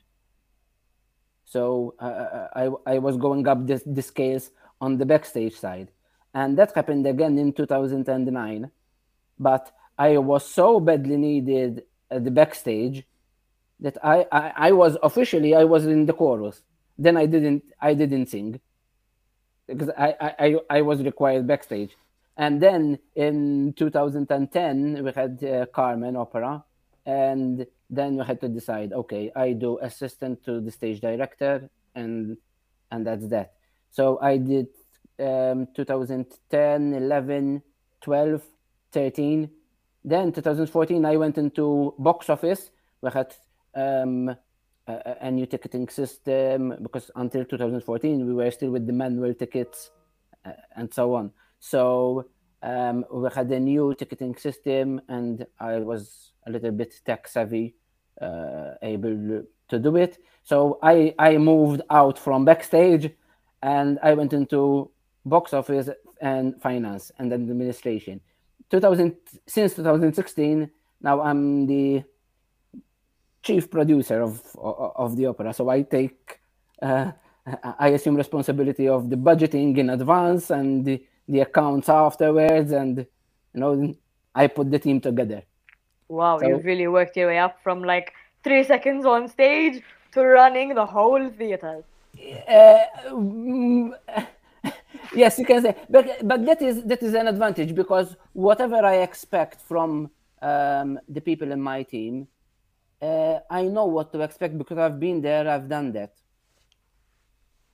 So 1.46 1.94
uh, 2.00 2.06
uh, 2.06 2.48
I, 2.56 2.94
I 2.94 2.98
was 3.00 3.18
going 3.18 3.48
up 3.48 3.68
the, 3.68 3.82
the 3.86 4.02
scales 4.02 4.50
on 4.82 4.98
the 4.98 5.06
backstage 5.06 5.56
side. 5.56 5.92
And 6.34 6.58
that 6.58 6.74
happened 6.74 7.06
again 7.06 7.38
in 7.38 7.54
2009. 7.54 8.72
But 9.40 9.72
I 9.98 10.18
was 10.18 10.48
so 10.48 10.80
badly 10.80 11.18
needed 11.18 11.84
at 12.10 12.24
the 12.24 12.32
backstage 12.32 13.04
that 13.80 13.98
I, 14.04 14.26
I, 14.32 14.54
I 14.56 14.72
was 14.72 14.98
officially 15.04 15.56
I 15.56 15.66
was 15.66 15.86
in 15.86 16.06
the 16.06 16.14
chorus. 16.14 16.62
Then 16.98 17.18
I 17.18 17.26
didn't 17.26 17.64
I 17.82 17.94
didn't 17.94 18.28
sing. 18.28 18.60
Because 19.68 19.90
I, 19.98 20.36
I, 20.40 20.56
I 20.70 20.82
was 20.82 21.02
required 21.04 21.48
backstage. 21.48 21.96
And 22.36 22.62
then 22.62 23.00
in 23.16 23.74
2010 23.78 25.04
we 25.04 25.12
had 25.12 25.42
uh, 25.44 25.66
Carmen 25.68 26.18
opera, 26.18 26.64
and 27.06 27.66
then 27.90 28.18
we 28.18 28.26
had 28.26 28.40
to 28.42 28.48
decide 28.48 28.94
okay 28.94 29.32
i 29.36 29.52
do 29.52 29.78
assistant 29.80 30.44
to 30.44 30.60
the 30.62 30.72
stage 30.72 31.00
director 31.02 31.70
and 31.96 32.38
and 32.92 33.06
that's 33.06 33.28
that. 33.28 33.54
So 33.92 34.20
i 34.22 34.38
did 34.38 34.68
um, 35.20 35.68
2010 35.76 36.94
11 36.94 37.62
12 38.02 38.42
13 38.92 39.50
then 40.06 40.32
2014 40.32 41.06
i 41.06 41.16
went 41.18 41.38
into 41.38 41.94
box 41.98 42.30
office. 42.30 42.72
We 43.02 43.10
had 43.12 43.34
um, 43.76 44.36
a, 44.88 45.32
new 45.32 45.46
ticketing 45.46 45.88
system 45.88 46.76
because 46.82 47.10
until 47.16 47.46
2014 47.46 48.26
we 48.26 48.34
were 48.34 48.52
still 48.52 48.72
with 48.72 48.86
the 48.86 48.94
manual 48.94 49.34
tickets 49.34 49.92
uh, 50.46 50.52
and 50.76 50.94
so 50.94 51.14
on 51.14 51.32
so 51.60 52.26
um, 52.64 53.06
we 53.12 53.30
had 53.34 53.50
a 53.52 53.60
new 53.60 53.96
ticketing 53.96 54.36
system 54.36 55.00
and 55.08 55.46
i 55.60 55.78
was 55.78 56.34
a 56.48 56.52
little 56.52 56.72
bit 56.72 56.94
tech 57.06 57.28
savvy 57.28 57.76
uh, 58.22 58.74
able 58.82 59.44
to 59.70 59.80
do 59.80 59.96
it. 59.96 60.18
So 60.44 60.80
I 60.82 61.14
I 61.20 61.38
moved 61.38 61.82
out 61.90 62.20
from 62.20 62.46
backstage, 62.46 63.12
and 63.62 64.00
I 64.04 64.14
went 64.14 64.34
into 64.34 64.92
box 65.26 65.54
office 65.54 65.90
and 66.22 66.62
finance 66.62 67.12
and 67.20 67.34
administration. 67.34 68.22
2000 68.70 69.16
since 69.48 69.76
2016. 69.76 70.70
Now 71.02 71.22
I'm 71.22 71.68
the 71.68 72.04
chief 73.44 73.70
producer 73.70 74.22
of 74.22 74.42
of 74.58 75.16
the 75.16 75.28
opera. 75.28 75.54
So 75.54 75.70
I 75.70 75.84
take 75.84 76.40
uh, 76.82 77.12
I 77.80 77.90
assume 77.90 78.16
responsibility 78.16 78.88
of 78.88 79.10
the 79.10 79.18
budgeting 79.18 79.78
in 79.78 79.90
advance 79.90 80.50
and 80.50 80.86
the, 80.86 81.04
the 81.28 81.42
accounts 81.42 81.90
afterwards, 81.90 82.72
and 82.72 83.00
you 83.54 83.60
know 83.60 83.94
I 84.34 84.48
put 84.48 84.72
the 84.72 84.80
team 84.80 85.02
together. 85.02 85.44
Wow, 86.08 86.40
so, 86.40 86.48
you've 86.48 86.66
really 86.66 86.88
worked 86.88 87.18
your 87.18 87.28
way 87.28 87.40
up 87.40 87.62
from 87.62 87.84
like 87.84 88.14
three 88.44 88.64
seconds 88.64 89.06
on 89.06 89.28
stage 89.28 89.82
to 90.14 90.24
running 90.24 90.74
the 90.76 90.86
whole 90.86 91.30
theater. 91.30 91.84
Uh, 92.48 92.80
mm, 93.10 93.94
yes, 95.16 95.38
you 95.38 95.46
can 95.46 95.62
say, 95.62 95.76
but 95.90 96.26
but 96.26 96.46
that 96.46 96.62
is 96.62 96.84
that 96.84 97.04
is 97.04 97.14
an 97.14 97.28
advantage 97.28 97.76
because 97.76 98.16
whatever 98.32 98.86
I 98.86 98.98
expect 98.98 99.60
from 99.62 100.10
um, 100.42 101.00
the 101.10 101.20
people 101.20 101.52
in 101.52 101.62
my 101.62 101.84
team, 101.84 102.28
uh, 103.04 103.40
I 103.50 103.64
know 103.64 103.86
what 103.86 104.14
to 104.14 104.22
expect 104.22 104.58
because 104.58 104.78
I've 104.78 105.00
been 105.00 105.22
there, 105.22 105.48
I've 105.50 105.68
done 105.68 105.92
that, 105.94 106.14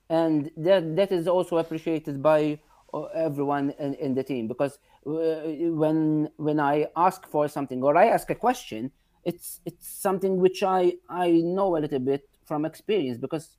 and 0.08 0.50
that 0.56 0.96
that 0.96 1.12
is 1.12 1.28
also 1.28 1.58
appreciated 1.58 2.20
by 2.20 2.58
uh, 2.92 3.04
everyone 3.14 3.70
in, 3.78 3.94
in 3.94 4.14
the 4.14 4.24
team 4.24 4.48
because 4.48 4.78
uh, 5.06 5.46
when 5.82 6.28
when 6.36 6.58
I 6.58 6.88
ask 6.96 7.26
for 7.28 7.46
something 7.48 7.82
or 7.82 7.96
I 7.96 8.06
ask 8.06 8.28
a 8.30 8.34
question, 8.34 8.90
it's 9.24 9.60
it's 9.64 9.86
something 9.88 10.40
which 10.40 10.62
I 10.62 10.94
I 11.08 11.30
know 11.30 11.76
a 11.76 11.80
little 11.80 12.00
bit 12.00 12.28
from 12.44 12.64
experience 12.64 13.18
because 13.18 13.56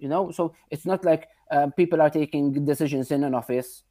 you 0.00 0.08
know 0.08 0.32
so 0.32 0.54
it's 0.70 0.86
not 0.86 1.04
like 1.04 1.28
uh, 1.52 1.68
people 1.76 2.02
are 2.02 2.10
taking 2.10 2.64
decisions 2.64 3.10
in 3.12 3.22
an 3.22 3.34
office 3.34 3.84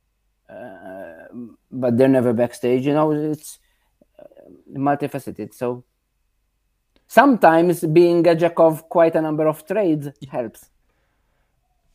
uh, 0.49 1.28
but 1.72 1.97
they're 1.97 2.07
never 2.10 2.34
backstage 2.34 2.86
you 2.86 2.93
know 2.93 3.12
it's 3.12 3.60
uh, 4.20 4.24
multifaceted. 4.76 5.53
So 5.53 5.86
sometimes 7.10 7.82
being 7.82 8.26
a 8.28 8.36
jack 8.36 8.60
of 8.60 8.88
quite 8.88 9.16
a 9.16 9.22
number 9.22 9.47
of 9.47 9.66
trades 9.66 10.10
helps. 10.30 10.70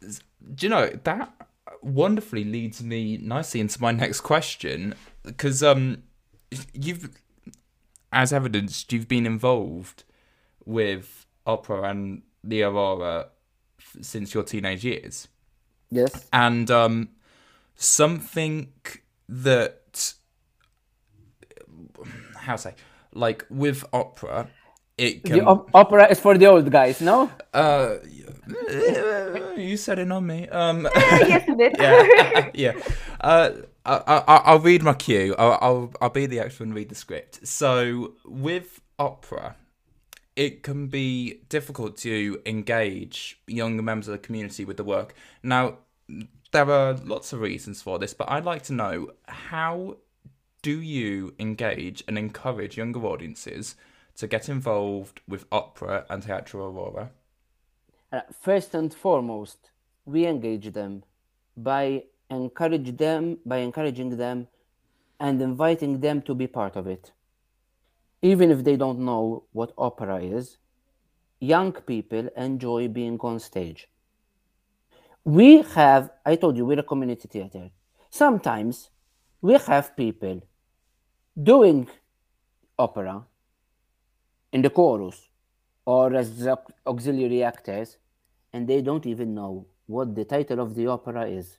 Do 0.00 0.66
you 0.66 0.68
know 0.68 0.90
that 1.04 1.32
wonderfully 1.80 2.44
leads 2.44 2.82
me 2.82 3.18
nicely 3.18 3.60
into 3.60 3.80
my 3.80 3.92
next 3.92 4.20
question 4.20 4.94
because 5.22 5.62
um 5.62 6.02
you've 6.72 7.10
as 8.12 8.32
evidenced 8.32 8.92
you've 8.92 9.08
been 9.08 9.24
involved 9.24 10.04
with 10.64 11.26
opera 11.46 11.82
and 11.90 12.22
the 12.42 12.62
aurora 12.62 13.28
since 14.00 14.34
your 14.34 14.42
teenage 14.42 14.84
years. 14.84 15.28
Yes. 15.90 16.26
And 16.32 16.70
um 16.70 17.10
something 17.76 18.72
that 19.28 20.14
how 22.36 22.56
to 22.56 22.62
say 22.62 22.74
like 23.12 23.46
with 23.48 23.84
opera 23.92 24.48
it 24.96 25.24
can 25.24 25.38
the 25.38 25.44
op- 25.44 25.70
opera 25.74 26.06
is 26.10 26.20
for 26.20 26.36
the 26.38 26.46
old 26.46 26.70
guys 26.70 27.00
no 27.00 27.30
uh 27.52 27.96
you 29.56 29.76
said 29.76 29.98
it 29.98 30.10
on 30.10 30.26
me. 30.26 30.48
Um, 30.48 30.88
yes, 30.94 31.48
a 31.48 31.54
bit. 31.56 31.76
yeah, 31.78 32.50
yeah. 32.54 32.72
Uh, 33.20 33.50
I, 33.86 33.96
I, 34.06 34.36
I'll 34.36 34.60
read 34.60 34.82
my 34.82 34.94
cue. 34.94 35.34
I'll, 35.38 35.58
I'll, 35.60 35.92
I'll 36.00 36.10
be 36.10 36.26
the 36.26 36.40
actor 36.40 36.62
and 36.62 36.74
read 36.74 36.88
the 36.88 36.94
script. 36.94 37.46
So 37.46 38.14
with 38.24 38.80
opera, 38.98 39.56
it 40.36 40.62
can 40.62 40.88
be 40.88 41.40
difficult 41.48 41.96
to 41.98 42.40
engage 42.46 43.40
younger 43.46 43.82
members 43.82 44.08
of 44.08 44.12
the 44.12 44.18
community 44.18 44.64
with 44.64 44.76
the 44.76 44.84
work. 44.84 45.14
Now, 45.42 45.78
there 46.52 46.70
are 46.70 46.94
lots 46.94 47.32
of 47.32 47.40
reasons 47.40 47.82
for 47.82 47.98
this, 47.98 48.14
but 48.14 48.30
I'd 48.30 48.44
like 48.44 48.62
to 48.64 48.72
know 48.72 49.10
how 49.26 49.96
do 50.62 50.80
you 50.80 51.34
engage 51.38 52.02
and 52.08 52.16
encourage 52.16 52.76
younger 52.78 53.04
audiences 53.04 53.74
to 54.16 54.26
get 54.26 54.48
involved 54.48 55.20
with 55.26 55.46
opera 55.50 56.06
and 56.08 56.22
Teatru 56.22 56.60
Aurora? 56.60 57.10
Uh, 58.12 58.20
first 58.40 58.74
and 58.74 58.94
foremost, 58.94 59.70
we 60.04 60.26
engage 60.26 60.72
them 60.72 61.02
by 61.56 62.04
encourage 62.30 62.96
them 62.96 63.38
by 63.44 63.58
encouraging 63.58 64.16
them 64.16 64.48
and 65.20 65.40
inviting 65.40 66.00
them 66.00 66.22
to 66.22 66.34
be 66.34 66.46
part 66.46 66.76
of 66.76 66.86
it. 66.86 67.12
Even 68.22 68.50
if 68.50 68.64
they 68.64 68.76
don't 68.76 69.00
know 69.00 69.44
what 69.52 69.72
opera 69.76 70.22
is, 70.22 70.58
young 71.40 71.72
people 71.72 72.28
enjoy 72.36 72.88
being 72.88 73.18
on 73.20 73.38
stage. 73.38 73.88
We 75.24 75.62
have, 75.62 76.10
I 76.24 76.36
told 76.36 76.56
you, 76.56 76.64
we're 76.66 76.80
a 76.80 76.82
community 76.82 77.28
theater. 77.28 77.70
Sometimes 78.10 78.90
we 79.40 79.54
have 79.54 79.96
people 79.96 80.42
doing 81.42 81.88
opera 82.78 83.24
in 84.54 84.62
the 84.62 84.70
chorus 84.70 85.28
or 85.84 86.14
as 86.14 86.48
auxiliary 86.86 87.42
actors, 87.42 87.98
and 88.54 88.66
they 88.66 88.80
don't 88.80 89.04
even 89.04 89.34
know 89.34 89.66
what 89.86 90.14
the 90.14 90.24
title 90.24 90.60
of 90.60 90.74
the 90.74 90.86
opera 90.86 91.26
is 91.26 91.58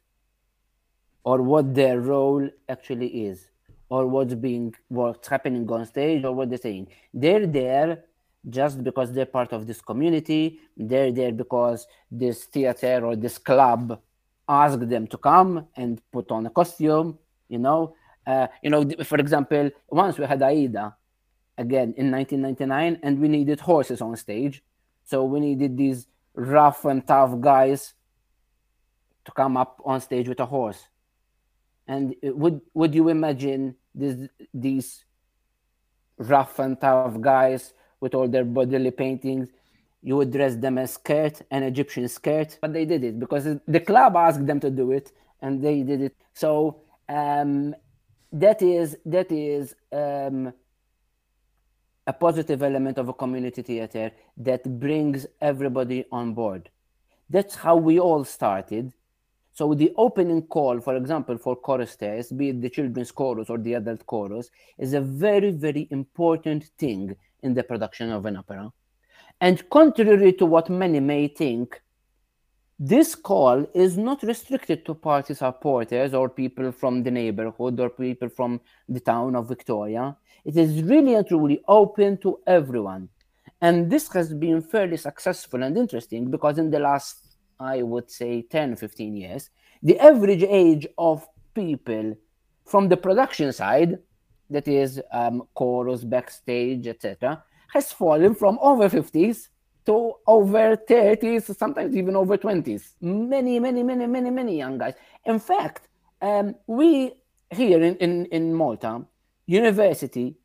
or 1.24 1.42
what 1.42 1.76
their 1.76 2.00
role 2.00 2.50
actually 2.68 3.10
is 3.26 3.50
or 3.90 4.08
what's 4.08 4.34
being 4.34 4.74
what's 4.88 5.28
happening 5.28 5.70
on 5.72 5.86
stage 5.86 6.24
or 6.24 6.34
what 6.34 6.50
they're 6.50 6.66
saying. 6.70 6.88
They're 7.14 7.46
there 7.46 8.06
just 8.50 8.84
because 8.84 9.14
they're 9.14 9.34
part 9.38 9.54
of 9.54 9.68
this 9.68 9.82
community. 9.82 10.60
They're 10.76 11.12
there 11.12 11.34
because 11.34 11.86
this 12.10 12.46
theater 12.46 13.06
or 13.06 13.16
this 13.16 13.38
club 13.38 14.02
asked 14.48 14.90
them 14.90 15.06
to 15.08 15.18
come 15.18 15.68
and 15.76 16.02
put 16.12 16.32
on 16.32 16.48
a 16.48 16.50
costume 16.50 17.20
you 17.50 17.60
know? 17.60 17.96
Uh, 18.26 18.48
you 18.64 18.72
know 18.72 18.84
for 19.04 19.20
example 19.20 19.70
once 19.88 20.18
we 20.18 20.26
had 20.26 20.42
aida 20.42 20.96
again 21.58 21.94
in 21.98 22.12
1999 22.12 23.00
and 23.04 23.20
we 23.20 23.28
needed 23.28 23.60
horses 23.60 24.02
on 24.02 24.16
stage 24.16 24.64
so 25.04 25.24
we 25.24 25.40
needed 25.40 25.78
these 25.78 26.08
rough 26.34 26.86
and 26.86 27.08
tough 27.08 27.40
guys 27.40 27.94
to 29.24 29.32
come 29.32 29.56
up 29.58 29.82
on 29.86 30.02
stage 30.02 30.28
with 30.28 30.40
a 30.40 30.46
horse 30.46 30.88
and 31.88 32.16
would 32.24 32.62
would 32.74 32.96
you 32.96 33.10
imagine 33.10 33.76
this, 33.94 34.28
these 34.54 35.06
rough 36.18 36.60
and 36.60 36.80
tough 36.80 37.20
guys 37.22 37.74
with 38.00 38.16
all 38.16 38.28
their 38.28 38.46
bodily 38.46 38.92
paintings? 38.92 39.50
You 40.02 40.18
would 40.18 40.32
dress 40.32 40.56
them 40.56 40.78
as 40.78 40.94
skirt, 40.94 41.42
an 41.50 41.64
Egyptian 41.64 42.08
skirt, 42.08 42.60
but 42.62 42.74
they 42.74 42.86
did 42.86 43.04
it 43.04 43.20
because 43.20 43.48
the 43.68 43.80
club 43.80 44.16
asked 44.16 44.46
them 44.46 44.60
to 44.60 44.70
do 44.70 44.92
it, 44.92 45.12
and 45.42 45.64
they 45.64 45.82
did 45.84 46.02
it. 46.02 46.16
So 46.34 46.82
um, 47.10 47.76
that 48.32 48.62
is 48.62 48.98
that 49.06 49.32
is 49.32 49.76
um, 49.92 50.54
a 52.08 52.14
positive 52.14 52.62
element 52.62 52.98
of 52.98 53.10
a 53.10 53.14
community 53.14 53.62
theater 53.62 54.12
that 54.38 54.80
brings 54.80 55.26
everybody 55.42 56.06
on 56.12 56.34
board. 56.34 56.70
That's 57.30 57.56
how 57.56 57.76
we 57.76 58.00
all 58.00 58.24
started 58.24 58.94
so 59.56 59.74
the 59.74 59.94
opening 59.96 60.42
call, 60.42 60.82
for 60.82 60.98
example, 60.98 61.38
for 61.38 61.56
choristers, 61.56 62.30
be 62.30 62.50
it 62.50 62.62
the 62.62 62.70
children's 62.70 63.10
chorus 63.10 63.50
or 63.50 63.58
the 63.58 63.76
adult 63.76 64.06
chorus, 64.06 64.52
is 64.78 64.94
a 64.94 65.00
very, 65.00 65.52
very 65.52 65.88
important 65.92 66.66
thing 66.78 67.16
in 67.42 67.54
the 67.54 67.64
production 67.64 68.12
of 68.12 68.26
an 68.26 68.36
opera. 68.36 68.70
And 69.40 69.68
contrary 69.70 70.34
to 70.34 70.46
what 70.46 70.70
many 70.70 71.00
may 71.00 71.30
think, 71.30 71.82
this 72.78 73.16
call 73.16 73.66
is 73.74 73.98
not 73.98 74.22
restricted 74.24 74.86
to 74.86 74.94
party 74.94 75.34
supporters 75.34 76.14
or 76.14 76.28
people 76.28 76.72
from 76.72 77.04
the 77.04 77.12
neighborhood 77.12 77.80
or 77.80 77.90
people 77.90 78.28
from 78.28 78.60
the 78.90 79.00
town 79.00 79.36
of 79.36 79.48
Victoria. 79.48 80.18
It 80.44 80.58
is 80.58 80.84
really 80.84 81.14
and 81.14 81.26
truly 81.26 81.62
open 81.68 82.18
to 82.18 82.40
everyone. 82.46 83.10
And 83.62 83.90
this 83.90 84.12
has 84.12 84.34
been 84.34 84.62
fairly 84.62 84.98
successful 84.98 85.64
and 85.64 85.78
interesting 85.78 86.30
because 86.30 86.58
in 86.58 86.70
the 86.70 86.80
last 86.80 87.38
I 87.60 87.82
would 87.82 88.12
say 88.12 88.42
10, 88.42 88.76
15 88.76 89.16
years, 89.16 89.50
the 89.82 89.98
average 90.00 90.44
age 90.44 90.86
of 90.98 91.26
people 91.54 92.18
from 92.66 92.90
the 92.90 92.98
production 92.98 93.54
side, 93.54 94.00
that 94.50 94.68
is 94.68 95.02
um, 95.14 95.44
chorus, 95.54 96.04
backstage, 96.04 96.88
etc., 96.88 97.42
has 97.70 97.92
fallen 97.94 98.36
from 98.36 98.60
over 98.62 98.90
50s 98.90 99.48
to 99.86 100.14
over 100.26 100.76
30s, 100.76 101.56
sometimes 101.56 101.96
even 101.96 102.16
over 102.16 102.38
20s. 102.38 102.94
Many, 103.02 103.60
many, 103.60 103.84
many, 103.84 104.08
many, 104.08 104.30
many 104.30 104.58
young 104.58 104.78
guys. 104.78 104.96
In 105.26 105.40
fact, 105.40 105.88
um, 106.22 106.56
we 106.68 107.14
here 107.52 107.82
in, 107.82 107.96
in, 107.98 108.26
in 108.26 108.54
Malta, 108.54 109.06
university, 109.46 110.36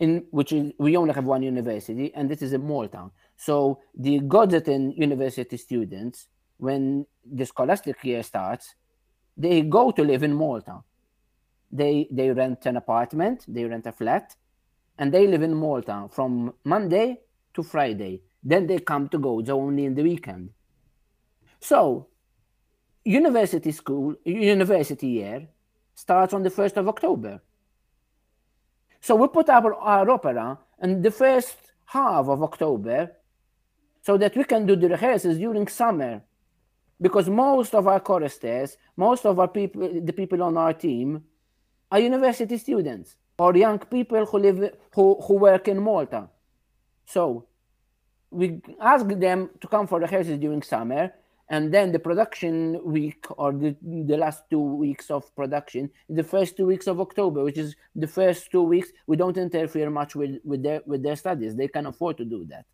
in 0.00 0.24
which 0.30 0.52
is, 0.52 0.72
we 0.78 0.96
only 0.96 1.14
have 1.14 1.24
one 1.24 1.42
university, 1.42 2.12
and 2.14 2.28
this 2.30 2.42
is 2.42 2.52
in 2.52 2.66
Malta. 2.66 3.10
So 3.36 3.80
the 3.94 4.20
Gozitan 4.20 4.96
University 4.96 5.56
students, 5.56 6.28
when 6.56 7.06
the 7.24 7.46
scholastic 7.46 8.02
year 8.04 8.22
starts, 8.22 8.74
they 9.36 9.62
go 9.62 9.90
to 9.90 10.02
live 10.02 10.22
in 10.22 10.34
Malta. 10.34 10.80
They 11.72 12.08
they 12.10 12.30
rent 12.30 12.66
an 12.66 12.76
apartment, 12.76 13.44
they 13.46 13.64
rent 13.64 13.86
a 13.86 13.92
flat, 13.92 14.34
and 14.98 15.12
they 15.14 15.26
live 15.26 15.42
in 15.42 15.54
Malta 15.54 16.08
from 16.10 16.52
Monday 16.64 17.20
to 17.54 17.62
Friday. 17.62 18.22
Then 18.42 18.66
they 18.66 18.78
come 18.78 19.08
to 19.08 19.18
Gozo 19.18 19.50
only 19.50 19.84
in 19.84 19.94
the 19.94 20.02
weekend. 20.02 20.50
So 21.60 22.08
university 23.04 23.72
school, 23.72 24.14
university 24.24 25.08
year 25.08 25.48
starts 25.94 26.32
on 26.32 26.42
the 26.42 26.50
1st 26.50 26.76
of 26.78 26.88
October. 26.88 27.40
So 29.00 29.14
we 29.16 29.28
put 29.28 29.48
our, 29.48 29.74
our 29.74 30.10
opera 30.10 30.58
in 30.82 31.02
the 31.02 31.10
first 31.10 31.56
half 31.86 32.28
of 32.28 32.42
October 32.42 33.12
so 34.02 34.16
that 34.16 34.36
we 34.36 34.44
can 34.44 34.66
do 34.66 34.76
the 34.76 34.88
rehearsals 34.88 35.38
during 35.38 35.66
summer 35.68 36.22
because 37.00 37.28
most 37.28 37.74
of 37.74 37.86
our 37.86 38.00
choristers 38.00 38.76
most 38.96 39.24
of 39.26 39.38
our 39.38 39.48
people 39.48 39.88
the 40.02 40.12
people 40.12 40.42
on 40.42 40.56
our 40.56 40.72
team 40.72 41.24
are 41.90 41.98
university 42.00 42.56
students 42.58 43.16
or 43.38 43.56
young 43.56 43.78
people 43.78 44.26
who 44.26 44.38
live 44.38 44.74
who, 44.94 45.20
who 45.22 45.34
work 45.34 45.68
in 45.68 45.82
malta 45.82 46.28
so 47.04 47.46
we 48.30 48.60
ask 48.80 49.06
them 49.06 49.50
to 49.60 49.66
come 49.68 49.86
for 49.86 50.00
rehearsals 50.00 50.38
during 50.38 50.62
summer 50.62 51.12
and 51.48 51.74
then 51.74 51.90
the 51.90 51.98
production 51.98 52.80
week 52.84 53.26
or 53.36 53.52
the, 53.52 53.74
the 53.82 54.16
last 54.16 54.44
two 54.50 54.60
weeks 54.60 55.10
of 55.10 55.34
production 55.34 55.90
the 56.08 56.22
first 56.22 56.56
two 56.56 56.66
weeks 56.66 56.86
of 56.86 57.00
october 57.00 57.42
which 57.42 57.58
is 57.58 57.74
the 57.96 58.06
first 58.06 58.50
two 58.52 58.62
weeks 58.62 58.90
we 59.06 59.16
don't 59.16 59.36
interfere 59.36 59.90
much 59.90 60.14
with, 60.14 60.38
with 60.44 60.62
their 60.62 60.80
with 60.86 61.02
their 61.02 61.16
studies 61.16 61.56
they 61.56 61.68
can 61.68 61.86
afford 61.86 62.16
to 62.16 62.24
do 62.24 62.44
that 62.44 62.64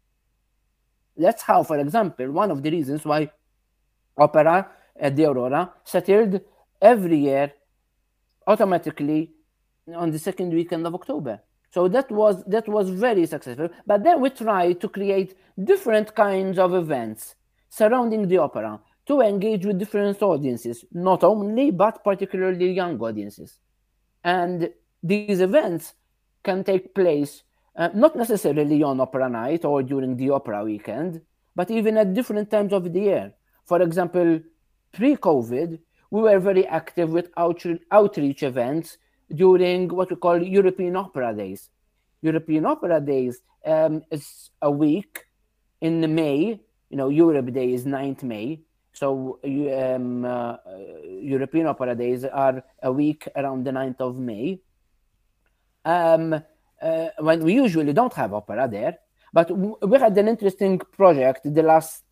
that's 1.17 1.43
how, 1.43 1.63
for 1.63 1.79
example, 1.79 2.31
one 2.31 2.51
of 2.51 2.63
the 2.63 2.71
reasons 2.71 3.05
why 3.05 3.31
opera 4.19 4.69
at 4.99 5.17
the 5.17 5.25
Aurora 5.25 5.73
settled 5.85 6.41
every 6.81 7.19
year 7.19 7.53
automatically 8.47 9.33
on 9.95 10.11
the 10.11 10.19
second 10.19 10.53
weekend 10.53 10.87
of 10.87 10.95
October. 10.95 11.41
So 11.71 11.89
that 11.89 12.11
was 12.11 12.43
that 12.45 12.69
was 12.69 12.91
very 12.91 13.27
successful. 13.27 13.69
But 13.87 14.05
then 14.05 14.21
we 14.21 14.31
tried 14.31 14.81
to 14.81 14.89
create 14.89 15.37
different 15.63 16.15
kinds 16.15 16.59
of 16.59 16.75
events 16.75 17.35
surrounding 17.69 18.29
the 18.29 18.39
opera 18.39 18.81
to 19.07 19.21
engage 19.21 19.65
with 19.65 19.79
different 19.79 20.21
audiences, 20.23 20.85
not 20.93 21.23
only 21.23 21.71
but 21.71 22.03
particularly 22.03 22.73
young 22.73 23.01
audiences. 23.01 23.59
And 24.25 24.71
these 25.03 25.41
events 25.41 25.95
can 26.43 26.65
take 26.65 26.95
place 26.95 27.43
uh, 27.77 27.91
not 27.95 28.17
necessarily 28.17 28.83
on 28.83 29.01
opera 29.01 29.29
night 29.29 29.65
or 29.65 29.83
during 29.83 30.17
the 30.17 30.31
opera 30.31 30.65
weekend, 30.65 31.21
but 31.55 31.71
even 31.71 31.97
at 31.99 32.15
different 32.15 32.51
times 32.51 32.73
of 32.73 32.93
the 32.93 33.01
year. 33.01 33.33
For 33.65 33.83
example, 33.83 34.41
pre 34.93 35.17
COVID, 35.17 35.79
we 36.11 36.21
were 36.23 36.39
very 36.39 36.67
active 36.67 37.11
with 37.11 37.31
outreach 37.37 38.43
events 38.43 38.99
during 39.35 39.89
what 39.89 40.11
we 40.11 40.17
call 40.17 40.43
European 40.43 40.97
Opera 40.97 41.35
Days. 41.35 41.71
European 42.23 42.67
Opera 42.67 43.01
Days 43.01 43.41
um, 43.65 44.03
is 44.11 44.51
a 44.63 44.71
week 44.71 45.25
in 45.81 46.15
May, 46.15 46.61
you 46.91 46.97
know, 46.97 47.09
Europe 47.09 47.53
Day 47.53 47.73
is 47.73 47.85
9th 47.85 48.23
May. 48.23 48.61
So 48.93 49.39
um, 49.45 50.25
uh, 50.25 50.57
European 51.05 51.67
Opera 51.67 51.95
Days 51.95 52.25
are 52.25 52.63
a 52.83 52.91
week 52.91 53.29
around 53.37 53.65
the 53.65 53.71
9th 53.71 54.01
of 54.01 54.19
May. 54.19 54.61
Um, 55.85 56.43
uh, 56.81 57.09
when 57.19 57.43
we 57.43 57.55
usually 57.55 57.93
don't 57.93 58.13
have 58.15 58.35
opera 58.35 58.69
there. 58.69 58.99
But 59.33 59.51
we 59.51 59.99
had 59.99 60.17
an 60.17 60.29
interesting 60.29 60.79
project 60.79 61.43
the 61.45 61.63
last 61.63 62.05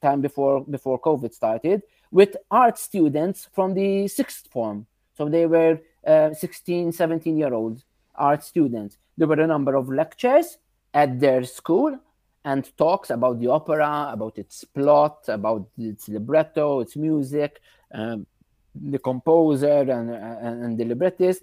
time 0.00 0.20
before 0.20 0.64
before 0.64 1.00
COVID 1.00 1.34
started, 1.34 1.82
with 2.10 2.36
art 2.50 2.78
students 2.78 3.48
from 3.52 3.74
the 3.74 4.08
sixth 4.08 4.48
form. 4.50 4.86
So 5.16 5.28
they 5.28 5.46
were 5.46 5.80
uh, 6.06 6.32
16, 6.32 6.92
17 6.92 7.36
year 7.36 7.54
old 7.54 7.82
art 8.14 8.42
students. 8.44 8.98
There 9.16 9.28
were 9.28 9.40
a 9.40 9.46
number 9.46 9.74
of 9.74 9.88
lectures 9.88 10.58
at 10.94 11.20
their 11.20 11.44
school 11.44 11.98
and 12.44 12.76
talks 12.76 13.10
about 13.10 13.38
the 13.38 13.48
opera, 13.48 14.10
about 14.12 14.38
its 14.38 14.64
plot, 14.64 15.24
about 15.28 15.68
its 15.78 16.08
libretto, 16.08 16.80
its 16.80 16.96
music, 16.96 17.60
um, 17.92 18.26
the 18.74 18.98
composer 18.98 19.80
and, 19.80 20.10
and, 20.10 20.64
and, 20.64 20.78
the 20.78 20.84
librettist. 20.84 21.42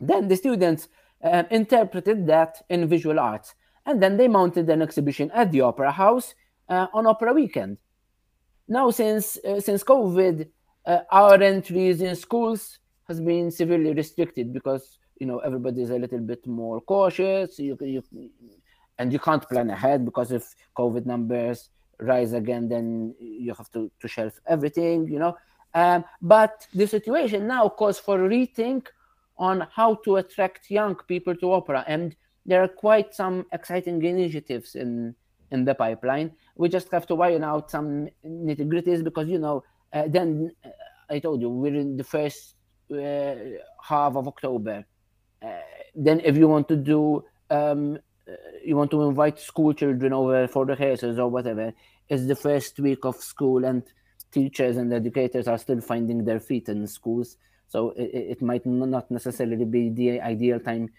Then 0.00 0.28
the 0.28 0.36
students 0.36 0.88
uh, 1.22 1.44
interpreted 1.50 2.26
that 2.26 2.64
in 2.68 2.88
visual 2.88 3.20
arts. 3.20 3.54
And 3.86 4.02
then 4.02 4.16
they 4.16 4.28
mounted 4.28 4.68
an 4.70 4.82
exhibition 4.82 5.30
at 5.32 5.52
the 5.52 5.60
Opera 5.60 5.92
House 5.92 6.34
uh, 6.68 6.86
on 6.92 7.06
Opera 7.06 7.32
Weekend. 7.32 7.78
Now, 8.66 8.90
since, 8.90 9.36
uh, 9.44 9.60
since 9.60 9.84
COVID, 9.84 10.48
uh, 10.86 10.98
our 11.10 11.40
entries 11.40 12.00
in 12.00 12.16
schools 12.16 12.78
has 13.08 13.20
been 13.20 13.50
severely 13.50 13.92
restricted 13.92 14.52
because 14.52 14.98
you 15.18 15.26
know 15.26 15.38
everybody 15.40 15.82
is 15.82 15.90
a 15.90 15.98
little 15.98 16.20
bit 16.20 16.46
more 16.46 16.80
cautious. 16.80 17.58
You, 17.58 17.76
you, 17.80 18.02
and 18.98 19.12
you 19.12 19.18
can't 19.18 19.46
plan 19.48 19.70
ahead 19.70 20.04
because 20.04 20.32
if 20.32 20.54
COVID 20.76 21.06
numbers 21.06 21.70
rise 21.98 22.32
again, 22.32 22.68
then 22.68 23.14
you 23.18 23.54
have 23.54 23.70
to, 23.72 23.90
to 24.00 24.08
shelf 24.08 24.40
everything, 24.46 25.08
you 25.08 25.18
know. 25.18 25.36
Um, 25.74 26.04
but 26.20 26.66
the 26.74 26.86
situation 26.86 27.46
now 27.46 27.68
calls 27.68 27.98
for 27.98 28.18
rethink 28.18 28.88
on 29.38 29.66
how 29.72 29.94
to 30.04 30.16
attract 30.16 30.70
young 30.70 30.94
people 30.94 31.34
to 31.36 31.52
opera, 31.52 31.84
and 31.86 32.14
there 32.44 32.62
are 32.62 32.68
quite 32.68 33.14
some 33.14 33.46
exciting 33.52 34.02
initiatives 34.02 34.74
in 34.74 35.14
in 35.50 35.64
the 35.64 35.74
pipeline. 35.74 36.32
We 36.56 36.68
just 36.68 36.90
have 36.92 37.06
to 37.08 37.20
iron 37.22 37.44
out 37.44 37.70
some 37.70 38.08
nitty 38.24 38.66
gritties 38.68 39.02
because 39.02 39.28
you 39.28 39.38
know. 39.38 39.64
Uh, 39.92 40.04
then 40.08 40.50
uh, 40.64 40.70
I 41.10 41.18
told 41.18 41.42
you 41.42 41.50
we're 41.50 41.74
in 41.74 41.98
the 41.98 42.04
first 42.04 42.54
half 43.82 44.16
of 44.16 44.28
October. 44.28 44.84
Uh, 45.42 45.48
then 45.94 46.20
if 46.20 46.36
you 46.36 46.48
want 46.48 46.68
to 46.68 46.76
do 46.76 47.24
um, 47.50 47.98
uh, 48.28 48.32
you 48.64 48.76
want 48.76 48.90
to 48.90 49.02
invite 49.02 49.38
school 49.38 49.74
children 49.74 50.12
over 50.12 50.46
for 50.46 50.64
the 50.64 50.72
rehearsals 50.72 51.18
or 51.18 51.28
whatever, 51.28 51.72
it's 52.08 52.26
the 52.26 52.36
first 52.36 52.78
week 52.78 53.04
of 53.04 53.16
school 53.16 53.64
and 53.64 53.82
teachers 54.30 54.76
and 54.76 54.92
educators 54.92 55.48
are 55.48 55.58
still 55.58 55.80
finding 55.80 56.24
their 56.24 56.40
feet 56.40 56.68
in 56.68 56.86
schools. 56.86 57.36
So 57.68 57.90
it, 57.90 58.10
it 58.14 58.42
might 58.42 58.64
not 58.64 59.10
necessarily 59.10 59.64
be 59.64 59.90
the 59.90 60.20
ideal 60.20 60.60
time 60.60 60.90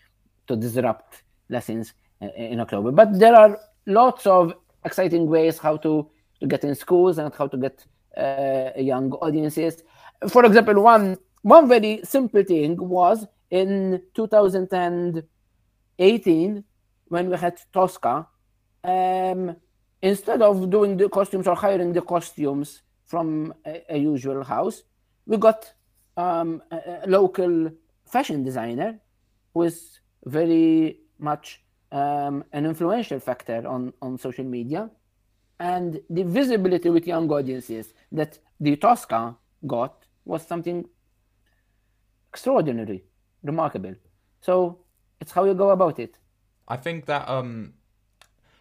to 0.48 0.56
disrupt 0.56 1.24
lessons 1.50 1.94
in 2.36 2.60
October. 2.60 2.92
But 2.92 3.20
there 3.20 3.36
are 3.36 3.60
lots 3.86 4.26
of 4.28 4.54
exciting 4.86 5.28
ways 5.28 5.58
how 5.58 5.78
to, 5.78 6.10
to 6.40 6.48
get 6.48 6.64
in 6.64 6.76
schools 6.76 7.18
and 7.18 7.34
how 7.34 7.48
to 7.48 7.58
get 7.58 7.86
uh, 8.18 8.72
young 8.78 9.12
audiences. 9.14 9.84
For 10.30 10.46
example, 10.46 10.82
one 10.82 11.18
one 11.44 11.68
very 11.68 12.02
simple 12.04 12.44
thing 12.44 12.76
was 12.78 13.28
in 13.52 14.02
2018 14.16 16.64
when 17.10 17.30
we 17.30 17.38
had 17.38 17.62
Tosca, 17.72 18.28
um, 18.84 19.56
instead 20.02 20.42
of 20.42 20.68
doing 20.70 20.98
the 20.98 21.08
costumes 21.10 21.48
or 21.48 21.56
hiring 21.56 21.94
the 21.94 22.02
costumes 22.02 22.82
from 23.06 23.54
a, 23.66 23.84
a 23.90 23.98
usual 23.98 24.44
house, 24.44 24.84
we 25.26 25.38
got 25.38 25.74
um, 26.18 26.62
a, 26.72 27.00
a, 27.04 27.08
local 27.08 27.72
fashion 28.06 28.44
designer 28.44 29.00
who 29.54 29.62
is 29.64 30.00
very 30.26 31.00
much 31.20 31.62
um, 31.92 32.44
an 32.54 32.66
influential 32.66 33.20
factor 33.20 33.68
on, 33.68 33.92
on 34.02 34.18
social 34.18 34.46
media. 34.46 34.90
And 35.60 36.02
the 36.10 36.24
visibility 36.24 36.90
with 36.90 37.06
young 37.06 37.30
audiences 37.32 37.94
that 38.12 38.40
the 38.60 38.76
Tosca 38.78 39.36
got 39.68 40.08
was 40.26 40.48
something 40.48 40.86
extraordinary, 42.34 43.04
remarkable. 43.44 43.94
So 44.42 44.80
it's 45.22 45.32
how 45.32 45.44
you 45.46 45.54
go 45.54 45.70
about 45.70 46.00
it. 46.00 46.18
I 46.68 46.78
think 46.78 47.06
that 47.06 47.30
um, 47.30 47.74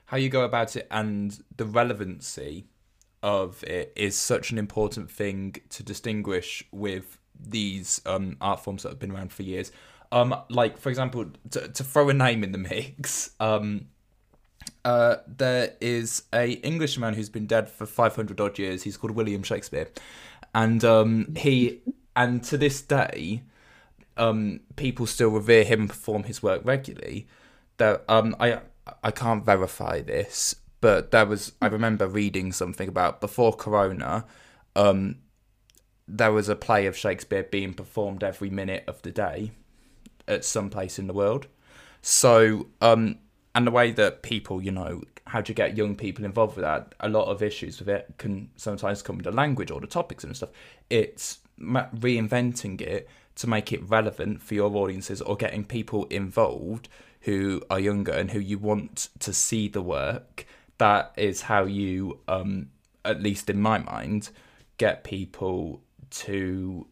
how 0.06 0.18
you 0.18 0.28
go 0.28 0.44
about 0.44 0.76
it 0.76 0.86
and 0.90 1.42
the 1.56 1.64
relevancy 1.64 2.66
of 3.22 3.64
it 3.64 3.92
is 3.96 4.14
such 4.14 4.50
an 4.52 4.58
important 4.58 5.10
thing 5.10 5.56
to 5.70 5.82
distinguish 5.82 6.64
with 6.70 7.18
these 7.38 8.02
um, 8.04 8.36
art 8.40 8.60
forms 8.60 8.82
that 8.82 8.90
have 8.90 8.98
been 8.98 9.12
around 9.12 9.32
for 9.32 9.42
years. 9.42 9.72
Um, 10.10 10.34
like 10.50 10.76
for 10.76 10.90
example, 10.90 11.26
to, 11.52 11.68
to 11.68 11.82
throw 11.82 12.10
a 12.10 12.14
name 12.14 12.44
in 12.44 12.52
the 12.52 12.58
mix, 12.58 13.30
um, 13.40 13.86
uh, 14.84 15.16
there 15.26 15.74
is 15.80 16.24
a 16.34 16.52
Englishman 16.70 17.14
who's 17.14 17.30
been 17.30 17.46
dead 17.46 17.70
for 17.70 17.86
five 17.86 18.14
hundred 18.14 18.38
odd 18.38 18.58
years. 18.58 18.82
He's 18.82 18.98
called 18.98 19.12
William 19.12 19.42
Shakespeare, 19.42 19.88
and 20.54 20.84
um, 20.84 21.34
he 21.34 21.80
and 22.14 22.44
to 22.44 22.58
this 22.58 22.82
day, 22.82 23.42
um, 24.16 24.60
people 24.76 25.06
still 25.06 25.30
revere 25.30 25.64
him 25.64 25.82
and 25.82 25.88
perform 25.88 26.24
his 26.24 26.42
work 26.42 26.62
regularly 26.64 27.26
that 27.78 28.04
um 28.08 28.36
I 28.38 28.60
I 29.02 29.10
can't 29.10 29.44
verify 29.44 30.00
this, 30.00 30.56
but 30.80 31.10
there 31.10 31.26
was 31.26 31.52
I 31.60 31.66
remember 31.66 32.06
reading 32.06 32.52
something 32.52 32.88
about 32.88 33.20
before 33.20 33.52
Corona, 33.52 34.24
um, 34.76 35.16
there 36.06 36.32
was 36.32 36.48
a 36.48 36.56
play 36.56 36.86
of 36.86 36.96
Shakespeare 36.96 37.44
being 37.44 37.74
performed 37.74 38.22
every 38.24 38.50
minute 38.50 38.84
of 38.86 39.02
the 39.02 39.10
day, 39.10 39.52
at 40.28 40.44
some 40.44 40.70
place 40.70 40.98
in 40.98 41.06
the 41.06 41.12
world. 41.12 41.46
So 42.00 42.66
um, 42.80 43.18
and 43.54 43.66
the 43.66 43.70
way 43.70 43.92
that 43.92 44.22
people, 44.22 44.62
you 44.62 44.72
know, 44.72 45.02
how 45.26 45.40
do 45.40 45.50
you 45.50 45.54
get 45.54 45.76
young 45.76 45.94
people 45.94 46.24
involved 46.24 46.56
with 46.56 46.64
that? 46.64 46.94
A 47.00 47.08
lot 47.08 47.26
of 47.26 47.42
issues 47.42 47.78
with 47.78 47.88
it 47.88 48.14
can 48.18 48.50
sometimes 48.56 49.02
come 49.02 49.16
with 49.16 49.24
the 49.24 49.32
language 49.32 49.70
or 49.70 49.80
the 49.80 49.86
topics 49.86 50.24
and 50.24 50.36
stuff. 50.36 50.50
It's 50.90 51.38
reinventing 51.60 52.80
it 52.80 53.08
to 53.36 53.46
make 53.46 53.72
it 53.72 53.82
relevant 53.88 54.42
for 54.42 54.54
your 54.54 54.74
audiences 54.76 55.20
or 55.22 55.36
getting 55.36 55.64
people 55.64 56.04
involved 56.06 56.88
who 57.22 57.62
are 57.70 57.80
younger 57.80 58.12
and 58.12 58.30
who 58.32 58.38
you 58.38 58.58
want 58.58 59.08
to 59.20 59.32
see 59.32 59.68
the 59.68 59.82
work, 59.82 60.46
that 60.78 61.12
is 61.16 61.42
how 61.42 61.64
you, 61.64 62.18
um, 62.28 62.68
at 63.04 63.22
least 63.22 63.48
in 63.48 63.60
my 63.60 63.78
mind, 63.78 64.30
get 64.78 65.04
people 65.04 65.80
to 66.10 66.86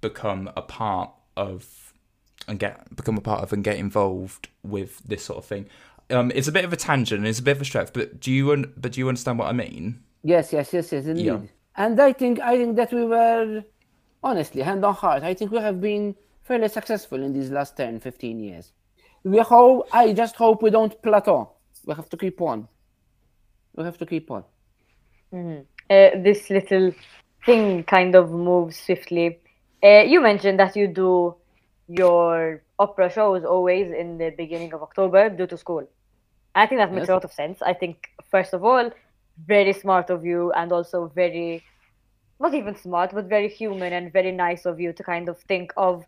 become 0.00 0.50
a 0.56 0.62
part 0.62 1.10
of 1.36 1.92
and 2.48 2.58
get 2.58 2.94
become 2.94 3.18
a 3.18 3.20
part 3.20 3.42
of 3.42 3.52
and 3.52 3.64
get 3.64 3.76
involved 3.76 4.48
with 4.62 5.00
this 5.00 5.24
sort 5.24 5.38
of 5.38 5.44
thing. 5.44 5.66
Um, 6.08 6.30
it's 6.34 6.46
a 6.46 6.52
bit 6.52 6.64
of 6.64 6.72
a 6.72 6.76
tangent, 6.76 7.26
it's 7.26 7.40
a 7.40 7.42
bit 7.42 7.56
of 7.56 7.62
a 7.62 7.64
stretch, 7.64 7.92
but 7.92 8.20
do 8.20 8.30
you 8.30 8.52
un- 8.52 8.72
but 8.76 8.92
do 8.92 9.00
you 9.00 9.08
understand 9.08 9.38
what 9.38 9.48
I 9.48 9.52
mean? 9.52 10.02
Yes, 10.22 10.52
yes, 10.52 10.72
yes, 10.72 10.92
yes, 10.92 11.06
indeed. 11.06 11.26
Yeah. 11.26 11.40
And 11.76 12.00
I 12.00 12.12
think 12.12 12.40
I 12.40 12.56
think 12.56 12.76
that 12.76 12.92
we 12.92 13.04
were 13.04 13.64
honestly 14.22 14.62
hand 14.62 14.84
on 14.84 14.94
heart. 14.94 15.22
I 15.22 15.34
think 15.34 15.50
we 15.50 15.58
have 15.58 15.80
been 15.80 16.14
fairly 16.42 16.68
successful 16.68 17.22
in 17.22 17.32
these 17.32 17.50
last 17.50 17.76
10, 17.76 18.00
15 18.00 18.40
years 18.40 18.72
we 19.26 19.38
hope 19.40 19.88
I 19.92 20.12
just 20.12 20.36
hope 20.36 20.62
we 20.62 20.70
don't 20.70 20.94
plateau. 21.02 21.50
We 21.84 21.94
have 21.94 22.08
to 22.10 22.16
keep 22.16 22.40
on. 22.40 22.68
We 23.74 23.84
have 23.84 23.98
to 23.98 24.06
keep 24.06 24.30
on. 24.30 24.44
Mm-hmm. 25.32 25.60
Uh, 25.90 26.22
this 26.22 26.48
little 26.48 26.92
thing 27.44 27.82
kind 27.84 28.14
of 28.14 28.30
moves 28.30 28.78
swiftly. 28.78 29.40
Uh, 29.82 30.04
you 30.12 30.20
mentioned 30.20 30.60
that 30.60 30.76
you 30.76 30.86
do 30.86 31.34
your 31.88 32.62
opera 32.78 33.10
shows 33.10 33.44
always 33.44 33.90
in 33.92 34.18
the 34.18 34.30
beginning 34.30 34.72
of 34.74 34.82
October 34.82 35.28
due 35.28 35.46
to 35.46 35.56
school. 35.56 35.84
I 36.54 36.66
think 36.66 36.80
that 36.80 36.92
makes 36.92 37.02
yes. 37.02 37.10
a 37.10 37.14
lot 37.14 37.24
of 37.24 37.32
sense. 37.32 37.60
I 37.62 37.74
think 37.74 38.08
first 38.30 38.54
of 38.54 38.64
all, 38.64 38.90
very 39.46 39.72
smart 39.72 40.08
of 40.08 40.24
you, 40.24 40.52
and 40.52 40.72
also 40.72 41.12
very 41.14 41.62
not 42.38 42.54
even 42.54 42.76
smart, 42.76 43.12
but 43.12 43.26
very 43.26 43.48
human 43.48 43.92
and 43.92 44.12
very 44.12 44.32
nice 44.32 44.66
of 44.66 44.78
you 44.78 44.92
to 44.92 45.02
kind 45.02 45.28
of 45.28 45.38
think 45.42 45.72
of 45.76 46.04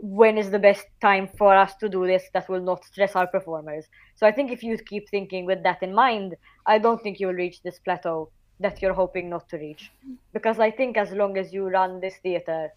when 0.00 0.36
is 0.36 0.50
the 0.50 0.58
best 0.58 0.86
time 1.00 1.28
for 1.38 1.54
us 1.54 1.76
to 1.76 1.88
do 1.88 2.06
this 2.06 2.24
that 2.34 2.48
will 2.48 2.60
not 2.60 2.84
stress 2.84 3.14
our 3.14 3.26
performers. 3.26 3.86
So 4.16 4.26
I 4.26 4.32
think 4.32 4.50
if 4.50 4.62
you 4.62 4.76
keep 4.76 5.08
thinking 5.08 5.46
with 5.46 5.62
that 5.62 5.82
in 5.82 5.94
mind, 5.94 6.34
I 6.66 6.78
don't 6.78 7.00
think 7.02 7.20
you 7.20 7.28
will 7.28 7.34
reach 7.34 7.62
this 7.62 7.78
plateau 7.78 8.30
that 8.58 8.82
you're 8.82 8.94
hoping 8.94 9.30
not 9.30 9.48
to 9.50 9.56
reach. 9.58 9.92
Because 10.32 10.58
I 10.58 10.70
think 10.70 10.96
as 10.96 11.12
long 11.12 11.38
as 11.38 11.52
you 11.52 11.68
run 11.68 12.00
this 12.00 12.16
theater 12.22 12.70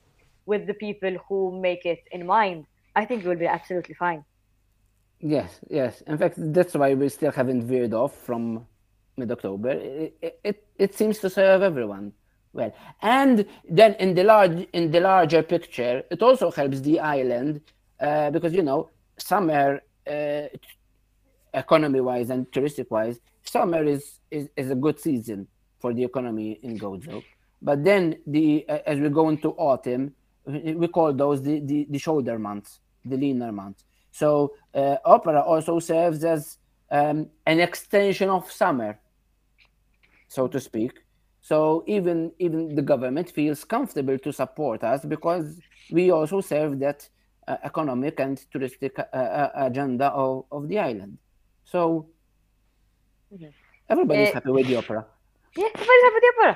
with 0.46 0.68
the 0.68 0.76
people 0.76 1.18
who 1.28 1.60
make 1.60 1.86
it 1.86 2.04
in 2.12 2.26
mind, 2.26 2.68
I 2.96 3.06
think 3.06 3.24
you 3.24 3.30
will 3.30 3.38
be 3.38 3.48
absolutely 3.48 3.96
fine. 3.96 4.24
Yes, 5.20 5.60
yes. 5.70 6.02
In 6.02 6.18
fact, 6.18 6.36
that's 6.38 6.76
why 6.76 6.94
we 6.94 7.10
still 7.10 7.32
haven't 7.32 7.64
veered 7.64 7.94
off 7.94 8.16
from 8.16 8.68
mid 9.18 9.32
October. 9.32 9.72
It, 9.72 10.40
it, 10.44 10.68
it 10.78 10.94
seems 10.94 11.20
to 11.20 11.30
serve 11.30 11.64
everyone 11.64 12.14
well 12.56 12.74
and 13.02 13.46
then 13.70 13.94
in 13.96 14.16
the 14.16 14.24
large 14.24 14.68
in 14.74 14.90
the 14.92 15.00
larger 15.00 15.44
picture 15.44 16.04
it 16.10 16.22
also 16.22 16.50
helps 16.50 16.80
the 16.82 17.00
island 17.00 17.62
uh, 18.00 18.32
because 18.32 18.54
you 18.54 18.64
know 18.64 18.90
summer 19.18 19.82
uh, 20.08 20.48
economy 21.54 22.02
wise 22.02 22.30
and 22.30 22.50
touristic 22.52 22.90
wise 22.90 23.20
summer 23.44 23.84
is, 23.84 24.20
is 24.32 24.50
is 24.56 24.72
a 24.72 24.76
good 24.76 25.00
season 25.00 25.48
for 25.80 25.94
the 25.94 26.04
economy 26.04 26.60
in 26.64 26.80
gozo 26.80 27.24
but 27.62 27.84
then 27.84 28.16
the 28.26 28.66
uh, 28.70 28.80
as 28.86 29.00
we 29.00 29.10
go 29.10 29.30
into 29.30 29.50
autumn 29.52 30.14
we 30.46 30.88
call 30.88 31.12
those 31.12 31.42
the, 31.42 31.60
the, 31.62 31.88
the 31.90 32.00
shoulder 32.00 32.40
months 32.40 32.80
the 33.04 33.18
leaner 33.18 33.52
months 33.52 33.84
so 34.12 34.54
uh, 34.74 34.96
opera 35.06 35.42
also 35.42 35.80
serves 35.80 36.24
as 36.24 36.58
um, 36.92 37.28
an 37.46 37.60
extension 37.60 38.30
of 38.30 38.50
summer 38.52 38.98
so 40.28 40.48
to 40.48 40.60
speak. 40.60 40.92
So 41.46 41.84
even 41.86 42.32
even 42.40 42.74
the 42.74 42.82
government 42.82 43.30
feels 43.30 43.64
comfortable 43.66 44.18
to 44.18 44.32
support 44.34 44.84
us 44.84 45.06
because 45.06 45.62
we 45.92 46.10
also 46.10 46.42
serve 46.42 46.80
that 46.80 47.08
uh, 47.48 47.58
economic 47.64 48.20
and 48.20 48.42
touristic 48.52 48.98
uh, 48.98 49.16
uh, 49.16 49.52
agenda 49.70 50.08
of, 50.10 50.46
of 50.52 50.68
the 50.68 50.80
island. 50.80 51.20
So 51.64 52.10
Mhm. 53.32 53.54
everybody's 53.90 54.30
Eh, 54.30 54.34
happy 54.34 54.50
with 54.52 54.66
the 54.68 54.76
opera. 54.78 55.06
Yeah, 55.58 55.70
everybody's 55.70 56.04
happy 56.04 56.16
with 56.18 56.24
the 56.26 56.34
opera. 56.34 56.54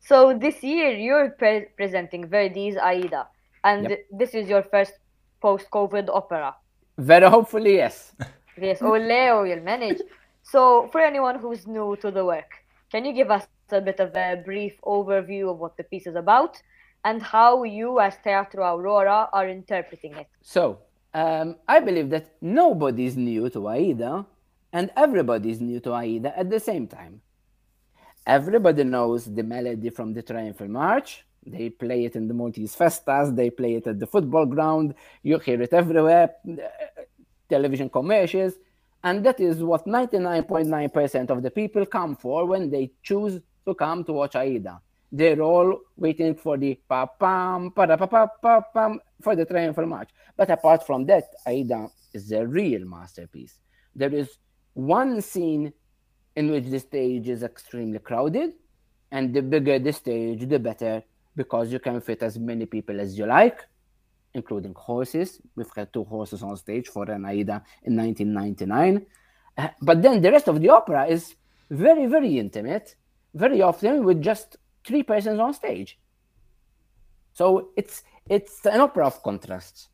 So 0.00 0.36
this 0.38 0.62
year 0.62 0.90
you're 0.92 1.30
pre- 1.30 1.68
presenting 1.76 2.28
Verdi's 2.28 2.76
Aida, 2.76 3.28
and 3.64 3.88
Yep. 3.88 3.98
this 4.20 4.34
is 4.34 4.44
your 4.48 4.62
first 4.62 4.92
post-COVID 5.40 6.08
opera. 6.12 6.54
Very 6.98 7.28
hopefully, 7.28 7.76
yes. 7.76 8.12
Yes, 8.60 8.82
oh 8.82 8.92
Leo, 8.96 9.44
you'll 9.44 9.64
manage. 9.64 10.00
So 10.46 10.86
for 10.92 11.00
anyone 11.00 11.40
who's 11.40 11.66
new 11.66 11.96
to 12.04 12.10
the 12.12 12.24
work, 12.24 12.50
can 12.92 13.04
you 13.04 13.12
give 13.12 13.30
us 13.32 13.48
a 13.72 13.80
bit 13.80 14.00
of 14.00 14.14
a 14.16 14.42
brief 14.44 14.80
overview 14.82 15.50
of 15.50 15.58
what 15.58 15.76
the 15.76 15.84
piece 15.84 16.06
is 16.06 16.16
about 16.16 16.60
and 17.04 17.22
how 17.22 17.62
you 17.62 18.00
as 18.00 18.16
Teatru 18.24 18.58
Aurora 18.58 19.28
are 19.32 19.48
interpreting 19.48 20.14
it? 20.14 20.28
So 20.42 20.78
um, 21.14 21.56
I 21.68 21.80
believe 21.80 22.10
that 22.10 22.34
nobody's 22.40 23.16
new 23.16 23.48
to 23.50 23.68
Aida 23.68 24.26
and 24.72 24.90
everybody's 24.96 25.60
new 25.60 25.80
to 25.80 25.92
Aida 25.92 26.38
at 26.38 26.50
the 26.50 26.60
same 26.60 26.86
time. 26.86 27.20
Everybody 28.26 28.82
knows 28.82 29.24
the 29.24 29.42
melody 29.42 29.90
from 29.90 30.12
the 30.12 30.22
Triumphal 30.22 30.68
March. 30.68 31.24
They 31.46 31.70
play 31.70 32.04
it 32.06 32.16
in 32.16 32.26
the 32.26 32.34
Maltese 32.34 32.74
Festas, 32.74 33.32
they 33.32 33.50
play 33.50 33.74
it 33.76 33.86
at 33.86 34.00
the 34.00 34.06
football 34.06 34.46
ground, 34.46 34.94
you 35.22 35.38
hear 35.38 35.62
it 35.62 35.72
everywhere, 35.72 36.34
television 37.48 37.88
commercials, 37.88 38.54
and 39.04 39.24
that 39.24 39.38
is 39.38 39.62
what 39.62 39.86
99.9% 39.86 41.30
of 41.30 41.44
the 41.44 41.50
people 41.52 41.86
come 41.86 42.16
for 42.16 42.46
when 42.46 42.68
they 42.68 42.90
choose 43.04 43.40
to 43.66 43.74
come 43.74 44.04
to 44.04 44.12
watch 44.12 44.36
Aida. 44.36 44.80
They're 45.12 45.40
all 45.40 45.80
waiting 45.96 46.34
for 46.34 46.56
the 46.56 46.78
pa 46.88 47.06
pam 47.06 47.70
pa 47.70 47.86
pa 47.86 48.06
pa 48.06 48.26
pa 48.26 48.60
pam 48.72 49.00
for 49.22 49.36
the 49.36 49.44
Triumphal 49.44 49.86
March. 49.86 50.10
But 50.36 50.50
apart 50.50 50.86
from 50.86 51.06
that, 51.06 51.24
Aida 51.46 51.88
is 52.12 52.32
a 52.32 52.46
real 52.46 52.84
masterpiece. 52.86 53.60
There 53.94 54.12
is 54.12 54.38
one 54.74 55.20
scene 55.22 55.72
in 56.34 56.50
which 56.50 56.66
the 56.66 56.78
stage 56.78 57.28
is 57.28 57.42
extremely 57.42 57.98
crowded, 57.98 58.52
and 59.10 59.32
the 59.32 59.42
bigger 59.42 59.78
the 59.78 59.92
stage, 59.92 60.46
the 60.48 60.58
better, 60.58 61.02
because 61.34 61.72
you 61.72 61.78
can 61.78 62.00
fit 62.00 62.22
as 62.22 62.38
many 62.38 62.66
people 62.66 63.00
as 63.00 63.16
you 63.18 63.26
like, 63.26 63.64
including 64.34 64.74
horses. 64.74 65.40
We've 65.54 65.70
had 65.74 65.92
two 65.92 66.04
horses 66.04 66.42
on 66.42 66.56
stage 66.56 66.88
for 66.88 67.10
an 67.10 67.24
Aida 67.24 67.62
in 67.84 67.96
1999. 67.96 69.06
Uh, 69.56 69.68
but 69.80 70.02
then 70.02 70.20
the 70.20 70.30
rest 70.30 70.48
of 70.48 70.60
the 70.60 70.68
opera 70.68 71.06
is 71.06 71.34
very, 71.70 72.06
very 72.06 72.38
intimate, 72.38 72.96
very 73.36 73.62
often 73.62 74.04
with 74.04 74.22
just 74.22 74.56
three 74.86 75.02
persons 75.02 75.38
on 75.38 75.52
stage. 75.52 75.98
So 77.34 77.70
it's 77.76 78.02
it's 78.28 78.64
an 78.66 78.80
opera 78.80 79.06
of 79.06 79.22
contrasts. 79.22 79.88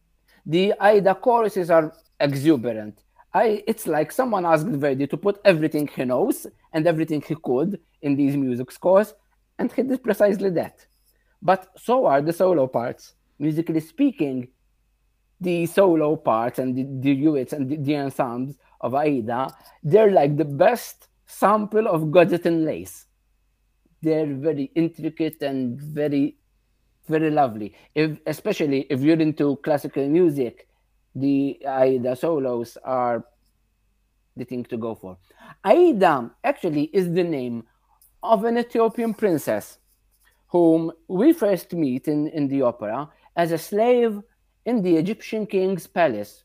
The 0.47 0.75
Aida 0.81 1.15
choruses 1.15 1.71
are 1.71 1.93
exuberant. 2.21 3.03
I, 3.35 3.63
it's 3.67 3.87
like 3.87 4.13
someone 4.13 4.45
asked 4.45 4.67
Verdi 4.67 5.07
to 5.07 5.17
put 5.17 5.41
everything 5.45 5.89
he 5.89 6.05
knows 6.05 6.47
and 6.73 6.87
everything 6.87 7.23
he 7.27 7.35
could 7.35 7.81
in 8.03 8.15
these 8.17 8.37
music 8.37 8.71
scores, 8.71 9.15
and 9.59 9.73
he 9.73 9.83
did 9.83 10.03
precisely 10.03 10.51
that. 10.51 10.87
But 11.41 11.69
so 11.79 12.07
are 12.07 12.21
the 12.21 12.33
solo 12.33 12.67
parts. 12.67 13.15
Musically 13.39 13.81
speaking, 13.81 14.49
the 15.41 15.67
solo 15.67 16.17
parts 16.17 16.59
and 16.59 16.77
the, 16.77 16.85
the 17.01 17.15
duets 17.17 17.53
and 17.53 17.69
the, 17.69 17.77
the 17.77 17.97
ensembles 17.97 18.57
of 18.81 18.95
Aida, 18.95 19.53
they're 19.83 20.13
like 20.13 20.37
the 20.37 20.45
best 20.45 21.09
sample 21.27 21.89
of 21.89 22.11
Godet 22.11 22.47
and 22.47 22.65
lace. 22.65 23.07
They're 24.03 24.35
very 24.35 24.71
intricate 24.75 25.43
and 25.43 25.81
very, 25.81 26.37
very 27.09 27.31
lovely. 27.31 27.75
If 27.95 28.19
especially 28.27 28.87
if 28.91 29.01
you're 29.01 29.21
into 29.21 29.57
classical 29.57 30.09
music, 30.09 30.69
the 31.15 31.65
Aida 31.67 32.17
solos 32.17 32.77
are 32.85 33.25
the 34.37 34.45
thing 34.45 34.65
to 34.65 34.77
go 34.77 34.95
for. 34.95 35.19
Aida 35.65 36.31
actually 36.43 36.85
is 36.93 37.13
the 37.13 37.25
name 37.25 37.65
of 38.23 38.45
an 38.45 38.59
Ethiopian 38.59 39.15
princess 39.15 39.79
whom 40.49 40.93
we 41.09 41.33
first 41.33 41.73
meet 41.73 42.09
in, 42.09 42.29
in 42.29 42.49
the 42.49 42.63
opera 42.63 43.09
as 43.37 43.53
a 43.53 43.59
slave 43.59 44.21
in 44.67 44.83
the 44.83 44.97
Egyptian 44.97 45.47
king's 45.47 45.87
palace. 45.87 46.45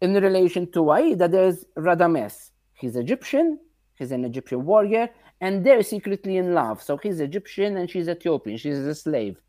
In 0.00 0.14
relation 0.14 0.70
to 0.72 0.90
Aida, 0.90 1.28
there's 1.28 1.64
Radames. 1.76 2.50
He's 2.74 2.96
Egyptian, 2.96 3.58
he's 3.96 4.12
an 4.12 4.24
Egyptian 4.24 4.64
warrior, 4.64 5.10
and 5.40 5.64
they're 5.64 5.82
secretly 5.82 6.36
in 6.36 6.54
love. 6.54 6.82
So 6.82 6.96
he's 6.96 7.20
Egyptian 7.20 7.76
and 7.76 7.90
she's 7.90 8.08
Ethiopian, 8.08 8.56
she's 8.56 8.78
a 8.78 8.94
slave. 8.94 9.40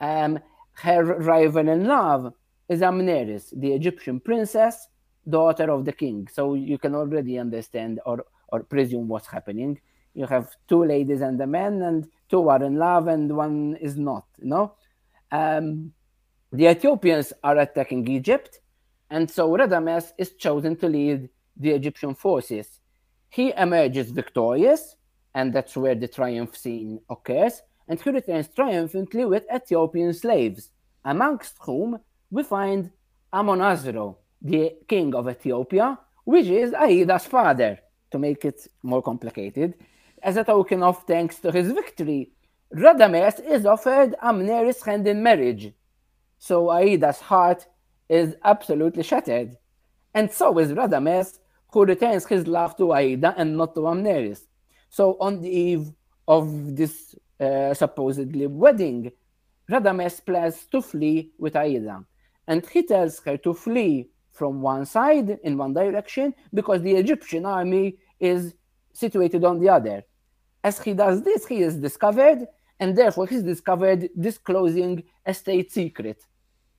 Um, 0.00 0.38
her 0.74 1.04
rival 1.04 1.68
in 1.68 1.86
love 1.86 2.32
is 2.68 2.80
Amneris, 2.80 3.52
the 3.58 3.72
Egyptian 3.72 4.20
princess, 4.20 4.88
daughter 5.28 5.70
of 5.70 5.84
the 5.84 5.92
king. 5.92 6.28
So 6.32 6.54
you 6.54 6.78
can 6.78 6.94
already 6.94 7.38
understand 7.38 8.00
or, 8.06 8.24
or 8.48 8.62
presume 8.62 9.08
what's 9.08 9.26
happening. 9.26 9.80
You 10.14 10.26
have 10.26 10.54
two 10.68 10.84
ladies 10.84 11.22
and 11.22 11.40
a 11.40 11.46
man, 11.46 11.80
and 11.82 12.06
two 12.28 12.48
are 12.48 12.62
in 12.62 12.76
love, 12.76 13.08
and 13.08 13.34
one 13.34 13.76
is 13.80 13.96
not. 13.96 14.26
You 14.38 14.48
know, 14.48 14.74
um, 15.30 15.92
the 16.52 16.66
Ethiopians 16.66 17.32
are 17.42 17.56
attacking 17.56 18.06
Egypt, 18.08 18.60
and 19.08 19.30
so 19.30 19.50
Radames 19.50 20.12
is 20.18 20.34
chosen 20.34 20.76
to 20.76 20.88
lead 20.88 21.30
the 21.56 21.70
Egyptian 21.70 22.14
forces. 22.14 22.80
He 23.30 23.54
emerges 23.56 24.10
victorious, 24.10 24.96
and 25.34 25.52
that's 25.52 25.76
where 25.76 25.94
the 25.94 26.08
triumph 26.08 26.56
scene 26.56 27.00
occurs. 27.08 27.62
And 27.88 28.00
he 28.00 28.10
returns 28.10 28.48
triumphantly 28.48 29.24
with 29.24 29.44
Ethiopian 29.52 30.12
slaves, 30.14 30.70
amongst 31.04 31.56
whom 31.60 31.98
we 32.30 32.42
find 32.42 32.90
Amonasro, 33.32 34.16
the 34.40 34.74
king 34.88 35.14
of 35.14 35.28
Ethiopia, 35.28 35.98
which 36.24 36.46
is 36.46 36.74
Aida's 36.74 37.26
father, 37.26 37.78
to 38.10 38.18
make 38.18 38.44
it 38.44 38.66
more 38.82 39.02
complicated. 39.02 39.74
As 40.22 40.36
a 40.36 40.44
token 40.44 40.82
of 40.82 41.02
thanks 41.04 41.38
to 41.40 41.50
his 41.50 41.72
victory, 41.72 42.32
Radames 42.74 43.44
is 43.44 43.66
offered 43.66 44.14
Amneris' 44.22 44.84
hand 44.84 45.06
in 45.06 45.22
marriage. 45.22 45.72
So 46.38 46.70
Aida's 46.70 47.20
heart 47.20 47.66
is 48.08 48.36
absolutely 48.44 49.02
shattered. 49.02 49.56
And 50.14 50.30
so 50.30 50.58
is 50.58 50.72
Radames, 50.72 51.38
who 51.72 51.84
returns 51.84 52.26
his 52.26 52.46
love 52.46 52.76
to 52.76 52.92
Aida 52.92 53.34
and 53.36 53.56
not 53.56 53.74
to 53.74 53.80
Amneris. 53.80 54.42
So 54.92 55.16
on 55.20 55.40
the 55.40 55.48
eve 55.48 55.90
of 56.28 56.76
this 56.76 57.14
uh, 57.40 57.72
supposedly 57.72 58.46
wedding, 58.46 59.10
Radames 59.70 60.24
plans 60.24 60.66
to 60.66 60.82
flee 60.82 61.30
with 61.38 61.56
Aida. 61.56 62.04
And 62.46 62.64
he 62.66 62.82
tells 62.82 63.18
her 63.20 63.38
to 63.38 63.54
flee 63.54 64.10
from 64.32 64.60
one 64.60 64.84
side 64.84 65.38
in 65.44 65.56
one 65.56 65.72
direction 65.72 66.34
because 66.52 66.82
the 66.82 66.92
Egyptian 66.92 67.46
army 67.46 67.96
is 68.20 68.54
situated 68.92 69.44
on 69.44 69.60
the 69.60 69.70
other. 69.70 70.04
As 70.62 70.78
he 70.82 70.92
does 70.92 71.22
this, 71.22 71.46
he 71.46 71.62
is 71.62 71.76
discovered, 71.76 72.46
and 72.78 72.94
therefore 72.94 73.26
he's 73.26 73.42
discovered 73.42 74.10
disclosing 74.20 75.02
a 75.24 75.32
state 75.32 75.72
secret. 75.72 76.22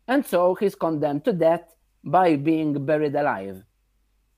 And 0.08 0.24
so 0.24 0.54
he's 0.54 0.76
condemned 0.76 1.26
to 1.26 1.34
death 1.34 1.76
by 2.04 2.36
being 2.36 2.86
buried 2.86 3.16
alive. 3.16 3.64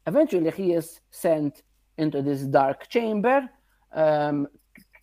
Eventually, 0.07 0.51
he 0.51 0.71
is 0.71 1.01
sent 1.11 1.63
into 1.97 2.21
this 2.21 2.43
dark 2.43 2.88
chamber 2.88 3.49
um, 3.95 4.47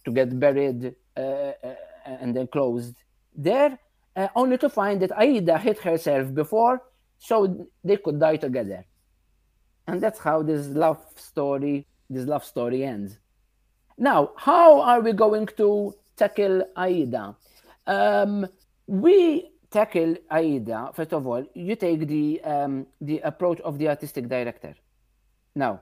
to 0.04 0.10
get 0.12 0.38
buried 0.38 0.94
uh, 1.16 1.20
uh, 1.20 1.74
and 2.04 2.36
then 2.36 2.46
closed 2.46 2.94
there, 3.34 3.78
uh, 4.14 4.28
only 4.36 4.58
to 4.58 4.68
find 4.68 5.00
that 5.02 5.16
Aida 5.18 5.58
hit 5.58 5.78
herself 5.78 6.32
before, 6.34 6.82
so 7.18 7.66
they 7.82 7.96
could 7.96 8.20
die 8.20 8.36
together. 8.36 8.84
And 9.86 10.00
that's 10.00 10.18
how 10.18 10.42
this 10.42 10.68
love 10.68 11.04
story, 11.16 11.86
this 12.08 12.26
love 12.26 12.44
story 12.44 12.84
ends. 12.84 13.18
Now, 13.98 14.32
how 14.36 14.80
are 14.80 15.00
we 15.00 15.12
going 15.12 15.46
to 15.56 15.94
tackle 16.16 16.64
Aida? 16.76 17.36
Um, 17.86 18.46
we 18.86 19.50
tackle 19.70 20.16
Aida, 20.30 20.90
first 20.94 21.12
of 21.12 21.26
all, 21.26 21.44
you 21.54 21.76
take 21.76 22.06
the, 22.06 22.40
um, 22.42 22.86
the 23.00 23.20
approach 23.20 23.60
of 23.60 23.78
the 23.78 23.88
artistic 23.88 24.28
director. 24.28 24.74
Now, 25.54 25.80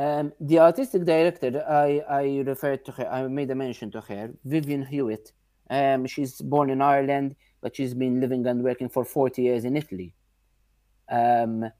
um, 0.00 0.32
the 0.40 0.58
artistic 0.58 1.04
director, 1.04 1.62
I, 1.68 2.02
I 2.08 2.42
referred 2.46 2.86
to 2.86 2.92
her, 2.92 3.06
I 3.12 3.26
made 3.28 3.50
a 3.50 3.54
mention 3.54 3.90
to 3.90 4.00
her, 4.00 4.30
Vivian 4.44 4.86
Hewitt. 4.86 5.32
Um, 5.68 6.06
she's 6.06 6.40
born 6.40 6.70
in 6.70 6.80
Ireland, 6.80 7.36
but 7.60 7.76
she's 7.76 7.92
been 7.92 8.18
living 8.18 8.46
and 8.46 8.64
working 8.64 8.88
for 8.88 9.04
40 9.04 9.42
years 9.42 9.64
in 9.66 9.76
Italy. 9.76 10.14
Um, 11.10 11.70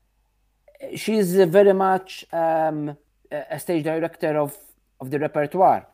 she's 0.97 1.35
very 1.35 1.73
much 1.73 2.27
um, 2.33 2.95
a 3.31 3.59
stage 3.59 3.85
director 3.85 4.39
of, 4.39 4.55
of 5.01 5.11
the 5.11 5.19
repertoire. 5.19 5.87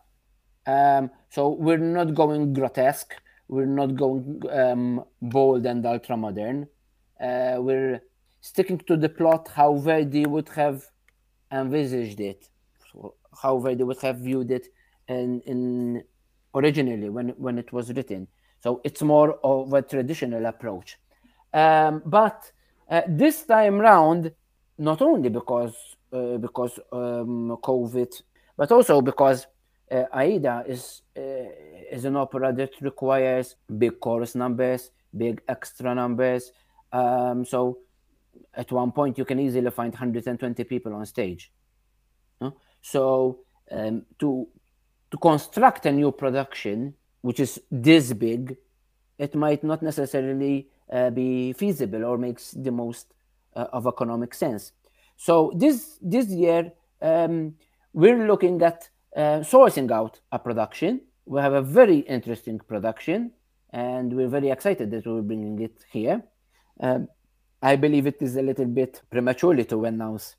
Um, 0.67 1.11
so 1.31 1.51
we're 1.51 1.79
not 1.79 2.13
going 2.15 2.53
grotesque, 2.53 3.15
we're 3.47 3.67
not 3.67 3.95
going 3.95 4.43
um, 4.51 5.05
bold 5.23 5.65
and 5.65 5.87
ultra 5.87 6.17
modern. 6.17 6.67
Uh, 7.21 7.59
we're 7.59 8.01
sticking 8.41 8.79
to 8.79 8.97
the 8.97 9.09
plot 9.09 9.49
how 9.55 9.77
Verdi 9.77 10.27
would 10.27 10.49
have 10.51 10.85
envisaged 11.51 12.21
it, 12.21 12.49
However, 13.43 13.75
they 13.75 13.85
would 13.85 14.01
have 14.01 14.19
viewed 14.19 14.51
it 14.51 14.69
in, 15.09 15.41
in 15.43 16.05
originally 16.55 17.09
when 17.11 17.31
when 17.31 17.59
it 17.59 17.73
was 17.73 17.93
written. 17.93 18.29
So 18.63 18.81
it's 18.85 19.03
more 19.03 19.39
of 19.45 19.73
a 19.73 19.83
traditional 19.83 20.47
approach. 20.47 20.99
Um, 21.53 22.03
but 22.05 22.51
uh, 22.91 23.03
this 23.07 23.45
time 23.45 23.79
round, 23.79 24.33
not 24.79 25.03
only 25.03 25.29
because 25.29 25.77
uh, 26.13 26.39
because 26.39 26.79
um, 26.93 27.57
COVID, 27.63 28.23
but 28.57 28.73
also 28.73 29.01
because 29.01 29.47
uh, 29.91 30.05
Aida 30.13 30.65
is 30.67 31.03
uh, 31.17 31.51
is 31.91 32.05
an 32.05 32.17
opera 32.17 32.53
that 32.53 32.81
requires 32.81 33.57
big 33.79 34.01
chorus 34.01 34.35
numbers, 34.35 34.91
big 35.17 35.43
extra 35.49 35.95
numbers. 35.95 36.53
Um, 36.93 37.45
so 37.45 37.79
at 38.55 38.73
one 38.73 38.93
point 38.93 39.19
you 39.19 39.25
can 39.25 39.39
easily 39.39 39.71
find 39.71 39.93
120 39.93 40.65
people 40.65 40.95
on 40.95 41.07
stage. 41.07 41.53
So 42.83 43.41
um, 43.71 44.05
to 44.19 44.47
to 45.11 45.17
construct 45.19 45.87
a 45.87 45.93
new 45.93 46.13
production 46.13 46.95
which 47.23 47.41
is 47.41 47.61
this 47.71 48.13
big, 48.13 48.57
it 49.19 49.35
might 49.35 49.65
not 49.65 49.83
necessarily 49.83 50.69
uh, 50.93 51.11
be 51.11 51.53
feasible 51.53 52.05
or 52.05 52.19
makes 52.19 52.53
the 52.53 52.71
most 52.71 53.15
uh, 53.57 53.67
of 53.73 53.87
economic 53.87 54.35
sense. 54.35 54.73
So 55.17 55.53
this 55.57 55.99
this 56.01 56.29
year 56.29 56.73
um, 57.03 57.55
we're 57.93 58.27
looking 58.27 58.63
at 58.63 58.89
uh, 59.17 59.41
sourcing 59.41 59.91
out 59.91 60.21
a 60.31 60.39
production. 60.39 61.01
We 61.25 61.41
have 61.41 61.55
a 61.55 61.63
very 61.63 61.99
interesting 62.01 62.61
production, 62.61 63.33
and 63.71 64.13
we're 64.13 64.29
very 64.29 64.51
excited 64.51 64.91
that 64.93 65.07
we're 65.07 65.23
bringing 65.23 65.59
it 65.61 65.85
here. 65.91 66.23
Um, 66.79 67.09
I 67.63 67.77
believe 67.77 68.07
it 68.07 68.21
is 68.21 68.37
a 68.37 68.43
little 68.43 68.67
bit 68.67 69.03
prematurely 69.11 69.65
to 69.67 69.85
announce 69.85 70.37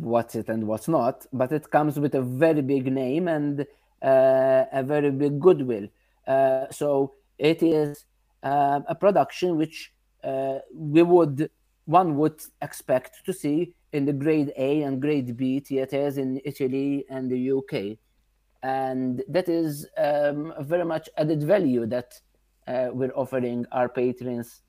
what's 0.00 0.34
it 0.34 0.48
and 0.48 0.66
what's 0.66 0.88
not, 0.88 1.26
but 1.32 1.52
it 1.52 1.70
comes 1.70 1.98
with 1.98 2.14
a 2.14 2.22
very 2.22 2.62
big 2.62 2.90
name 2.90 3.28
and 3.28 3.66
uh, 4.02 4.64
a 4.72 4.82
very 4.82 5.10
big 5.10 5.40
goodwill. 5.40 5.88
Uh, 6.26 6.66
so 6.70 7.14
it 7.38 7.62
is 7.62 8.04
uh, 8.42 8.80
a 8.88 8.94
production 8.94 9.56
which 9.56 9.92
uh, 10.22 10.58
we 10.74 11.02
would 11.02 11.50
one 11.86 12.16
would 12.16 12.40
expect 12.62 13.24
to 13.26 13.32
see 13.32 13.74
in 13.92 14.06
the 14.06 14.12
grade 14.12 14.50
A 14.56 14.82
and 14.82 15.02
grade 15.02 15.36
B 15.36 15.60
theaters 15.60 16.16
in 16.16 16.40
Italy 16.42 17.04
and 17.10 17.30
the 17.30 17.50
UK, 17.50 17.98
and 18.62 19.22
that 19.28 19.50
is 19.50 19.86
um, 19.98 20.54
very 20.60 20.84
much 20.84 21.10
added 21.18 21.42
value 21.42 21.84
that 21.86 22.18
uh, 22.66 22.88
we're 22.90 23.12
offering 23.14 23.66
our 23.70 23.90
patrons 23.90 24.62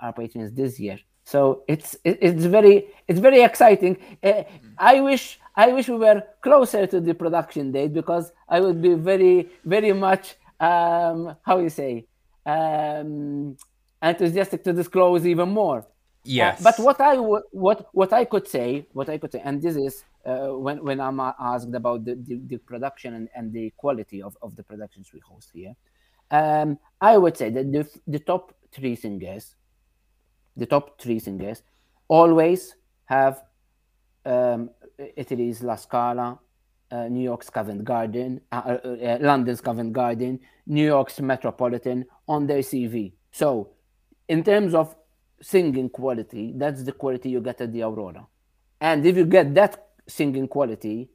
uh, 0.00 0.06
our 0.06 0.12
patrons 0.12 0.52
this 0.52 0.78
year. 0.78 0.98
So 1.24 1.62
it's 1.68 1.96
it's 2.04 2.44
very 2.44 2.88
it's 3.06 3.20
very 3.20 3.42
exciting. 3.42 3.98
Uh, 4.22 4.42
I 4.78 5.00
wish 5.00 5.38
I 5.54 5.72
wish 5.72 5.88
we 5.88 5.96
were 5.96 6.22
closer 6.40 6.86
to 6.86 7.00
the 7.00 7.14
production 7.14 7.72
date 7.72 7.92
because 7.92 8.32
I 8.48 8.60
would 8.60 8.80
be 8.82 8.94
very 8.94 9.48
very 9.64 9.92
much 9.92 10.36
um, 10.58 11.36
how 11.42 11.58
you 11.58 11.68
say 11.70 12.06
um, 12.46 13.56
enthusiastic 14.02 14.64
to 14.64 14.72
disclose 14.72 15.26
even 15.26 15.50
more. 15.50 15.86
Yes. 16.24 16.60
Uh, 16.60 16.64
but 16.64 16.78
what 16.82 17.00
I 17.00 17.14
w- 17.16 17.42
what 17.52 17.86
what 17.92 18.12
I 18.12 18.24
could 18.24 18.48
say 18.48 18.86
what 18.92 19.08
I 19.08 19.18
could 19.18 19.32
say 19.32 19.40
and 19.44 19.62
this 19.62 19.76
is 19.76 20.04
uh, 20.26 20.48
when 20.48 20.82
when 20.84 21.00
I'm 21.00 21.20
asked 21.20 21.74
about 21.74 22.04
the, 22.04 22.14
the, 22.14 22.40
the, 22.46 22.58
production 22.58 23.14
and, 23.14 23.28
and 23.34 23.52
the 23.52 23.72
quality 23.76 24.20
of, 24.20 24.36
of 24.42 24.54
the 24.54 24.62
productions 24.62 25.12
we 25.14 25.20
host 25.20 25.50
here, 25.54 25.74
um, 26.30 26.78
I 27.00 27.16
would 27.16 27.36
say 27.36 27.50
that 27.50 27.72
the 27.72 27.88
the 28.06 28.18
top 28.18 28.54
three 28.70 28.96
singers 28.96 29.56
the 30.56 30.66
top 30.66 31.00
three 31.00 31.18
singers 31.18 31.62
always 32.08 32.76
have 33.04 33.42
um, 34.24 34.70
Italy's 35.16 35.62
La 35.62 35.76
Scala, 35.76 36.38
uh, 36.90 37.08
New 37.08 37.22
York's 37.22 37.50
Covent 37.50 37.84
Garden, 37.84 38.40
uh, 38.52 38.62
uh, 38.66 38.88
uh, 38.88 39.18
London's 39.20 39.60
Covent 39.60 39.92
Garden, 39.92 40.40
New 40.66 40.84
York's 40.84 41.20
Metropolitan 41.20 42.04
on 42.28 42.46
their 42.46 42.60
CV. 42.60 43.12
So, 43.32 43.70
in 44.28 44.42
terms 44.42 44.74
of 44.74 44.94
singing 45.40 45.88
quality, 45.88 46.52
that's 46.56 46.82
the 46.82 46.92
quality 46.92 47.30
you 47.30 47.40
get 47.40 47.60
at 47.60 47.72
the 47.72 47.82
Aurora. 47.82 48.26
And 48.80 49.06
if 49.06 49.16
you 49.16 49.24
get 49.24 49.54
that 49.54 49.88
singing 50.06 50.48
quality, 50.48 51.10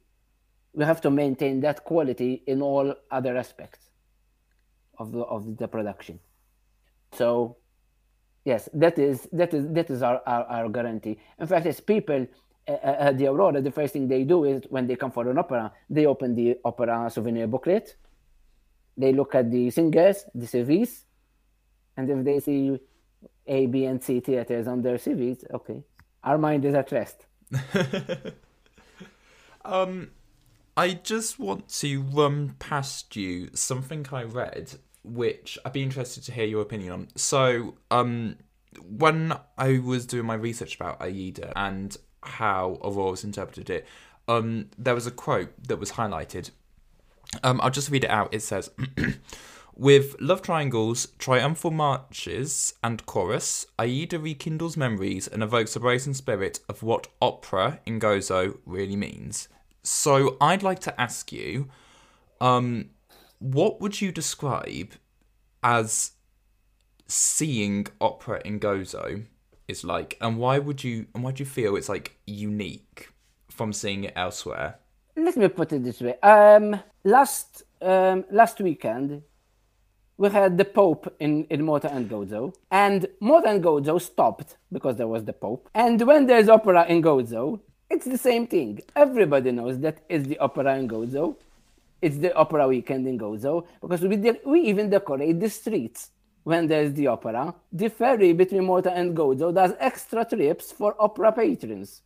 we 0.72 0.84
have 0.84 1.00
to 1.02 1.10
maintain 1.10 1.60
that 1.60 1.84
quality 1.84 2.42
in 2.46 2.62
all 2.62 2.94
other 3.10 3.36
aspects 3.36 3.90
of 4.98 5.12
the 5.12 5.20
of 5.20 5.56
the 5.56 5.68
production. 5.68 6.20
So 7.12 7.56
Yes, 8.46 8.68
that 8.74 8.96
is 8.96 9.28
that 9.32 9.52
is 9.52 9.66
that 9.74 9.90
is 9.90 10.02
our, 10.04 10.22
our, 10.24 10.44
our 10.44 10.68
guarantee. 10.68 11.18
In 11.40 11.48
fact, 11.48 11.66
as 11.66 11.80
people 11.80 12.28
uh, 12.68 12.72
at 12.84 13.18
the 13.18 13.26
Aurora, 13.26 13.60
the 13.60 13.72
first 13.72 13.92
thing 13.92 14.06
they 14.06 14.22
do 14.22 14.44
is 14.44 14.62
when 14.70 14.86
they 14.86 14.94
come 14.94 15.10
for 15.10 15.28
an 15.28 15.36
opera, 15.36 15.72
they 15.90 16.06
open 16.06 16.36
the 16.36 16.56
opera 16.64 17.10
souvenir 17.10 17.48
booklet, 17.48 17.96
they 18.96 19.12
look 19.12 19.34
at 19.34 19.50
the 19.50 19.68
singers, 19.70 20.26
the 20.32 20.46
CVs, 20.46 21.02
and 21.96 22.08
if 22.08 22.24
they 22.24 22.38
see 22.38 22.78
A, 23.48 23.66
B, 23.66 23.84
and 23.84 24.00
C 24.00 24.20
theaters 24.20 24.68
on 24.68 24.80
their 24.80 24.96
CVs, 24.96 25.42
okay, 25.52 25.82
our 26.22 26.38
mind 26.38 26.64
is 26.64 26.74
at 26.76 26.92
rest. 26.92 27.26
um, 29.64 30.12
I 30.76 30.92
just 30.92 31.40
want 31.40 31.68
to 31.80 32.00
run 32.00 32.54
past 32.60 33.16
you 33.16 33.50
something 33.54 34.06
I 34.12 34.22
read 34.22 34.76
which 35.06 35.58
I'd 35.64 35.72
be 35.72 35.82
interested 35.82 36.24
to 36.24 36.32
hear 36.32 36.44
your 36.44 36.62
opinion 36.62 36.92
on. 36.92 37.08
So, 37.16 37.76
um, 37.90 38.36
when 38.82 39.34
I 39.56 39.78
was 39.78 40.06
doing 40.06 40.26
my 40.26 40.34
research 40.34 40.76
about 40.76 41.00
Aida 41.00 41.52
and 41.56 41.96
how 42.22 42.78
Aurora's 42.82 43.24
interpreted 43.24 43.70
it, 43.70 43.86
um, 44.28 44.70
there 44.76 44.94
was 44.94 45.06
a 45.06 45.10
quote 45.10 45.50
that 45.68 45.78
was 45.78 45.92
highlighted. 45.92 46.50
Um, 47.42 47.60
I'll 47.62 47.70
just 47.70 47.90
read 47.90 48.04
it 48.04 48.10
out. 48.10 48.34
It 48.34 48.42
says, 48.42 48.70
With 49.78 50.16
love 50.20 50.40
triangles, 50.40 51.08
triumphal 51.18 51.70
marches, 51.70 52.72
and 52.82 53.04
chorus, 53.04 53.66
Aida 53.78 54.18
rekindles 54.18 54.74
memories 54.74 55.28
and 55.28 55.42
evokes 55.42 55.76
a 55.76 55.80
brazen 55.80 56.14
spirit 56.14 56.60
of 56.66 56.82
what 56.82 57.08
opera 57.20 57.80
in 57.84 58.00
Gozo 58.00 58.56
really 58.64 58.96
means. 58.96 59.48
So 59.82 60.38
I'd 60.40 60.62
like 60.62 60.80
to 60.80 60.98
ask 60.98 61.30
you, 61.30 61.68
um, 62.40 62.88
what 63.38 63.80
would 63.80 64.00
you 64.00 64.12
describe 64.12 64.92
as 65.62 66.12
seeing 67.06 67.86
opera 68.00 68.40
in 68.44 68.60
Gozo 68.60 69.24
is 69.68 69.84
like, 69.84 70.16
and 70.20 70.38
why 70.38 70.58
would 70.58 70.84
you 70.84 71.06
and 71.14 71.24
why 71.24 71.32
do 71.32 71.42
you 71.42 71.48
feel 71.48 71.76
it's 71.76 71.88
like 71.88 72.18
unique 72.26 73.10
from 73.50 73.72
seeing 73.72 74.04
it 74.04 74.12
elsewhere? 74.16 74.78
Let 75.16 75.36
me 75.36 75.48
put 75.48 75.72
it 75.72 75.82
this 75.82 76.00
way. 76.00 76.18
Um, 76.20 76.78
last 77.04 77.64
um, 77.80 78.24
last 78.30 78.60
weekend, 78.60 79.22
we 80.18 80.28
had 80.30 80.56
the 80.56 80.64
Pope 80.64 81.14
in, 81.20 81.44
in 81.44 81.64
Malta 81.64 81.92
and 81.92 82.08
Gozo, 82.08 82.54
and 82.70 83.06
Malta 83.20 83.48
and 83.48 83.62
Gozo 83.62 84.00
stopped 84.00 84.56
because 84.72 84.96
there 84.96 85.08
was 85.08 85.24
the 85.24 85.32
Pope. 85.32 85.68
And 85.74 86.00
when 86.02 86.26
there's 86.26 86.48
opera 86.48 86.86
in 86.86 87.02
Gozo, 87.02 87.60
it's 87.90 88.06
the 88.06 88.18
same 88.18 88.46
thing. 88.46 88.80
Everybody 88.94 89.52
knows 89.52 89.78
that 89.80 89.98
is 90.08 90.24
the 90.24 90.38
opera 90.38 90.76
in 90.78 90.88
Gozo. 90.88 91.36
It's 92.02 92.18
the 92.18 92.34
opera 92.34 92.68
weekend 92.68 93.06
in 93.06 93.18
Gozo 93.18 93.66
because 93.80 94.02
we, 94.02 94.16
de- 94.16 94.40
we 94.44 94.60
even 94.60 94.90
decorate 94.90 95.40
the 95.40 95.48
streets 95.48 96.10
when 96.44 96.66
there's 96.66 96.92
the 96.92 97.06
opera. 97.08 97.54
The 97.72 97.88
ferry 97.88 98.32
between 98.32 98.66
Malta 98.66 98.92
and 98.92 99.16
Gozo 99.16 99.52
does 99.52 99.72
extra 99.80 100.24
trips 100.24 100.72
for 100.72 100.94
opera 101.00 101.32
patrons. 101.32 102.02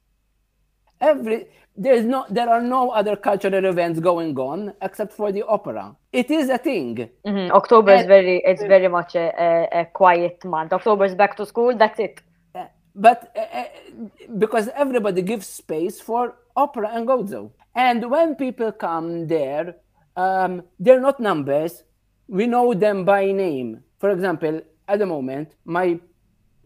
Every 1.01 1.47
there's 1.77 2.05
no 2.05 2.27
there 2.29 2.49
are 2.49 2.61
no 2.61 2.91
other 2.91 3.17
cultural 3.17 3.65
events 3.65 4.01
going 4.01 4.39
on 4.39 4.73
except 4.83 5.13
for 5.13 5.33
the 5.33 5.43
opera. 5.47 5.97
It 6.13 6.31
is 6.31 6.49
a 6.51 6.59
thing. 6.59 7.09
Mm-hmm. 7.27 7.53
October 7.53 7.93
and, 7.93 8.01
is 8.01 8.07
very 8.07 8.43
it's 8.45 8.63
very 8.63 8.89
much 8.89 9.15
a, 9.15 9.33
a, 9.39 9.81
a, 9.81 9.85
quiet 9.87 10.45
month. 10.45 10.73
October 10.73 11.05
is 11.05 11.15
back 11.15 11.37
to 11.37 11.47
school. 11.47 11.75
That's 11.77 11.99
it. 11.99 12.21
But 13.01 13.35
uh, 13.35 13.65
because 14.37 14.69
everybody 14.77 15.23
gives 15.23 15.47
space 15.47 16.03
for 16.03 16.37
opera 16.55 16.91
and 16.93 17.09
Gozo. 17.09 17.51
And 17.75 18.11
when 18.11 18.35
people 18.35 18.73
come 18.73 19.27
there, 19.27 19.77
um, 20.17 20.63
they're 20.79 21.01
not 21.01 21.19
numbers. 21.19 21.83
We 22.29 22.47
know 22.47 22.75
them 22.75 23.07
by 23.07 23.33
name. 23.33 23.83
For 23.99 24.11
example, 24.11 24.61
at 24.87 24.99
the 24.99 25.07
moment, 25.07 25.55
my 25.65 25.99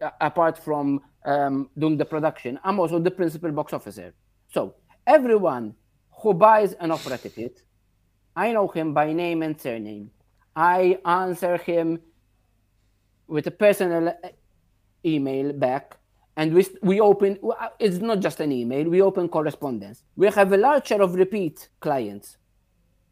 uh, 0.01 0.09
apart 0.19 0.57
from 0.57 0.99
um, 1.25 1.69
doing 1.79 1.95
the 1.95 2.03
production, 2.03 2.59
I'm 2.65 2.81
also 2.81 2.99
the 2.99 3.11
principal 3.11 3.51
box 3.53 3.71
officer. 3.71 4.13
So 4.53 4.75
everyone 5.07 5.73
who 6.21 6.33
buys 6.33 6.73
an 6.73 6.91
opera 6.91 7.17
ticket, 7.17 7.61
I 8.35 8.51
know 8.51 8.67
him 8.67 8.93
by 8.93 9.13
name 9.13 9.41
and 9.41 9.59
surname. 9.59 10.11
I 10.53 10.99
answer 11.05 11.55
him 11.55 12.01
with 13.25 13.47
a 13.47 13.51
personal 13.51 14.09
uh, 14.09 14.29
email 15.05 15.53
back 15.53 15.97
and 16.37 16.53
we, 16.53 16.67
we 16.81 16.99
open 16.99 17.39
it's 17.79 17.97
not 17.97 18.19
just 18.19 18.39
an 18.39 18.51
email 18.51 18.89
we 18.89 19.01
open 19.01 19.29
correspondence. 19.29 20.03
We 20.15 20.27
have 20.27 20.51
a 20.51 20.57
large 20.57 20.87
share 20.87 21.01
of 21.01 21.15
repeat 21.15 21.69
clients 21.79 22.37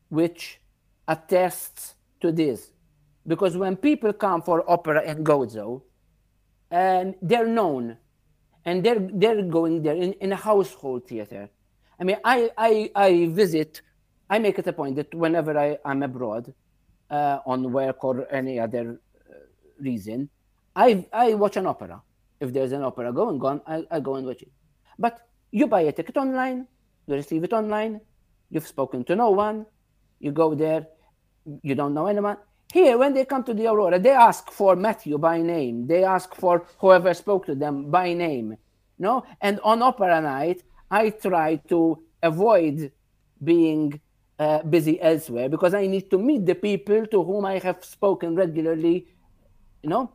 which 0.09 0.59
attests 1.07 1.95
to 2.21 2.31
this. 2.31 2.71
Because 3.25 3.55
when 3.57 3.75
people 3.77 4.13
come 4.13 4.41
for 4.41 4.69
opera 4.69 5.01
and 5.05 5.25
gozo 5.25 5.81
and 6.69 7.15
they're 7.21 7.47
known 7.47 7.97
and 8.65 8.83
they're 8.83 8.99
they're 8.99 9.41
going 9.43 9.81
there 9.83 9.95
in, 9.95 10.13
in 10.13 10.31
a 10.31 10.35
household 10.35 11.07
theater. 11.07 11.49
I 11.99 12.03
mean, 12.03 12.17
I, 12.23 12.49
I, 12.57 12.91
I 12.95 13.27
visit, 13.27 13.81
I 14.29 14.39
make 14.39 14.57
it 14.59 14.67
a 14.67 14.73
point 14.73 14.95
that 14.95 15.13
whenever 15.13 15.57
I, 15.57 15.77
I'm 15.85 16.03
abroad 16.03 16.53
uh, 17.09 17.39
on 17.45 17.71
work 17.71 18.03
or 18.03 18.27
any 18.33 18.59
other 18.59 18.99
uh, 19.29 19.33
reason, 19.79 20.29
I, 20.75 21.05
I 21.13 21.35
watch 21.35 21.55
an 21.57 21.67
opera. 21.67 22.01
If 22.43 22.51
there's 22.51 22.73
an 22.73 22.83
opera 22.83 23.13
going 23.13 23.41
on, 23.41 23.61
I, 23.65 23.85
I 23.89 23.99
go 24.01 24.15
and 24.15 24.27
watch 24.27 24.41
it. 24.41 24.51
But 24.99 25.21
you 25.49 25.65
buy 25.67 25.81
a 25.81 25.93
ticket 25.93 26.17
online, 26.17 26.67
you 27.07 27.15
receive 27.15 27.45
it 27.45 27.53
online, 27.53 28.01
you've 28.49 28.67
spoken 28.67 29.05
to 29.05 29.15
no 29.15 29.31
one, 29.31 29.65
you 30.19 30.33
go 30.33 30.53
there, 30.53 30.87
you 31.61 31.73
don't 31.73 31.93
know 31.93 32.07
anyone. 32.07 32.37
Here, 32.73 32.97
when 32.97 33.13
they 33.13 33.23
come 33.23 33.43
to 33.45 33.53
the 33.53 33.67
Aurora, 33.67 33.97
they 33.97 34.11
ask 34.11 34.51
for 34.51 34.75
Matthew 34.75 35.17
by 35.17 35.41
name. 35.41 35.87
They 35.87 36.03
ask 36.03 36.35
for 36.35 36.65
whoever 36.79 37.13
spoke 37.13 37.45
to 37.45 37.55
them 37.55 37.89
by 37.89 38.13
name. 38.13 38.57
No, 38.99 39.23
and 39.39 39.61
on 39.63 39.81
opera 39.81 40.19
night, 40.19 40.63
I 40.91 41.11
try 41.11 41.55
to 41.69 42.03
avoid 42.21 42.91
being 43.41 44.01
uh, 44.37 44.63
busy 44.63 44.99
elsewhere 45.01 45.47
because 45.47 45.73
I 45.73 45.87
need 45.87 46.09
to 46.11 46.17
meet 46.17 46.45
the 46.45 46.55
people 46.55 47.05
to 47.07 47.23
whom 47.23 47.45
I 47.45 47.59
have 47.59 47.85
spoken 47.85 48.35
regularly. 48.35 49.07
You 49.81 49.89
know, 49.89 50.11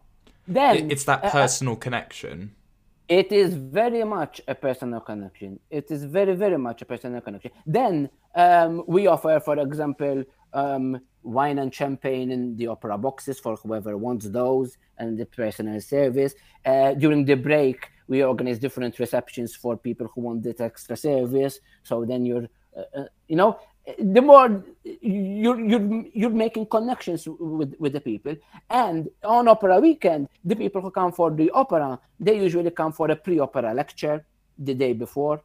then 0.49 0.91
It's 0.91 1.05
that 1.05 1.25
uh, 1.25 1.31
personal 1.31 1.77
connection. 1.77 2.55
it 3.09 3.33
is 3.33 3.55
very 3.55 4.05
much 4.05 4.41
a 4.49 4.55
personal 4.55 5.01
connection. 5.01 5.59
It 5.71 5.91
is 5.91 6.05
very, 6.05 6.35
very 6.35 6.59
much 6.59 6.83
a 6.83 6.85
personal 6.85 7.21
connection. 7.21 7.51
Then 7.67 8.11
um, 8.35 8.85
we 8.87 9.07
offer, 9.07 9.41
for 9.41 9.59
example, 9.59 10.25
um, 10.53 11.01
wine 11.23 11.59
and 11.59 11.75
champagne 11.75 12.31
in 12.31 12.57
the 12.57 12.67
opera 12.67 12.97
boxes 12.99 13.39
for 13.39 13.57
whoever 13.57 13.97
wants 13.97 14.29
those, 14.29 14.77
and 14.99 15.19
the 15.19 15.27
personal 15.27 15.81
service. 15.81 16.35
Uh, 16.65 16.95
during 16.95 17.25
the 17.25 17.35
break, 17.35 17.79
we 18.09 18.23
organize 18.23 18.59
different 18.59 18.99
receptions 18.99 19.55
for 19.55 19.77
people 19.77 20.07
who 20.13 20.21
want 20.23 20.43
that 20.43 20.61
extra 20.61 20.97
service. 20.97 21.61
So 21.83 22.05
then 22.05 22.25
you're, 22.27 22.49
uh, 22.77 22.99
uh, 23.01 23.05
you 23.29 23.37
know, 23.37 23.59
the 23.99 24.21
more 24.21 24.65
you're 24.85 25.61
you're 25.61 26.05
you're 26.13 26.31
making 26.31 26.67
connections 26.67 27.27
with 27.27 27.75
with 27.79 27.93
the 27.93 28.01
people. 28.01 28.35
And 28.69 29.09
on 29.25 29.49
opera 29.49 29.81
weekend 29.81 30.29
the 30.45 30.57
people 30.57 30.81
who 30.83 30.91
come 30.91 31.13
for 31.13 31.31
the 31.31 31.51
opera 31.51 31.99
they 32.21 32.37
usually 32.37 32.71
come 32.71 32.93
for 32.93 33.11
a 33.11 33.17
pre-opera 33.17 33.73
lecture 33.73 34.25
the 34.59 34.75
day 34.75 34.93
before 34.93 35.41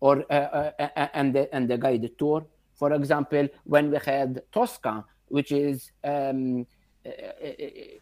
or 0.00 0.24
uh, 0.30 0.34
uh, 0.34 0.70
uh, 0.78 1.08
and 1.14 1.34
the 1.34 1.54
and 1.54 1.68
the 1.68 1.76
guided 1.76 2.18
tour. 2.18 2.46
For 2.74 2.92
example 2.92 3.48
when 3.64 3.90
we 3.90 3.98
had 4.04 4.42
tosca 4.52 5.04
which 5.28 5.52
is 5.52 5.90
um, 6.04 6.66
uh, 7.06 7.10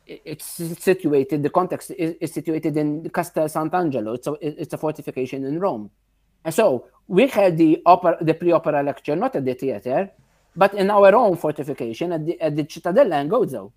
it's 0.07 0.61
situated 0.79 1.43
the 1.43 1.51
context 1.51 1.91
is, 1.99 2.15
is 2.21 2.33
situated 2.33 2.77
in 2.77 3.09
castel 3.11 3.49
sant'angelo. 3.49 4.15
It's 4.15 4.27
a, 4.29 4.35
it's 4.41 4.75
a 4.75 4.79
fortification 4.79 5.45
in 5.45 5.59
rome 5.59 5.91
and 6.45 6.55
so 6.55 6.87
we 7.09 7.27
had 7.27 7.57
the 7.57 7.83
opera, 7.87 8.17
the 8.21 8.35
pre-opera 8.35 8.83
lecture, 8.83 9.17
not 9.17 9.37
at 9.37 9.45
the 9.45 9.55
theater, 9.55 10.11
but 10.57 10.75
in 10.75 10.91
our 10.91 11.15
own 11.15 11.37
fortification 11.37 12.13
at 12.13 12.27
the, 12.27 12.41
at 12.41 12.57
the 12.57 12.65
Cittadella 12.65 13.21
in 13.21 13.29
Gozo. 13.29 13.73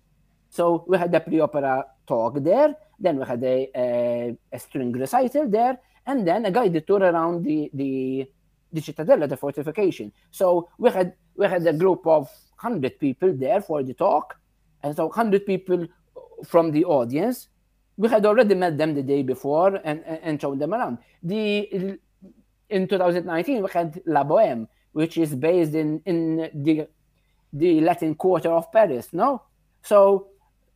So 0.48 0.84
we 0.86 0.96
had 0.98 1.12
the 1.12 1.20
pre-opera 1.20 1.84
talk 2.06 2.42
there, 2.42 2.74
then 2.98 3.18
we 3.18 3.24
had 3.26 3.42
a, 3.42 3.70
a, 3.76 4.38
a 4.52 4.58
string 4.58 4.92
recital 4.92 5.48
there, 5.48 5.78
and 6.06 6.26
then 6.26 6.46
a 6.46 6.50
guided 6.50 6.86
tour 6.86 7.00
around 7.00 7.44
the, 7.44 7.70
the, 7.74 8.30
the 8.72 8.80
Cittadella, 8.80 9.28
the 9.28 9.36
fortification. 9.36 10.12
So 10.30 10.68
we 10.78 10.90
had 10.90 11.14
we 11.36 11.46
had 11.46 11.66
a 11.66 11.72
group 11.72 12.06
of 12.06 12.30
hundred 12.56 12.98
people 12.98 13.34
there 13.34 13.60
for 13.60 13.82
the 13.82 13.92
talk, 13.92 14.38
and 14.82 14.96
so 14.96 15.10
hundred 15.10 15.44
people 15.44 15.86
from 16.44 16.70
the 16.70 16.84
audience. 16.84 17.48
We 17.98 18.08
had 18.08 18.24
already 18.24 18.54
met 18.54 18.76
them 18.78 18.94
the 18.94 19.02
day 19.02 19.22
before 19.22 19.80
and, 19.82 20.04
and 20.04 20.40
shown 20.40 20.58
them 20.58 20.74
around. 20.74 20.98
The 21.22 21.98
in 22.70 22.88
2019 22.88 23.62
we 23.62 23.70
had 23.70 24.00
La 24.06 24.24
Boheme, 24.24 24.68
which 24.92 25.18
is 25.18 25.34
based 25.34 25.74
in 25.74 26.00
in 26.06 26.50
the 26.54 26.88
the 27.52 27.80
Latin 27.80 28.14
Quarter 28.14 28.50
of 28.50 28.70
Paris. 28.72 29.12
No, 29.12 29.42
so 29.82 30.28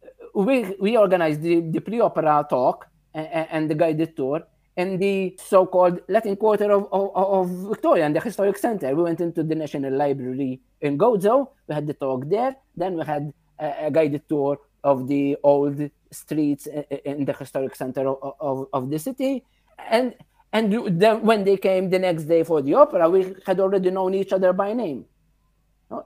uh, 0.02 0.08
we 0.34 0.74
we 0.80 0.96
organized 0.96 1.42
the, 1.42 1.60
the 1.60 1.80
pre-opera 1.80 2.46
talk 2.48 2.86
and, 3.14 3.46
and 3.50 3.70
the 3.70 3.74
guided 3.74 4.16
tour 4.16 4.42
in 4.76 4.98
the 4.98 5.36
so-called 5.38 6.00
Latin 6.08 6.36
Quarter 6.36 6.70
of, 6.70 6.88
of, 6.92 7.10
of 7.14 7.50
Victoria 7.68 8.06
and 8.06 8.16
the 8.16 8.20
Historic 8.20 8.56
Center. 8.56 8.94
We 8.94 9.02
went 9.02 9.20
into 9.20 9.42
the 9.42 9.54
National 9.54 9.92
Library 9.92 10.60
in 10.80 10.96
Gozo. 10.96 11.50
We 11.68 11.74
had 11.74 11.86
the 11.86 11.94
talk 11.94 12.28
there. 12.28 12.56
Then 12.76 12.96
we 12.96 13.04
had 13.04 13.32
a, 13.58 13.86
a 13.86 13.90
guided 13.90 14.28
tour 14.28 14.58
of 14.82 15.08
the 15.08 15.36
old 15.42 15.90
streets 16.10 16.66
in 17.04 17.24
the 17.24 17.32
historic 17.32 17.76
center 17.76 18.08
of, 18.08 18.34
of, 18.40 18.66
of 18.72 18.90
the 18.90 18.98
city. 18.98 19.44
And 19.78 20.14
and 20.52 21.00
then 21.00 21.22
when 21.22 21.44
they 21.44 21.56
came 21.56 21.90
the 21.90 21.98
next 21.98 22.24
day 22.24 22.42
for 22.42 22.60
the 22.60 22.74
opera, 22.74 23.08
we 23.08 23.34
had 23.46 23.60
already 23.60 23.90
known 23.90 24.14
each 24.14 24.32
other 24.32 24.52
by 24.52 24.72
name. 24.72 25.04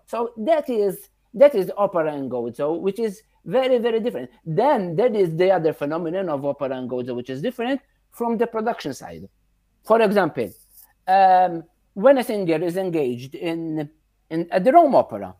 So 0.06 0.32
that 0.36 0.68
is 0.68 1.08
that 1.34 1.54
is 1.54 1.70
opera 1.76 2.12
and 2.14 2.30
gozo, 2.30 2.78
which 2.80 2.98
is 2.98 3.22
very 3.44 3.78
very 3.78 4.00
different. 4.00 4.30
Then 4.44 4.96
there 4.96 5.14
is 5.14 5.36
the 5.36 5.50
other 5.50 5.72
phenomenon 5.72 6.28
of 6.28 6.44
opera 6.44 6.70
and 6.76 6.88
gozo, 6.88 7.14
which 7.14 7.30
is 7.30 7.42
different 7.42 7.80
from 8.10 8.36
the 8.36 8.46
production 8.46 8.94
side. 8.94 9.28
For 9.84 10.00
example, 10.00 10.50
um, 11.06 11.64
when 11.94 12.18
a 12.18 12.24
singer 12.24 12.62
is 12.62 12.76
engaged 12.76 13.34
in, 13.34 13.88
in 14.30 14.48
at 14.50 14.64
the 14.64 14.72
Rome 14.72 14.94
Opera, 14.94 15.34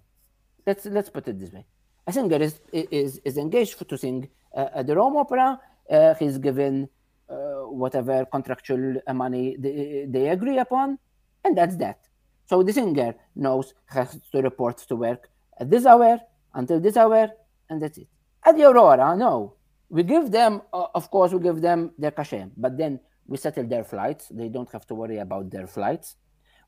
let's 0.67 0.87
let's 0.87 1.11
put 1.11 1.29
it 1.29 1.39
this 1.39 1.53
way: 1.53 1.65
a 2.07 2.13
singer 2.13 2.37
is 2.37 2.61
is 2.73 3.21
is 3.25 3.37
engaged 3.39 3.87
to 3.89 3.99
sing 3.99 4.29
uh, 4.55 4.69
at 4.75 4.87
the 4.87 4.97
Rome 4.97 5.17
Opera. 5.17 5.61
Uh, 5.91 6.15
he's 6.15 6.39
given 6.39 6.89
whatever 7.29 8.25
contractual 8.27 9.01
money 9.13 9.57
they, 9.59 10.07
they 10.09 10.29
agree 10.29 10.59
upon, 10.59 10.99
and 11.45 11.57
that's 11.57 11.77
that. 11.77 11.99
So 12.47 12.63
the 12.63 12.73
singer 12.73 13.15
knows 13.35 13.75
has 13.87 14.21
to 14.33 14.43
report 14.43 14.79
to 14.89 14.97
work 14.97 15.29
at 15.59 15.71
this 15.71 15.87
hour 15.87 16.21
until 16.55 16.81
this 16.81 16.97
hour, 16.97 17.29
and 17.71 17.83
that's 17.83 17.99
it. 17.99 18.09
At 18.45 18.57
the 18.57 18.65
Aurora, 18.65 19.17
no, 19.17 19.55
we 19.89 20.03
give 20.03 20.31
them, 20.31 20.63
uh, 20.73 20.87
of 20.95 21.11
course, 21.11 21.33
we 21.33 21.41
give 21.41 21.61
them 21.61 21.93
their 21.99 22.11
cachet, 22.11 22.47
but 22.57 22.77
then 22.77 23.01
we 23.27 23.39
settle 23.39 23.67
their 23.67 23.85
flights. 23.85 24.29
They 24.29 24.49
don't 24.49 24.71
have 24.73 24.87
to 24.89 24.95
worry 24.95 25.19
about 25.19 25.51
their 25.51 25.67
flights. 25.67 26.17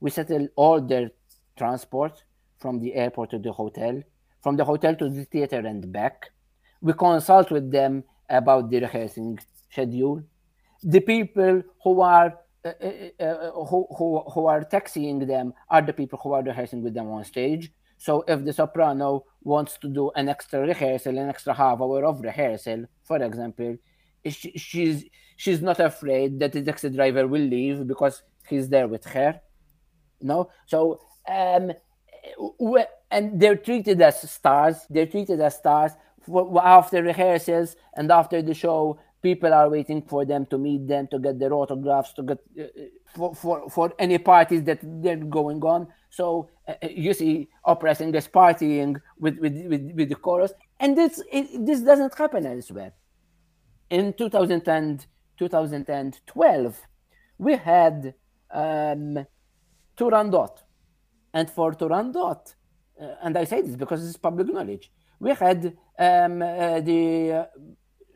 We 0.00 0.10
settle 0.10 0.48
all 0.56 0.80
their 0.80 1.10
transport 1.56 2.24
from 2.58 2.80
the 2.80 2.94
airport 2.94 3.30
to 3.30 3.38
the 3.38 3.52
hotel, 3.52 4.02
from 4.42 4.56
the 4.56 4.64
hotel 4.64 4.94
to 4.96 5.08
the 5.08 5.24
theater 5.24 5.58
and 5.58 5.92
back. 5.92 6.30
We 6.80 6.94
consult 6.94 7.50
with 7.50 7.70
them 7.70 8.04
about 8.30 8.70
the 8.70 8.80
rehearsing 8.80 9.38
schedule 9.70 10.22
the 10.86 11.00
people 11.00 11.62
who 11.82 12.00
are 12.00 12.38
uh, 12.64 12.72
uh, 12.80 13.22
uh, 13.24 13.50
who, 13.64 13.86
who, 13.96 14.20
who 14.32 14.46
are 14.46 14.64
taxiing 14.64 15.18
them 15.26 15.52
are 15.68 15.82
the 15.82 15.92
people 15.92 16.18
who 16.22 16.32
are 16.32 16.42
rehearsing 16.42 16.82
with 16.82 16.94
them 16.94 17.08
on 17.08 17.24
stage. 17.24 17.72
So 17.98 18.24
if 18.26 18.44
the 18.44 18.52
soprano 18.52 19.24
wants 19.42 19.78
to 19.78 19.88
do 19.88 20.10
an 20.16 20.28
extra 20.28 20.60
rehearsal, 20.60 21.18
an 21.18 21.28
extra 21.28 21.54
half 21.54 21.80
hour 21.80 22.04
of 22.04 22.20
rehearsal, 22.20 22.86
for 23.02 23.22
example, 23.22 23.76
she, 24.28 24.52
she's 24.56 25.04
she's 25.36 25.62
not 25.62 25.80
afraid 25.80 26.38
that 26.40 26.52
the 26.52 26.62
taxi 26.62 26.90
driver 26.90 27.26
will 27.26 27.42
leave 27.42 27.86
because 27.86 28.22
he's 28.48 28.68
there 28.68 28.88
with 28.88 29.04
her. 29.06 29.40
No, 30.20 30.50
so 30.66 31.00
um, 31.28 31.72
and 33.10 33.40
they're 33.40 33.56
treated 33.56 34.00
as 34.02 34.28
stars. 34.30 34.86
They're 34.90 35.06
treated 35.06 35.40
as 35.40 35.56
stars 35.56 35.92
after 36.62 37.02
rehearsals 37.02 37.76
and 37.94 38.10
after 38.10 38.42
the 38.42 38.54
show 38.54 38.98
people 39.26 39.52
are 39.52 39.68
waiting 39.76 40.00
for 40.12 40.24
them 40.24 40.46
to 40.46 40.56
meet 40.66 40.82
them 40.92 41.04
to 41.12 41.18
get 41.18 41.38
their 41.40 41.52
autographs 41.60 42.12
to 42.18 42.22
get 42.30 42.38
uh, 42.60 42.64
for, 43.14 43.34
for 43.40 43.56
for 43.76 43.86
any 44.04 44.18
parties 44.32 44.62
that 44.68 44.80
they're 45.02 45.24
going 45.38 45.60
on. 45.74 45.80
So 46.18 46.26
uh, 46.68 46.74
you 47.06 47.12
see 47.20 47.48
opera 47.72 47.94
singers 48.00 48.28
partying 48.38 48.92
with, 49.22 49.36
with 49.42 49.54
with, 49.72 49.82
with 49.98 50.08
the 50.12 50.18
chorus. 50.26 50.52
And 50.82 50.90
this 50.98 51.14
it, 51.38 51.46
this 51.68 51.80
doesn't 51.90 52.14
happen 52.22 52.46
elsewhere. 52.54 52.92
In 53.90 54.04
2010 54.12 55.00
2012 55.38 56.80
we 57.38 57.52
had 57.56 58.14
um, 58.50 59.26
Turandot. 59.98 60.54
And 61.38 61.50
for 61.56 61.68
Turandot 61.80 62.42
uh, 63.02 63.24
and 63.24 63.36
I 63.42 63.44
say 63.44 63.60
this 63.62 63.76
because 63.76 64.00
it's 64.06 64.16
public 64.28 64.48
knowledge 64.56 64.90
we 65.18 65.30
had 65.34 65.76
um, 65.98 66.42
uh, 66.42 66.80
the 66.80 67.48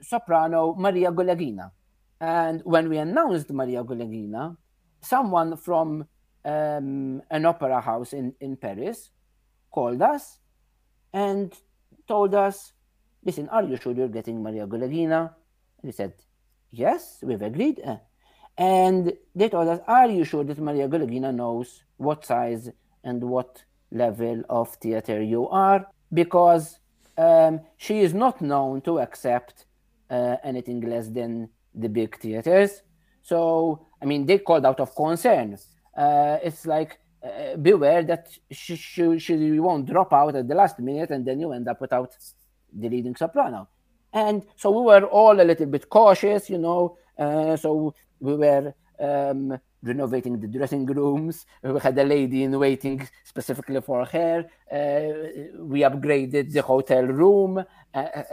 soprano 0.03 0.75
Maria 0.75 1.11
Guleghina. 1.11 1.71
And 2.21 2.61
when 2.65 2.89
we 2.89 2.99
announced 2.99 3.51
Maria 3.51 3.83
Guleghina, 3.83 4.57
someone 5.01 5.57
from 5.57 6.07
um, 6.45 7.23
an 7.31 7.47
opera 7.47 7.81
house 7.81 8.13
in, 8.13 8.35
in 8.41 8.57
Paris 8.57 9.11
called 9.71 10.03
us 10.03 10.39
and 11.13 11.55
told 12.07 12.35
us, 12.35 12.73
listen, 13.25 13.49
are 13.49 13.63
you 13.63 13.77
sure 13.77 13.93
you're 13.93 14.09
getting 14.09 14.43
Maria 14.43 14.67
Guleghina? 14.67 15.31
And 15.83 15.85
we 15.85 15.93
said, 15.93 16.13
yes, 16.71 17.19
we've 17.23 17.43
agreed. 17.43 17.81
And 18.59 19.13
they 19.35 19.49
told 19.49 19.69
us, 19.69 19.81
are 19.87 20.09
you 20.09 20.25
sure 20.25 20.45
that 20.45 20.59
Maria 20.59 20.89
Guleghina 20.89 21.35
knows 21.35 21.85
what 21.97 22.27
size 22.27 22.71
and 23.05 23.23
what 23.23 23.65
level 23.91 24.43
of 24.51 24.75
theater 24.75 25.23
you 25.23 25.49
are? 25.49 25.87
Because 26.13 26.79
um, 27.17 27.61
she 27.77 28.01
is 28.01 28.13
not 28.13 28.41
known 28.41 28.81
to 28.83 28.99
accept 28.99 29.67
uh, 30.11 30.37
anything 30.43 30.81
less 30.81 31.09
than 31.09 31.49
the 31.75 31.89
big 31.89 32.19
theaters. 32.19 32.83
So, 33.23 33.87
I 34.03 34.05
mean, 34.05 34.27
they 34.27 34.39
called 34.39 34.67
out 34.67 34.81
of 34.81 34.95
concern. 34.95 35.57
uh, 35.97 36.39
it's 36.43 36.67
like 36.67 36.99
uh, 37.23 37.57
beware 37.57 38.03
that 38.03 38.29
she, 38.51 38.77
she, 38.77 39.19
she 39.19 39.61
won't 39.61 39.87
drop 39.87 40.13
out 40.13 40.35
at 40.35 40.49
the 40.49 40.55
last 40.55 40.79
minute 40.79 41.11
and 41.11 41.27
then 41.27 41.41
you 41.41 41.53
end 41.53 41.69
up 41.69 41.81
without 41.81 42.15
the 42.73 42.89
leading 42.89 43.15
soprano. 43.15 43.69
And 44.13 44.43
so 44.57 44.71
we 44.71 44.83
were 44.87 45.05
all 45.07 45.41
a 45.41 45.45
little 45.45 45.67
bit 45.67 45.89
cautious, 45.89 46.51
you 46.51 46.59
know. 46.59 46.97
Uh, 47.19 47.57
so 47.57 47.95
we 48.19 48.35
were 48.37 48.75
um, 48.99 49.59
renovating 49.83 50.41
the 50.41 50.49
dressing 50.49 50.87
rooms. 50.87 51.47
We 51.63 51.79
had 51.79 51.99
a 51.99 52.05
lady 52.05 52.43
in 52.43 52.59
waiting 52.59 53.07
specifically 53.25 53.81
for 53.81 54.05
her. 54.07 54.47
Uh, 54.71 55.63
we 55.63 55.81
upgraded 55.81 56.53
the 56.53 56.63
hotel 56.63 57.05
room. 57.05 57.65
Uh, 57.95 57.99
uh 57.99 58.25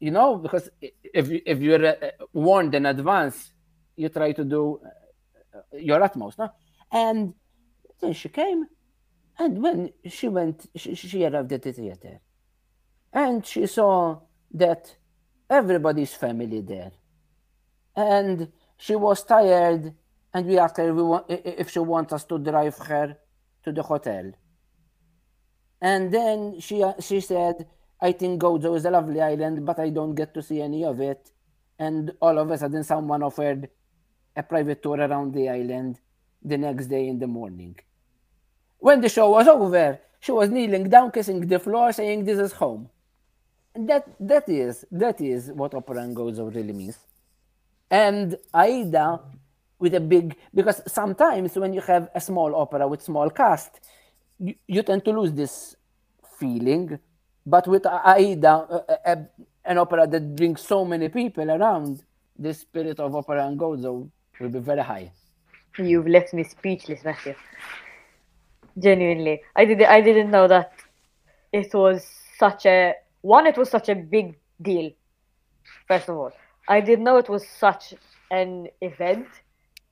you 0.00 0.10
know, 0.10 0.36
because 0.36 0.70
if 0.80 1.30
if 1.30 1.60
you're 1.60 1.86
uh, 1.86 1.94
warned 2.32 2.74
in 2.74 2.86
advance, 2.86 3.52
you 3.96 4.08
try 4.08 4.32
to 4.32 4.44
do 4.44 4.80
uh, 5.54 5.76
your 5.76 6.02
utmost, 6.02 6.38
no? 6.38 6.50
And 6.90 7.34
then 8.00 8.14
she 8.14 8.30
came, 8.30 8.66
and 9.38 9.62
when 9.62 9.92
she 10.08 10.28
went, 10.28 10.66
she, 10.74 10.94
she 10.94 11.24
arrived 11.24 11.52
at 11.52 11.62
the 11.62 11.72
theater, 11.72 12.20
and 13.12 13.46
she 13.46 13.66
saw 13.66 14.20
that 14.54 14.96
everybody's 15.48 16.14
family 16.14 16.62
there, 16.62 16.92
and 17.94 18.50
she 18.78 18.96
was 18.96 19.22
tired, 19.22 19.94
and 20.32 20.46
we 20.46 20.58
asked 20.58 20.78
her 20.78 20.88
if, 20.88 20.96
want, 20.96 21.26
if 21.28 21.70
she 21.70 21.78
wants 21.78 22.14
us 22.14 22.24
to 22.24 22.38
drive 22.38 22.78
her 22.78 23.18
to 23.64 23.72
the 23.72 23.82
hotel. 23.82 24.32
And 25.82 26.12
then 26.12 26.60
she 26.60 26.84
she 27.00 27.20
said, 27.20 27.66
"I 28.00 28.12
think 28.12 28.40
Gozo 28.40 28.76
is 28.76 28.84
a 28.84 28.90
lovely 28.90 29.20
island, 29.20 29.64
but 29.64 29.78
I 29.78 29.90
don't 29.90 30.14
get 30.14 30.34
to 30.34 30.42
see 30.42 30.60
any 30.60 30.84
of 30.84 31.00
it." 31.00 31.32
And 31.78 32.12
all 32.20 32.38
of 32.38 32.50
a 32.50 32.58
sudden, 32.58 32.84
someone 32.84 33.22
offered 33.22 33.68
a 34.36 34.42
private 34.42 34.82
tour 34.82 34.98
around 34.98 35.34
the 35.34 35.48
island 35.48 35.98
the 36.42 36.58
next 36.58 36.86
day 36.86 37.08
in 37.08 37.18
the 37.18 37.26
morning. 37.26 37.76
When 38.78 39.00
the 39.00 39.08
show 39.08 39.30
was 39.30 39.48
over, 39.48 40.00
she 40.20 40.32
was 40.32 40.50
kneeling 40.50 40.88
down, 40.88 41.10
kissing 41.10 41.40
the 41.46 41.58
floor, 41.58 41.92
saying, 41.92 42.24
"This 42.24 42.38
is 42.38 42.52
home." 42.52 42.88
And 43.74 43.88
that 43.88 44.04
that 44.18 44.48
is 44.48 44.84
that 44.90 45.20
is 45.20 45.52
what 45.52 45.74
opera 45.74 46.02
and 46.02 46.16
gozo 46.16 46.54
really 46.54 46.72
means. 46.72 46.98
And 47.90 48.36
Aida 48.52 49.20
with 49.78 49.94
a 49.94 50.00
big 50.00 50.36
because 50.54 50.82
sometimes 50.86 51.56
when 51.56 51.72
you 51.72 51.80
have 51.80 52.10
a 52.14 52.20
small 52.20 52.54
opera 52.54 52.86
with 52.86 53.02
small 53.02 53.30
cast, 53.30 53.80
you, 54.38 54.54
you 54.66 54.82
tend 54.82 55.04
to 55.04 55.12
lose 55.12 55.32
this 55.32 55.76
feeling. 56.38 56.98
But 57.46 57.66
with 57.66 57.86
Aida, 57.86 58.66
a, 58.88 59.12
a, 59.12 59.26
an 59.64 59.78
opera 59.78 60.06
that 60.06 60.36
brings 60.36 60.60
so 60.60 60.84
many 60.84 61.08
people 61.08 61.50
around, 61.50 62.02
the 62.38 62.54
spirit 62.54 63.00
of 63.00 63.14
opera 63.14 63.46
and 63.46 63.58
gozo 63.58 64.10
will 64.38 64.48
be 64.48 64.58
very 64.58 64.82
high. 64.82 65.12
You've 65.78 66.06
left 66.06 66.34
me 66.34 66.44
speechless, 66.44 67.04
Matthew. 67.04 67.34
Genuinely, 68.78 69.42
I 69.56 69.64
did. 69.64 69.82
I 69.82 70.00
didn't 70.00 70.30
know 70.30 70.48
that 70.48 70.72
it 71.52 71.72
was 71.74 72.06
such 72.38 72.66
a 72.66 72.94
one. 73.20 73.46
It 73.46 73.56
was 73.56 73.70
such 73.70 73.88
a 73.88 73.94
big 73.94 74.36
deal. 74.62 74.90
First 75.86 76.08
of 76.08 76.16
all, 76.16 76.32
I 76.68 76.80
didn't 76.80 77.04
know 77.04 77.16
it 77.16 77.28
was 77.28 77.46
such 77.46 77.94
an 78.30 78.68
event. 78.80 79.26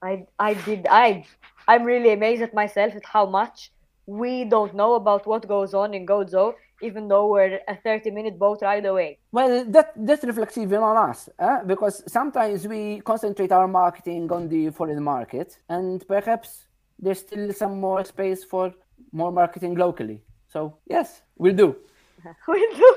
I 0.03 0.27
I 0.39 0.55
did 0.55 0.87
I 0.89 1.25
I'm 1.67 1.85
really 1.85 2.13
amazed 2.13 2.43
at 2.43 2.55
myself 2.55 2.95
at 2.95 3.05
how 3.05 3.27
much 3.27 3.73
we 4.07 4.45
don't 4.45 4.75
know 4.75 4.95
about 4.95 5.27
what 5.27 5.47
goes 5.47 5.75
on 5.75 5.93
in 5.93 6.07
Gozo, 6.07 6.55
even 6.81 7.09
though 7.09 7.27
we're 7.29 7.61
a 7.69 7.77
30 7.77 8.11
minute 8.11 8.39
boat 8.39 8.61
ride 8.63 8.87
away. 8.87 9.19
Well, 9.33 9.65
that 9.65 9.93
that 10.07 10.23
reflects 10.23 10.59
even 10.59 10.81
on 10.81 10.97
us, 11.11 11.29
eh? 11.39 11.63
because 11.67 12.03
sometimes 12.07 12.67
we 12.67 13.01
concentrate 13.01 13.53
our 13.53 13.69
marketing 13.69 14.31
on 14.33 14.49
the 14.49 14.71
foreign 14.71 15.03
market, 15.03 15.59
and 15.69 16.07
perhaps 16.07 16.67
there's 16.99 17.21
still 17.21 17.53
some 17.53 17.81
more 17.81 18.05
space 18.05 18.45
for 18.45 18.75
more 19.13 19.33
marketing 19.33 19.75
locally. 19.75 20.23
So 20.49 20.79
yes, 20.87 21.23
we'll 21.37 21.57
do. 21.57 21.77
we'll 22.49 22.77
do. 22.77 22.97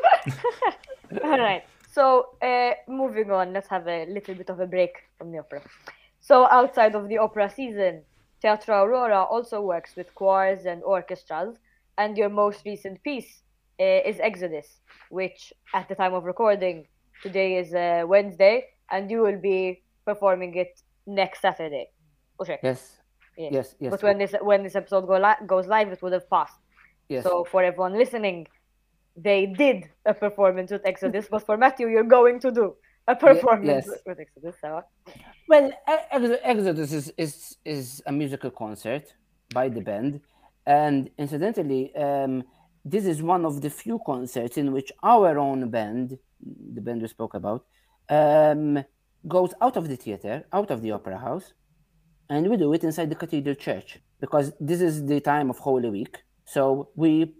All 1.23 1.39
right. 1.39 1.63
So 1.91 2.29
uh, 2.41 2.71
moving 2.87 3.31
on, 3.31 3.51
let's 3.53 3.67
have 3.67 3.87
a 3.87 4.05
little 4.05 4.35
bit 4.35 4.49
of 4.49 4.59
a 4.59 4.65
break 4.65 4.95
from 5.17 5.31
the 5.31 5.39
opera. 5.39 5.61
So 6.21 6.47
outside 6.49 6.95
of 6.95 7.09
the 7.09 7.17
opera 7.17 7.49
season, 7.49 8.03
Teatru 8.41 8.69
Aurora 8.69 9.23
also 9.23 9.61
works 9.61 9.95
with 9.95 10.13
choirs 10.15 10.65
and 10.65 10.81
orchestras, 10.83 11.57
and 11.97 12.17
your 12.17 12.29
most 12.29 12.65
recent 12.65 13.03
piece 13.03 13.41
is 13.81 14.19
Exodus, 14.19 14.81
which 15.09 15.53
at 15.73 15.87
the 15.89 15.95
time 15.95 16.13
of 16.13 16.23
recording 16.23 16.87
today 17.21 17.57
is 17.57 17.73
uh, 17.73 18.03
Wednesday, 18.05 18.65
and 18.91 19.09
you 19.09 19.21
will 19.21 19.39
be 19.39 19.83
performing 20.05 20.55
it 20.55 20.81
next 21.05 21.41
Saturday. 21.41 21.89
Okay. 22.39 22.59
Yes. 22.63 22.97
Yes. 23.37 23.53
Yes. 23.53 23.75
yes. 23.79 23.91
But 23.91 24.03
when 24.03 24.17
this 24.17 24.33
when 24.41 24.63
this 24.63 24.75
episode 24.75 25.07
go 25.07 25.17
li- 25.17 25.45
goes 25.47 25.67
live, 25.67 25.91
it 25.91 26.01
would 26.01 26.13
have 26.13 26.29
passed. 26.29 26.59
Yes. 27.09 27.23
So 27.23 27.43
for 27.43 27.63
everyone 27.63 27.97
listening, 27.97 28.47
they 29.15 29.45
did 29.45 29.89
a 30.05 30.13
performance 30.13 30.71
with 30.71 30.85
Exodus, 30.85 31.27
but 31.29 31.45
for 31.45 31.57
Matthew, 31.57 31.87
you're 31.87 32.03
going 32.03 32.39
to 32.39 32.51
do 32.51 32.75
a 33.07 33.15
performance 33.15 33.87
yes. 33.87 33.99
with 34.05 34.19
Exodus. 34.19 34.55
So. 34.61 34.81
Well, 35.47 35.71
Exodus 36.43 36.93
is, 36.93 37.13
is 37.17 37.57
is 37.65 38.03
a 38.05 38.11
musical 38.11 38.51
concert 38.51 39.13
by 39.53 39.69
the 39.69 39.81
band, 39.81 40.21
and 40.65 41.09
incidentally, 41.17 41.93
um, 41.95 42.43
this 42.83 43.05
is 43.05 43.21
one 43.21 43.45
of 43.45 43.61
the 43.61 43.69
few 43.69 43.99
concerts 44.05 44.57
in 44.57 44.71
which 44.71 44.91
our 45.03 45.37
own 45.37 45.69
band, 45.69 46.17
the 46.73 46.81
band 46.81 47.01
we 47.01 47.07
spoke 47.07 47.33
about, 47.33 47.65
um, 48.09 48.83
goes 49.27 49.53
out 49.61 49.77
of 49.77 49.87
the 49.87 49.95
theater, 49.95 50.45
out 50.51 50.71
of 50.71 50.81
the 50.81 50.91
opera 50.91 51.17
house, 51.17 51.53
and 52.29 52.49
we 52.49 52.57
do 52.57 52.73
it 52.73 52.83
inside 52.83 53.09
the 53.09 53.15
cathedral 53.15 53.55
church 53.55 53.99
because 54.19 54.53
this 54.59 54.81
is 54.81 55.05
the 55.05 55.19
time 55.19 55.49
of 55.49 55.59
Holy 55.59 55.89
Week. 55.89 56.23
So 56.45 56.89
we 56.95 57.33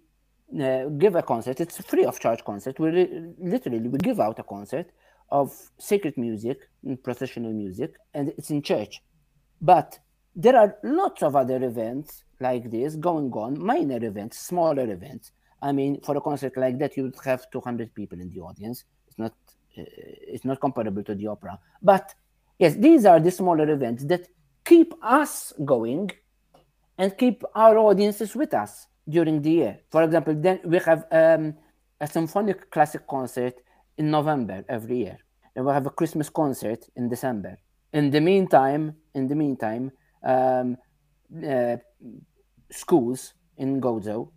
uh, 0.62 0.86
give 0.98 1.16
a 1.16 1.24
concert. 1.24 1.60
It's 1.60 1.80
a 1.80 1.84
free 1.84 2.06
of 2.06 2.20
charge 2.20 2.44
concert. 2.44 2.80
We 2.80 2.90
re- 2.90 3.34
literally 3.40 3.88
we 3.88 3.98
give 3.98 4.20
out 4.20 4.38
a 4.40 4.44
concert 4.44 4.92
of 5.30 5.54
sacred 5.80 6.18
music, 6.18 6.60
processional 7.04 7.54
music, 7.54 7.94
and 8.14 8.30
it's 8.38 8.50
in 8.50 8.62
church. 8.62 9.02
But 9.62 10.00
there 10.36 10.58
are 10.58 10.78
lots 10.84 11.24
of 11.24 11.36
other 11.36 11.64
events 11.64 12.24
like 12.42 12.70
this 12.70 12.96
going 12.96 13.32
on, 13.32 13.64
minor 13.64 14.04
events, 14.04 14.40
smaller 14.40 14.92
events. 14.92 15.32
I 15.62 15.72
mean, 15.72 16.02
for 16.02 16.18
a 16.18 16.22
concert 16.22 16.58
like 16.58 16.80
that, 16.80 16.98
you 16.98 17.04
would 17.04 17.16
have 17.24 17.50
200 17.52 17.94
people 17.94 18.20
in 18.20 18.30
the 18.30 18.40
audience. 18.40 18.84
It's 19.08 19.18
not, 19.18 19.34
uh, 19.78 19.84
it's 20.34 20.46
not 20.46 20.60
comparable 20.60 21.04
to 21.04 21.16
the 21.16 21.28
opera. 21.28 21.60
But 21.82 22.14
yes, 22.58 22.76
these 22.76 23.06
are 23.06 23.20
the 23.20 23.32
smaller 23.32 23.70
events 23.70 24.06
that 24.06 24.28
keep 24.66 24.94
us 25.02 25.54
going 25.64 26.12
and 26.98 27.18
keep 27.18 27.44
our 27.56 27.78
audiences 27.78 28.36
with 28.36 28.54
us 28.54 28.88
during 29.08 29.42
the 29.42 29.52
year. 29.52 29.80
For 29.92 30.04
example, 30.04 30.36
then 30.36 30.60
we 30.64 30.80
have 30.80 31.06
um, 31.12 31.56
a 32.00 32.08
symphonic 32.08 32.72
classic 32.72 33.08
concert 33.08 33.56
in 33.98 34.10
November 34.10 34.64
every 34.68 34.98
year. 34.98 35.18
And 35.56 35.66
we 35.66 35.74
have 35.74 35.86
a 35.86 35.90
Christmas 35.90 36.30
concert 36.30 36.88
in 36.96 37.10
December. 37.10 37.58
In 37.94 38.10
the 38.10 38.22
meantime, 38.22 38.96
in 39.14 39.28
the 39.28 39.36
meantime, 39.36 39.92
um, 40.24 40.78
uh, 41.46 41.78
schools 42.72 43.34
in 43.58 43.80
Gozo, 43.80 44.32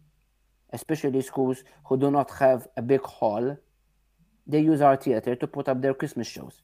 especially 0.73 1.23
schools 1.23 1.65
who 1.87 1.97
do 1.97 2.11
not 2.11 2.31
have 2.33 2.69
a 2.77 2.83
big 2.83 3.03
hall, 3.03 3.57
they 4.47 4.61
use 4.61 4.81
our 4.81 4.97
theater 4.97 5.35
to 5.37 5.47
put 5.47 5.69
up 5.69 5.81
their 5.81 5.95
Christmas 5.95 6.27
shows. 6.27 6.63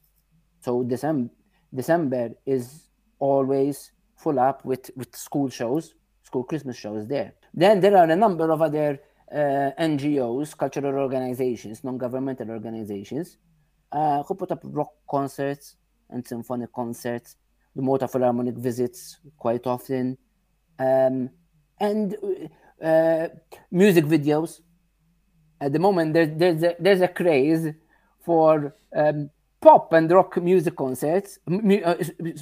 So 0.59 0.83
December, 0.83 1.31
December 1.73 2.31
is 2.45 2.87
always 3.19 3.91
full 4.15 4.39
up 4.39 4.63
with, 4.65 4.91
with 4.95 5.15
school 5.15 5.49
shows, 5.49 5.95
school 6.23 6.43
Christmas 6.43 6.77
shows 6.77 7.07
there. 7.07 7.33
Then 7.53 7.79
there 7.79 7.97
are 7.97 8.09
a 8.09 8.15
number 8.15 8.51
of 8.51 8.61
other 8.61 8.99
uh, 9.31 9.71
NGOs, 9.79 10.55
cultural 10.55 10.95
organizations, 10.95 11.83
non-governmental 11.83 12.49
organizations, 12.51 13.37
uh, 13.91 14.21
who 14.23 14.35
put 14.35 14.51
up 14.51 14.59
rock 14.63 14.91
concerts 15.09 15.77
and 16.09 16.27
symphonic 16.27 16.71
concerts, 16.73 17.37
the 17.75 17.81
Malta 17.81 18.07
Philharmonic 18.07 18.55
visits 18.55 19.19
quite 19.37 19.65
often, 19.65 20.17
um, 20.77 21.29
and 21.87 22.05
uh, 22.89 23.27
music 23.71 24.05
videos. 24.05 24.61
At 25.59 25.73
the 25.73 25.79
moment, 25.79 26.13
there, 26.13 26.25
there's, 26.25 26.63
a, 26.63 26.75
there's 26.79 27.01
a 27.01 27.07
craze 27.07 27.65
for 28.25 28.75
um, 28.95 29.29
pop 29.59 29.93
and 29.93 30.09
rock 30.11 30.37
music 30.37 30.75
concerts, 30.75 31.37
mu- 31.47 31.83
uh, 31.83 31.95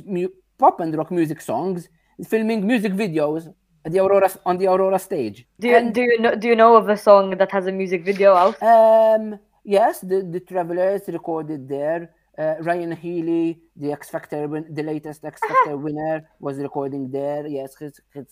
mu- 0.05 0.33
pop 0.57 0.79
and 0.79 0.95
rock 0.95 1.11
music 1.11 1.41
songs, 1.41 1.89
filming 2.23 2.65
music 2.65 2.93
videos 2.93 3.53
the 3.85 3.99
Aurora 3.99 4.29
on 4.45 4.57
the 4.57 4.67
Aurora 4.67 4.99
stage. 4.99 5.47
Do 5.59 5.67
you 5.67 5.75
and, 5.77 5.93
do 5.93 6.01
you 6.01 6.19
know 6.19 6.35
do 6.35 6.47
you 6.47 6.55
know 6.55 6.75
of 6.75 6.89
a 6.89 6.97
song 6.97 7.37
that 7.37 7.51
has 7.51 7.67
a 7.67 7.71
music 7.71 8.03
video 8.03 8.33
out? 8.33 8.61
Um, 8.61 9.39
yes, 9.63 10.01
the 10.01 10.21
the 10.21 10.39
Travelers 10.39 11.03
recorded 11.07 11.67
there. 11.67 12.11
Uh, 12.39 12.55
Ryan 12.61 12.93
Healy, 13.03 13.59
the 13.75 13.91
X 13.91 14.09
Factor, 14.09 14.47
the 14.77 14.83
latest 14.83 15.25
X 15.25 15.41
Factor 15.49 15.75
winner, 15.85 16.15
was 16.39 16.55
recording 16.67 17.03
there. 17.11 17.43
Yes, 17.47 17.75
his 17.81 17.93
his 18.15 18.27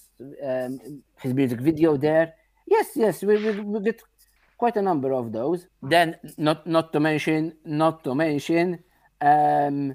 um, 0.49 0.79
his 1.23 1.33
music 1.33 1.59
video 1.69 1.97
there. 1.97 2.25
Yes, 2.75 2.87
yes, 2.95 3.15
we, 3.27 3.35
we, 3.45 3.51
we 3.71 3.79
get 3.81 3.99
quite 4.57 4.77
a 4.77 4.81
number 4.81 5.11
of 5.13 5.25
those. 5.33 5.59
Then, 5.81 6.15
not 6.37 6.65
not 6.65 6.93
to 6.93 6.99
mention, 7.09 7.41
not 7.65 7.95
to 8.05 8.15
mention, 8.15 8.79
um, 9.21 9.93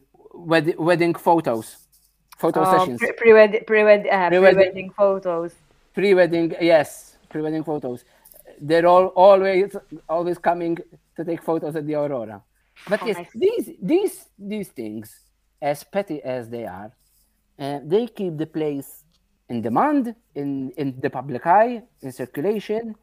wed- 0.51 0.77
wedding 0.79 1.15
photos 1.15 1.67
photo 2.43 2.61
Oh, 2.65 2.71
sessions. 2.79 2.99
pre- 2.99 3.13
pre-wed- 3.21 3.67
pre-wed- 3.67 4.07
uh, 4.09 4.29
Pre-wedding. 4.29 4.57
pre-wedding 4.59 4.91
photos. 5.03 5.53
pre-wedding 5.95 6.49
yes 6.73 6.89
pre-wedding 7.31 7.63
photos 7.71 7.99
they're 8.69 8.87
all 8.95 9.07
always 9.27 9.77
always 10.09 10.39
coming 10.49 10.75
to 11.17 11.21
take 11.29 11.41
photos 11.51 11.77
at 11.77 11.85
the 11.87 11.95
aurora 11.95 12.39
but 12.89 13.03
Oh, 13.03 13.07
yes 13.07 13.27
these 13.35 13.71
these 13.81 14.15
these 14.39 14.69
things 14.69 15.31
as 15.61 15.85
petty 15.85 16.23
as 16.23 16.49
they 16.49 16.67
are 16.67 16.93
uh, 17.59 17.79
they 17.85 18.07
keep 18.07 18.37
the 18.39 18.47
place 18.47 19.05
in 19.49 19.61
demand 19.63 20.15
in 20.35 20.73
in 20.81 20.99
the 21.01 21.11
public 21.11 21.47
eye 21.47 21.83
in 22.03 22.11
circulation. 22.13 22.95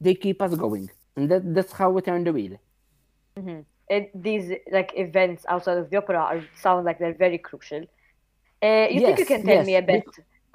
They 0.00 0.14
keep 0.14 0.40
us 0.40 0.54
going. 0.54 0.88
And 1.16 1.30
that, 1.30 1.54
that's 1.54 1.72
how 1.72 1.90
we 1.90 2.00
turn 2.00 2.24
the 2.24 2.32
wheel. 2.32 2.56
It, 3.88 4.10
these 4.14 4.46
like 4.72 4.92
events 4.96 5.44
outside 5.48 5.78
of 5.78 5.90
the 5.90 5.96
opera 5.98 6.18
are, 6.18 6.42
sound 6.56 6.84
like 6.86 6.98
they're 6.98 7.20
very 7.26 7.38
crucial. 7.38 7.82
Uh, 8.62 8.86
you 8.90 9.00
think 9.00 9.18
you 9.18 9.26
can 9.26 9.42
tell 9.44 9.64
me 9.64 9.76
a 9.76 9.82
bit 9.82 10.04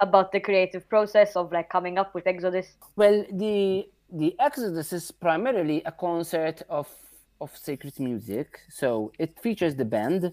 about 0.00 0.32
the 0.32 0.40
creative 0.40 0.88
process 0.88 1.36
of 1.36 1.52
like 1.52 1.68
coming 1.68 1.98
up 1.98 2.14
with 2.14 2.26
Exodus? 2.26 2.66
Well, 2.96 3.24
the 3.32 3.88
the 4.12 4.34
Exodus 4.38 4.92
is 4.92 5.10
primarily 5.10 5.82
a 5.84 5.92
concert 5.92 6.62
of 6.68 6.88
of 7.40 7.56
sacred 7.56 7.98
music. 8.00 8.60
So 8.68 9.12
it 9.18 9.38
features 9.40 9.74
the 9.74 9.84
band, 9.84 10.32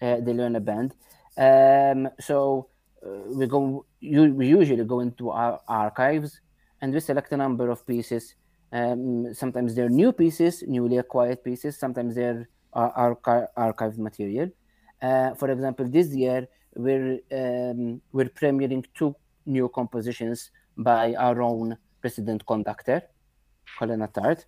uh, 0.00 0.16
the 0.20 0.32
Leone 0.32 0.62
band. 0.62 0.94
Um, 1.36 2.10
so 2.20 2.68
uh, 3.04 3.08
we 3.34 3.46
go. 3.46 3.86
You, 4.00 4.32
we 4.34 4.48
usually 4.48 4.84
go 4.84 5.00
into 5.00 5.30
our 5.30 5.60
archives 5.66 6.40
and 6.80 6.92
we 6.92 7.00
select 7.00 7.32
a 7.32 7.36
number 7.36 7.70
of 7.70 7.86
pieces. 7.86 8.34
Um, 8.72 9.32
sometimes 9.34 9.74
they're 9.74 9.88
new 9.88 10.12
pieces, 10.12 10.62
newly 10.66 10.98
acquired 10.98 11.42
pieces. 11.44 11.78
Sometimes 11.78 12.14
they're 12.14 12.48
ar- 12.72 12.92
archi- 12.96 13.46
archived 13.56 13.98
material. 13.98 14.50
Uh, 15.00 15.34
for 15.34 15.50
example, 15.50 15.88
this 15.88 16.08
year 16.14 16.46
we're 16.74 17.18
um, 17.32 18.00
we're 18.12 18.30
premiering 18.40 18.84
two 18.94 19.14
new 19.46 19.68
compositions 19.68 20.50
by 20.76 21.14
our 21.14 21.40
own 21.42 21.76
resident 22.02 22.44
conductor, 22.46 23.02
Colin 23.78 24.00
Attard, 24.00 24.44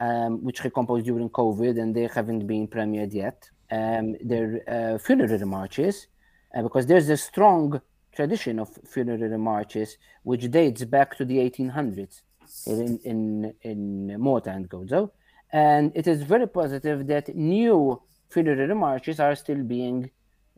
um, 0.00 0.42
which 0.44 0.60
he 0.60 0.70
composed 0.70 1.06
during 1.06 1.30
COVID, 1.30 1.80
and 1.80 1.94
they 1.94 2.08
haven't 2.12 2.46
been 2.46 2.68
premiered 2.68 3.12
yet. 3.12 3.50
Um, 3.70 4.16
they're 4.22 4.60
uh, 4.68 4.98
funerary 4.98 5.44
marches, 5.44 6.06
uh, 6.54 6.62
because 6.62 6.86
there's 6.86 7.08
a 7.08 7.16
strong 7.16 7.80
tradition 8.14 8.58
of 8.58 8.68
funerary 8.86 9.38
marches 9.38 9.98
which 10.22 10.50
dates 10.50 10.84
back 10.84 11.16
to 11.16 11.24
the 11.24 11.36
1800s 11.38 12.22
in 12.66 12.98
in 13.04 13.54
in 13.62 14.20
Malta 14.20 14.50
and 14.50 14.68
Gozo, 14.68 15.10
and 15.52 15.92
it 15.94 16.06
is 16.06 16.22
very 16.22 16.46
positive 16.46 17.06
that 17.08 17.34
new 17.34 18.00
funerary 18.30 18.74
marches 18.74 19.20
are 19.20 19.34
still 19.34 19.62
being 19.62 20.10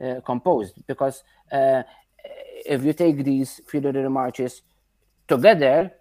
uh, 0.03 0.21
composed 0.25 0.75
because 0.87 1.23
uh, 1.53 1.83
if 2.67 2.85
you 2.85 2.93
take 2.93 3.25
these 3.25 3.61
funerary 3.67 4.11
marches 4.11 4.63
together, 5.27 5.93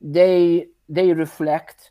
they 0.00 0.66
they 0.88 1.12
reflect 1.12 1.90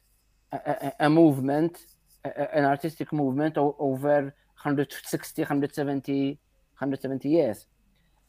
a, 0.53 0.93
a, 0.99 1.09
movement, 1.09 1.77
a, 2.23 2.55
an 2.57 2.65
artistic 2.65 3.11
movement 3.11 3.57
over 3.57 4.33
160, 4.63 5.41
170, 5.41 6.25
170 6.27 7.29
years. 7.29 7.65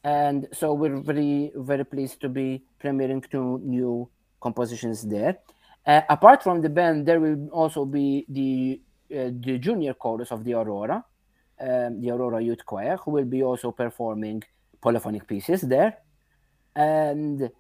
And 0.03 0.49
so 0.53 0.75
we're 0.75 1.01
very, 1.01 1.53
very 1.55 1.85
pleased 1.85 2.21
to 2.21 2.29
be 2.29 2.65
premiering 2.83 3.29
two 3.31 3.61
new 3.65 4.11
compositions 4.41 5.03
there. 5.03 5.39
Uh, 5.87 6.03
apart 6.09 6.43
from 6.43 6.61
the 6.61 6.69
band, 6.69 7.07
there 7.07 7.21
will 7.21 7.49
also 7.51 7.85
be 7.85 8.27
the 8.29 8.81
uh, 9.15 9.31
the 9.33 9.59
junior 9.59 9.95
chorus 9.95 10.33
of 10.33 10.45
the 10.45 10.55
Aurora, 10.55 11.05
um, 11.61 12.01
the 12.01 12.11
Aurora 12.11 12.41
Youth 12.43 12.65
Choir, 12.65 12.97
who 12.97 13.11
will 13.11 13.27
be 13.27 13.43
also 13.43 13.71
performing 13.71 14.43
polyphonic 14.81 15.27
pieces 15.27 15.61
there. 15.61 15.99
And 16.75 17.51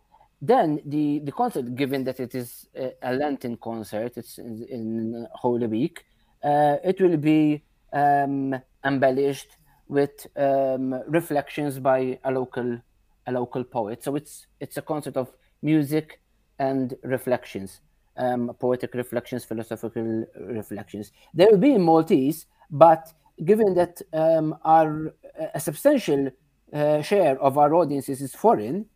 then 0.47 0.81
the, 0.85 1.21
the 1.21 1.33
concert, 1.33 1.75
given 1.75 2.05
that 2.05 2.21
it 2.21 2.35
is 2.35 2.66
a, 3.03 3.15
Lenten 3.15 3.57
concert, 3.57 4.16
it's 4.16 4.39
in, 4.39 4.66
in 4.69 5.27
Holy 5.33 5.66
Week, 5.66 6.05
uh, 6.43 6.77
it 6.85 7.01
will 7.01 7.16
be 7.16 7.62
um, 7.93 8.55
embellished 8.85 9.57
with 9.89 10.27
um, 10.37 11.03
reflections 11.09 11.79
by 11.79 12.19
a 12.25 12.31
local 12.31 12.81
a 13.27 13.33
local 13.33 13.65
poet. 13.65 14.03
So 14.03 14.16
it's 14.16 14.47
it's 14.61 14.77
a 14.77 14.83
concert 14.83 15.16
of 15.16 15.33
music 15.62 16.21
and 16.59 16.95
reflections, 17.03 17.81
um, 18.16 18.53
poetic 18.61 18.95
reflections, 18.95 19.45
philosophical 19.45 20.27
reflections. 20.39 21.12
There 21.33 21.51
will 21.51 21.59
be 21.59 21.75
in 21.75 21.83
Maltese, 21.83 22.47
but 22.71 23.12
given 23.45 23.75
that 23.75 24.03
um, 24.12 24.57
our 24.65 25.15
a 25.55 25.61
substantial 25.61 26.31
uh, 26.73 27.03
share 27.03 27.41
of 27.41 27.57
our 27.57 27.75
audiences 27.75 28.21
is 28.21 28.35
foreign, 28.35 28.87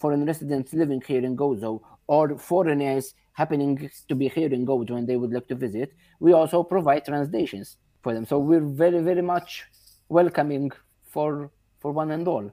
foreign 0.00 0.24
residents 0.24 0.72
living 0.72 1.02
here 1.06 1.24
in 1.24 1.36
Gozo 1.36 1.80
or 2.06 2.36
foreigners 2.38 3.14
happening 3.32 3.90
to 4.08 4.14
be 4.14 4.28
here 4.28 4.52
in 4.52 4.66
Gozo 4.66 4.96
and 4.96 5.06
they 5.06 5.16
would 5.16 5.32
like 5.32 5.46
to 5.48 5.54
visit, 5.54 5.92
we 6.18 6.32
also 6.32 6.62
provide 6.62 7.04
translations 7.04 7.76
for 8.02 8.12
them. 8.14 8.24
So 8.26 8.38
we're 8.38 8.68
very, 8.84 9.00
very 9.00 9.22
much 9.22 9.64
welcoming 10.08 10.70
for 11.04 11.50
for 11.80 11.92
one 11.92 12.10
and 12.10 12.26
all. 12.28 12.50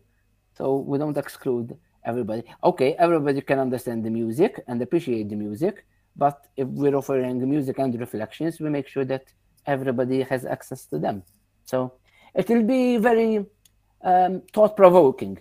So 0.57 0.77
we 0.77 0.97
don't 0.97 1.17
exclude 1.17 1.77
everybody. 2.05 2.43
Okay, 2.63 2.95
everybody 2.97 3.41
can 3.41 3.59
understand 3.59 4.03
the 4.05 4.09
music 4.09 4.63
and 4.67 4.81
appreciate 4.81 5.29
the 5.29 5.35
music, 5.35 5.85
but 6.15 6.47
if 6.55 6.67
we're 6.67 6.95
offering 6.95 7.47
music 7.49 7.77
and 7.79 7.99
reflections, 7.99 8.59
we 8.59 8.69
make 8.69 8.87
sure 8.87 9.05
that 9.05 9.25
everybody 9.65 10.23
has 10.23 10.45
access 10.45 10.85
to 10.85 10.97
them. 10.97 11.23
So 11.65 11.93
it 12.33 12.47
will 12.49 12.63
be 12.63 12.97
very 12.97 13.45
um, 14.01 14.41
thought 14.53 14.75
provoking. 14.77 15.37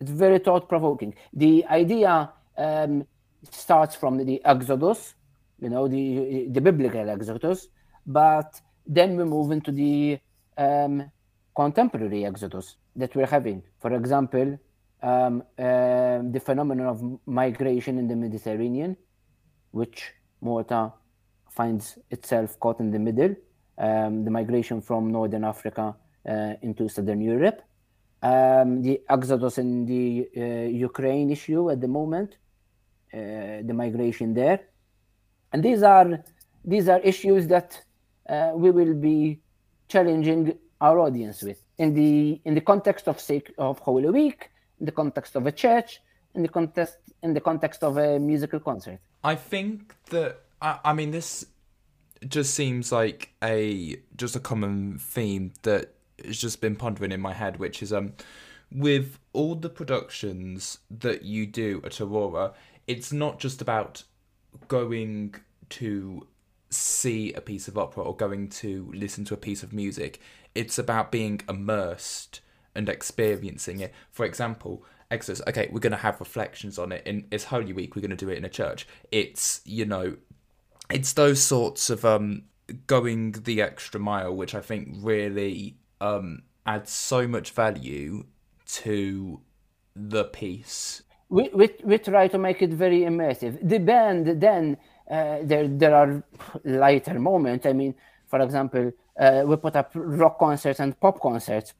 It's 0.00 0.10
very 0.10 0.38
thought 0.38 0.68
provoking. 0.68 1.14
The 1.32 1.64
idea 1.66 2.30
um, 2.56 3.06
starts 3.50 3.94
from 3.94 4.18
the 4.18 4.44
Exodus, 4.44 5.14
you 5.60 5.68
know, 5.68 5.88
the 5.88 6.48
the 6.50 6.60
biblical 6.60 7.08
Exodus, 7.08 7.68
but 8.06 8.60
then 8.86 9.16
we 9.16 9.24
move 9.24 9.50
into 9.50 9.72
the 9.72 10.18
um, 10.58 11.10
contemporary 11.56 12.24
Exodus 12.24 12.76
that 12.96 13.14
we're 13.14 13.26
having. 13.26 13.62
For 13.80 13.94
example, 13.94 14.58
um, 15.02 15.42
uh, 15.58 16.20
the 16.30 16.40
phenomenon 16.44 16.86
of 16.86 17.20
migration 17.26 17.98
in 17.98 18.08
the 18.08 18.16
Mediterranean, 18.16 18.96
which 19.70 20.12
Malta 20.40 20.92
finds 21.50 21.98
itself 22.10 22.58
caught 22.58 22.80
in 22.80 22.90
the 22.90 22.98
middle, 22.98 23.34
um, 23.78 24.24
the 24.24 24.30
migration 24.30 24.80
from 24.80 25.10
Northern 25.10 25.44
Africa 25.44 25.94
uh, 26.28 26.54
into 26.62 26.88
Southern 26.88 27.20
Europe, 27.20 27.62
um, 28.24 28.80
the 28.82 29.02
exodus 29.10 29.58
in 29.58 29.84
the 29.84 30.28
uh, 30.36 30.68
Ukraine 30.88 31.30
issue 31.30 31.70
at 31.70 31.80
the 31.80 31.88
moment, 31.88 32.30
uh, 33.12 33.60
the 33.68 33.74
migration 33.74 34.32
there, 34.32 34.60
and 35.52 35.62
these 35.62 35.82
are 35.82 36.24
these 36.64 36.88
are 36.88 37.00
issues 37.00 37.46
that 37.48 37.80
uh, 38.28 38.52
we 38.54 38.70
will 38.70 38.94
be 38.94 39.40
challenging 39.88 40.58
our 40.80 40.98
audience 40.98 41.42
with 41.42 41.60
in 41.78 41.94
the 41.94 42.40
in 42.46 42.54
the 42.54 42.62
context 42.62 43.06
of 43.08 43.22
of 43.58 43.78
Holy 43.80 44.08
Week, 44.08 44.50
in 44.80 44.86
the 44.86 44.92
context 44.92 45.36
of 45.36 45.46
a 45.46 45.52
church, 45.52 46.00
in 46.34 46.42
the 46.42 46.48
context 46.48 46.96
in 47.22 47.34
the 47.34 47.40
context 47.40 47.84
of 47.84 47.98
a 47.98 48.18
musical 48.18 48.58
concert. 48.58 49.00
I 49.22 49.34
think 49.34 49.94
that 50.10 50.40
I, 50.62 50.78
I 50.84 50.92
mean 50.94 51.10
this 51.10 51.46
just 52.26 52.54
seems 52.54 52.90
like 52.90 53.34
a 53.42 53.98
just 54.16 54.34
a 54.34 54.40
common 54.40 54.98
theme 54.98 55.52
that 55.62 55.93
has 56.24 56.38
just 56.38 56.60
been 56.60 56.76
pondering 56.76 57.12
in 57.12 57.20
my 57.20 57.32
head, 57.32 57.58
which 57.58 57.82
is 57.82 57.92
um 57.92 58.14
with 58.72 59.18
all 59.32 59.54
the 59.54 59.68
productions 59.68 60.78
that 60.90 61.22
you 61.22 61.46
do 61.46 61.80
at 61.84 62.00
Aurora, 62.00 62.52
it's 62.86 63.12
not 63.12 63.38
just 63.38 63.62
about 63.62 64.02
going 64.68 65.34
to 65.70 66.26
see 66.70 67.32
a 67.32 67.40
piece 67.40 67.68
of 67.68 67.78
opera 67.78 68.02
or 68.02 68.16
going 68.16 68.48
to 68.48 68.90
listen 68.92 69.24
to 69.26 69.34
a 69.34 69.38
piece 69.38 69.62
of 69.62 69.72
music. 69.72 70.20
It's 70.54 70.78
about 70.78 71.12
being 71.12 71.40
immersed 71.48 72.40
and 72.74 72.88
experiencing 72.88 73.80
it. 73.80 73.94
For 74.10 74.24
example, 74.24 74.84
Exodus, 75.10 75.42
okay, 75.46 75.68
we're 75.70 75.80
going 75.80 75.92
to 75.92 75.96
have 75.98 76.18
reflections 76.18 76.78
on 76.78 76.90
it. 76.90 77.06
In 77.06 77.26
it's 77.30 77.44
Holy 77.44 77.72
Week, 77.72 77.94
we're 77.94 78.02
going 78.02 78.10
to 78.10 78.16
do 78.16 78.30
it 78.30 78.38
in 78.38 78.44
a 78.44 78.48
church. 78.48 78.86
It's 79.12 79.60
you 79.64 79.84
know, 79.84 80.16
it's 80.90 81.12
those 81.12 81.42
sorts 81.42 81.90
of 81.90 82.04
um 82.04 82.44
going 82.86 83.32
the 83.32 83.62
extra 83.62 84.00
mile, 84.00 84.34
which 84.34 84.54
I 84.54 84.60
think 84.60 84.88
really 85.00 85.76
um 86.06 86.26
adds 86.64 86.90
so 86.90 87.18
much 87.34 87.48
value 87.62 88.12
to 88.66 89.40
the 90.12 90.24
piece. 90.38 91.02
we, 91.28 91.42
we, 91.60 91.66
we 91.84 91.98
try 91.98 92.28
to 92.28 92.38
make 92.38 92.62
it 92.62 92.70
very 92.70 93.00
immersive. 93.00 93.52
The 93.62 93.78
band 93.78 94.40
then 94.40 94.76
uh, 95.10 95.38
there 95.42 95.66
there 95.82 95.94
are 95.94 96.10
lighter 96.64 97.18
moments. 97.18 97.66
I 97.66 97.72
mean, 97.72 97.94
for 98.26 98.40
example, 98.40 98.92
uh, 99.18 99.42
we 99.46 99.56
put 99.56 99.76
up 99.76 99.90
rock 99.94 100.38
concerts 100.38 100.80
and 100.80 100.98
pop 101.00 101.20
concerts 101.20 101.74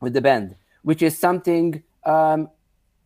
with 0.00 0.12
the 0.12 0.20
band, 0.20 0.56
which 0.82 1.02
is 1.02 1.18
something 1.18 1.82
um, 2.04 2.48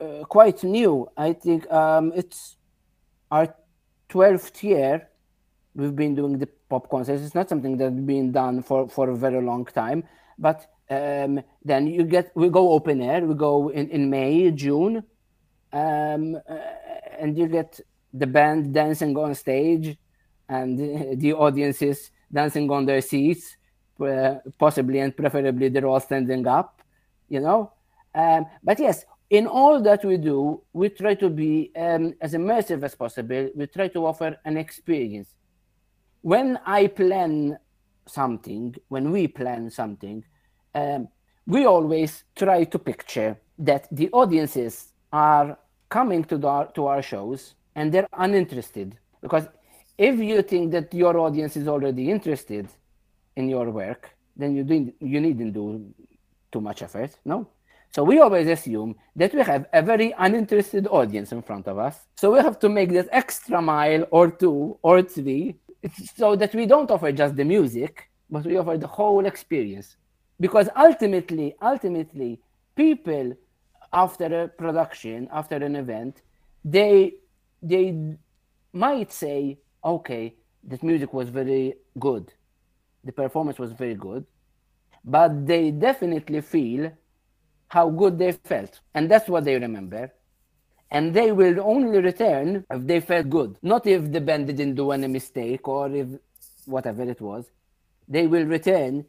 uh, 0.00 0.24
quite 0.36 0.64
new. 0.64 1.08
I 1.16 1.34
think 1.44 1.70
um, 1.70 2.12
it's 2.14 2.56
our 3.30 3.54
twelfth 4.08 4.62
year 4.64 5.08
we've 5.74 5.96
been 5.96 6.14
doing 6.14 6.38
the 6.38 6.48
pop 6.68 6.88
concerts. 6.88 7.22
It's 7.22 7.34
not 7.34 7.48
something 7.48 7.76
that's 7.76 8.00
been 8.14 8.32
done 8.32 8.62
for 8.62 8.88
for 8.88 9.10
a 9.10 9.16
very 9.16 9.42
long 9.50 9.64
time, 9.66 10.00
but 10.38 10.66
Um, 10.90 11.40
then 11.64 11.86
you 11.86 12.04
get 12.04 12.30
we 12.36 12.50
go 12.50 12.72
open 12.72 13.00
air. 13.00 13.24
We 13.24 13.34
go 13.34 13.70
in, 13.70 13.88
in 13.88 14.10
May, 14.10 14.50
June, 14.50 15.02
um, 15.72 16.36
uh, 16.36 16.58
and 17.18 17.38
you 17.38 17.48
get 17.48 17.80
the 18.12 18.26
band 18.26 18.74
dancing 18.74 19.16
on 19.16 19.34
stage, 19.34 19.96
and 20.48 20.78
the 21.20 21.32
audiences 21.32 22.10
dancing 22.30 22.70
on 22.70 22.84
their 22.84 23.00
seats, 23.00 23.56
uh, 23.98 24.34
possibly 24.58 24.98
and 25.00 25.16
preferably 25.16 25.70
they're 25.70 25.86
all 25.86 26.00
standing 26.00 26.46
up, 26.46 26.82
you 27.30 27.40
know. 27.40 27.72
Um, 28.14 28.44
but 28.62 28.78
yes, 28.78 29.06
in 29.30 29.46
all 29.46 29.80
that 29.80 30.04
we 30.04 30.18
do, 30.18 30.62
we 30.74 30.90
try 30.90 31.14
to 31.14 31.30
be 31.30 31.72
um, 31.76 32.12
as 32.20 32.34
immersive 32.34 32.82
as 32.84 32.94
possible. 32.94 33.48
We 33.56 33.66
try 33.66 33.88
to 33.88 34.06
offer 34.06 34.36
an 34.44 34.58
experience. 34.58 35.34
When 36.20 36.58
I 36.66 36.88
plan 36.88 37.58
something, 38.06 38.74
when 38.88 39.10
we 39.10 39.28
plan 39.28 39.70
something, 39.70 40.24
um, 40.74 41.08
we 41.46 41.66
always 41.66 42.24
try 42.34 42.64
to 42.64 42.78
picture 42.78 43.36
that 43.58 43.86
the 43.90 44.10
audiences 44.12 44.92
are 45.12 45.58
coming 45.88 46.24
to, 46.24 46.38
the, 46.38 46.68
to 46.74 46.86
our 46.86 47.02
shows 47.02 47.54
and 47.74 47.92
they're 47.92 48.08
uninterested. 48.14 48.98
Because 49.20 49.48
if 49.96 50.18
you 50.18 50.42
think 50.42 50.72
that 50.72 50.92
your 50.92 51.18
audience 51.18 51.56
is 51.56 51.68
already 51.68 52.10
interested 52.10 52.68
in 53.36 53.48
your 53.48 53.70
work, 53.70 54.10
then 54.36 54.56
you, 54.56 54.64
do, 54.64 54.92
you 55.00 55.20
needn't 55.20 55.54
do 55.54 55.92
too 56.50 56.60
much 56.60 56.82
effort, 56.82 57.16
no? 57.24 57.48
So 57.94 58.02
we 58.02 58.18
always 58.18 58.48
assume 58.48 58.96
that 59.14 59.32
we 59.32 59.42
have 59.42 59.66
a 59.72 59.80
very 59.80 60.12
uninterested 60.18 60.88
audience 60.88 61.30
in 61.30 61.42
front 61.42 61.68
of 61.68 61.78
us. 61.78 61.96
So 62.16 62.32
we 62.32 62.40
have 62.40 62.58
to 62.58 62.68
make 62.68 62.92
that 62.92 63.08
extra 63.12 63.62
mile 63.62 64.04
or 64.10 64.32
two 64.32 64.76
or 64.82 65.00
three 65.02 65.60
so 66.16 66.36
that 66.36 66.54
we 66.54 66.66
don't 66.66 66.90
offer 66.90 67.12
just 67.12 67.36
the 67.36 67.44
music, 67.44 68.10
but 68.30 68.44
we 68.44 68.56
offer 68.56 68.76
the 68.78 68.86
whole 68.86 69.26
experience. 69.26 69.96
Because 70.40 70.68
ultimately, 70.76 71.54
ultimately, 71.62 72.40
people 72.74 73.36
after 73.92 74.42
a 74.42 74.48
production, 74.48 75.28
after 75.32 75.56
an 75.56 75.76
event, 75.76 76.22
they 76.64 77.14
they 77.62 78.16
might 78.72 79.12
say, 79.12 79.58
okay, 79.84 80.34
this 80.62 80.82
music 80.82 81.12
was 81.14 81.28
very 81.28 81.74
good, 81.98 82.32
the 83.04 83.12
performance 83.12 83.58
was 83.58 83.72
very 83.72 83.94
good, 83.94 84.26
but 85.04 85.46
they 85.46 85.70
definitely 85.70 86.40
feel 86.40 86.90
how 87.68 87.88
good 87.88 88.18
they 88.18 88.32
felt. 88.32 88.80
And 88.94 89.10
that's 89.10 89.28
what 89.28 89.44
they 89.44 89.54
remember. 89.58 90.12
And 90.94 91.12
they 91.12 91.32
will 91.32 91.60
only 91.60 91.98
return 91.98 92.64
if 92.70 92.86
they 92.86 93.00
felt 93.00 93.28
good, 93.28 93.56
not 93.62 93.86
if 93.86 94.12
the 94.12 94.20
band 94.20 94.46
didn't 94.46 94.76
do 94.76 94.92
any 94.92 95.08
mistake 95.08 95.66
or 95.68 95.90
if 95.90 96.06
whatever 96.66 97.02
it 97.02 97.20
was. 97.20 97.44
They 98.08 98.26
will 98.26 98.46
return 98.46 99.04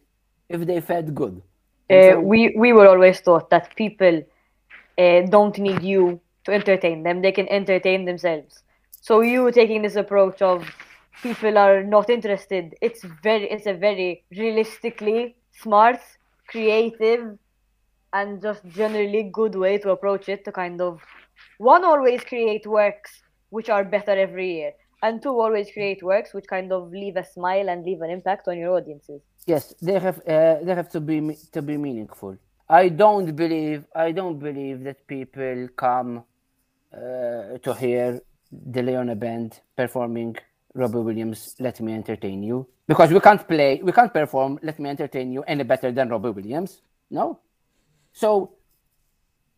if 0.49 0.65
they 0.65 0.81
felt 0.81 1.13
good. 1.13 1.41
Uh, 1.89 2.01
so, 2.01 2.19
we, 2.19 2.55
we 2.57 2.73
were 2.73 2.87
always 2.87 3.21
taught 3.21 3.51
that 3.51 3.75
people 3.75 4.23
uh, 4.97 5.21
don't 5.29 5.57
need 5.59 5.83
you 5.83 6.19
to 6.45 6.51
entertain 6.53 7.03
them, 7.03 7.21
they 7.21 7.31
can 7.31 7.47
entertain 7.49 8.05
themselves. 8.05 8.63
So 9.01 9.21
you 9.21 9.51
taking 9.51 9.81
this 9.81 9.95
approach 9.95 10.41
of 10.41 10.67
people 11.21 11.57
are 11.57 11.83
not 11.83 12.09
interested, 12.09 12.75
it's 12.81 13.03
very 13.23 13.49
it's 13.49 13.67
a 13.67 13.73
very 13.73 14.23
realistically 14.31 15.35
smart, 15.51 15.99
creative, 16.47 17.37
and 18.13 18.41
just 18.41 18.65
generally 18.65 19.23
good 19.23 19.55
way 19.55 19.77
to 19.79 19.91
approach 19.91 20.29
it 20.29 20.45
to 20.45 20.51
kind 20.51 20.81
of 20.81 21.01
one 21.57 21.83
always 21.83 22.23
create 22.23 22.65
works 22.67 23.11
which 23.49 23.69
are 23.69 23.83
better 23.83 24.11
every 24.11 24.55
year 24.57 24.71
and 25.05 25.21
two 25.21 25.35
always 25.39 25.71
create 25.71 26.01
works 26.03 26.33
which 26.33 26.47
kind 26.47 26.71
of 26.71 26.91
leave 26.91 27.15
a 27.15 27.25
smile 27.25 27.69
and 27.69 27.85
leave 27.85 28.01
an 28.01 28.09
impact 28.09 28.47
on 28.47 28.57
your 28.57 28.71
audiences. 28.77 29.21
Yes 29.45 29.73
they 29.81 29.99
have 29.99 30.19
uh, 30.19 30.57
they 30.63 30.73
have 30.73 30.89
to 30.89 30.99
be 30.99 31.17
to 31.51 31.61
be 31.61 31.77
meaningful. 31.77 32.37
I 32.67 32.89
don't 32.89 33.35
believe 33.35 33.85
i 33.95 34.11
don't 34.11 34.39
believe 34.39 34.83
that 34.87 35.05
people 35.15 35.67
come 35.75 36.23
uh, 36.93 37.57
to 37.65 37.73
hear 37.73 38.19
the 38.51 38.81
Leone 38.81 39.15
band 39.23 39.49
performing 39.75 40.35
robbie 40.73 41.03
williams 41.07 41.55
let 41.59 41.79
me 41.81 41.93
entertain 41.93 42.41
you. 42.43 42.67
Because 42.87 43.11
we 43.11 43.19
can't 43.19 43.47
play 43.47 43.81
we 43.83 43.91
can't 43.91 44.13
perform 44.13 44.59
let 44.63 44.79
me 44.79 44.89
entertain 44.89 45.31
you 45.31 45.43
any 45.43 45.63
better 45.63 45.91
than 45.91 46.09
robbie 46.09 46.29
williams. 46.29 46.81
No. 47.11 47.39
So 48.13 48.53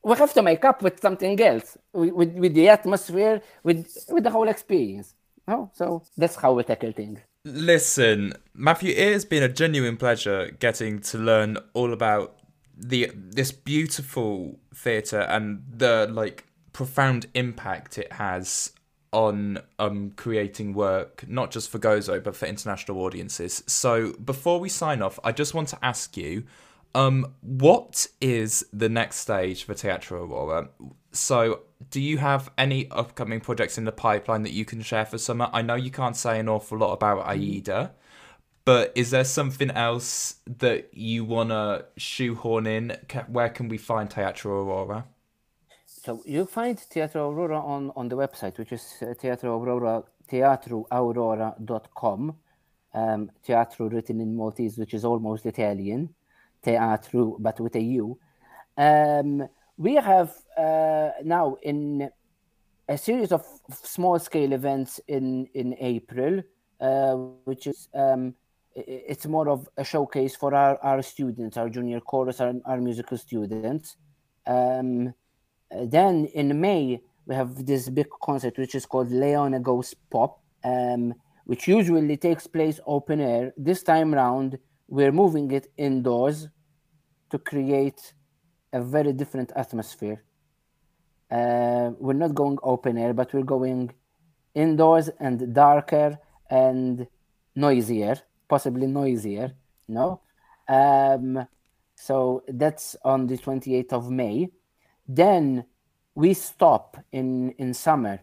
we 0.08 0.16
have 0.16 0.34
to 0.34 0.42
make 0.42 0.64
up 0.64 0.82
with 0.82 1.02
something 1.02 1.40
else, 1.42 1.78
with, 1.94 2.34
with, 2.34 2.54
the 2.54 2.70
atmosphere, 2.70 3.42
with 3.64 4.06
with 4.10 4.24
the 4.24 4.32
whole 4.32 4.48
experience. 4.48 5.14
Oh, 5.48 5.70
so 5.74 6.04
that's 6.16 6.36
how 6.36 6.54
we 6.54 6.64
tackle 6.64 6.94
things. 6.94 7.20
Listen, 7.44 8.34
Matthew, 8.54 8.94
it 8.96 9.14
has 9.14 9.26
been 9.26 9.44
a 9.44 9.50
genuine 9.50 9.98
pleasure 9.98 10.52
getting 10.60 11.00
to 11.00 11.18
learn 11.18 11.58
all 11.74 11.94
about 11.94 12.38
the 12.76 13.12
this 13.16 13.52
beautiful 13.52 14.60
theatre 14.74 15.22
and 15.22 15.64
the 15.70 16.08
like 16.12 16.46
profound 16.74 17.26
impact 17.34 17.98
it 17.98 18.14
has 18.14 18.72
on 19.12 19.58
um 19.80 20.12
creating 20.16 20.74
work 20.74 21.26
not 21.28 21.50
just 21.50 21.70
for 21.70 21.80
Gozo 21.80 22.24
but 22.24 22.36
for 22.36 22.46
international 22.46 23.00
audiences. 23.00 23.64
So 23.68 24.14
before 24.14 24.60
we 24.60 24.70
sign 24.70 25.02
off, 25.02 25.20
I 25.24 25.32
just 25.32 25.54
want 25.54 25.70
to 25.70 25.80
ask 25.82 26.16
you 26.16 26.44
um, 26.98 27.34
what 27.42 28.08
is 28.20 28.66
the 28.74 28.90
next 28.90 29.18
stage 29.18 29.66
for 29.66 29.76
Teatru 29.76 30.14
Aurora? 30.14 30.70
So, 31.12 31.60
do 31.92 32.02
you 32.02 32.18
have 32.18 32.50
any 32.58 32.90
upcoming 32.90 33.40
projects 33.40 33.78
in 33.78 33.86
the 33.86 33.92
pipeline 33.92 34.42
that 34.42 34.52
you 34.52 34.66
can 34.66 34.82
share 34.82 35.06
for 35.06 35.20
summer? 35.20 35.48
I 35.54 35.62
know 35.62 35.76
you 35.76 35.92
can't 35.92 36.18
say 36.18 36.40
an 36.40 36.50
awful 36.50 36.80
lot 36.80 36.94
about 36.94 37.28
mm. 37.28 37.30
Aida, 37.30 37.94
but 38.66 38.94
is 38.96 39.12
there 39.12 39.26
something 39.26 39.70
else 39.70 40.38
that 40.48 40.90
you 40.92 41.24
want 41.24 41.52
to 41.52 41.86
shoehorn 41.98 42.66
in? 42.66 42.98
Where 43.28 43.50
can 43.50 43.70
we 43.70 43.78
find 43.78 44.10
Teatru 44.10 44.48
Aurora? 44.48 45.06
So 45.86 46.24
you 46.26 46.48
find 46.48 46.80
Teatru 46.80 47.32
Aurora 47.32 47.60
on, 47.60 47.92
on 47.96 48.10
the 48.10 48.18
website, 48.18 48.58
which 48.58 48.72
is 48.72 48.96
uh, 49.04 49.14
Teatru 49.14 49.56
Aurora, 49.56 50.04
teatruaurora.com. 50.32 52.38
Um, 52.94 53.30
teatru 53.48 53.92
written 53.94 54.22
in 54.22 54.36
Maltese, 54.36 54.80
which 54.80 54.96
is 54.96 55.06
almost 55.06 55.46
Italian 55.46 56.16
teatro, 56.68 57.38
but 57.40 57.60
with 57.60 57.76
a 57.76 57.82
U. 57.82 58.20
Um, 58.78 59.48
we 59.78 59.96
have 59.96 60.34
uh, 60.58 61.12
now 61.24 61.58
in 61.62 62.10
a 62.90 62.98
series 62.98 63.32
of 63.32 63.46
small 63.72 64.20
scale 64.20 64.54
events 64.54 65.00
in 65.08 65.48
in 65.54 65.76
April, 65.80 66.42
uh, 66.82 67.14
which 67.50 67.68
is 67.68 67.90
um, 67.94 68.34
it's 68.76 69.26
more 69.26 69.50
of 69.50 69.68
a 69.78 69.84
showcase 69.84 70.36
for 70.36 70.54
our, 70.54 70.78
our 70.84 71.02
students, 71.02 71.58
our 71.58 71.70
junior 71.70 72.00
chorus, 72.00 72.40
our, 72.40 72.54
our 72.66 72.80
musical 72.80 73.18
students. 73.18 73.98
Um, 74.46 75.14
then 75.72 76.26
in 76.34 76.62
May 76.62 77.02
we 77.26 77.36
have 77.36 77.66
this 77.66 77.90
big 77.90 78.08
concert 78.22 78.58
which 78.58 78.76
is 78.76 78.86
called 78.86 79.12
Leone 79.12 79.62
Goes 79.62 79.94
Pop, 80.12 80.40
um, 80.64 81.14
which 81.46 81.68
usually 81.68 82.18
takes 82.18 82.46
place 82.48 82.80
open 82.86 83.20
air. 83.20 83.54
This 83.58 83.84
time 83.84 84.14
round 84.14 84.60
we're 84.88 85.12
moving 85.12 85.52
it 85.52 85.68
indoors 85.78 86.48
to 87.30 87.38
create 87.38 88.14
a 88.74 88.82
very 88.82 89.14
different 89.14 89.52
atmosphere. 89.56 90.24
Uh, 91.30 91.92
we're 92.00 92.14
not 92.14 92.34
going 92.34 92.58
open 92.64 92.98
air, 92.98 93.14
but 93.14 93.34
we're 93.34 93.44
going 93.44 93.92
indoors 94.54 95.10
and 95.20 95.54
darker 95.54 96.18
and 96.50 97.08
noisier, 97.56 98.16
possibly 98.48 98.88
noisier. 98.88 99.54
No, 99.88 100.22
um, 100.68 101.48
so 101.96 102.44
that's 102.48 102.96
on 103.04 103.28
the 103.28 103.38
28th 103.38 103.94
of 103.94 104.10
May. 104.10 104.50
Then 105.08 105.66
we 106.16 106.34
stop 106.34 106.98
in 107.12 107.52
in 107.52 107.74
summer 107.74 108.20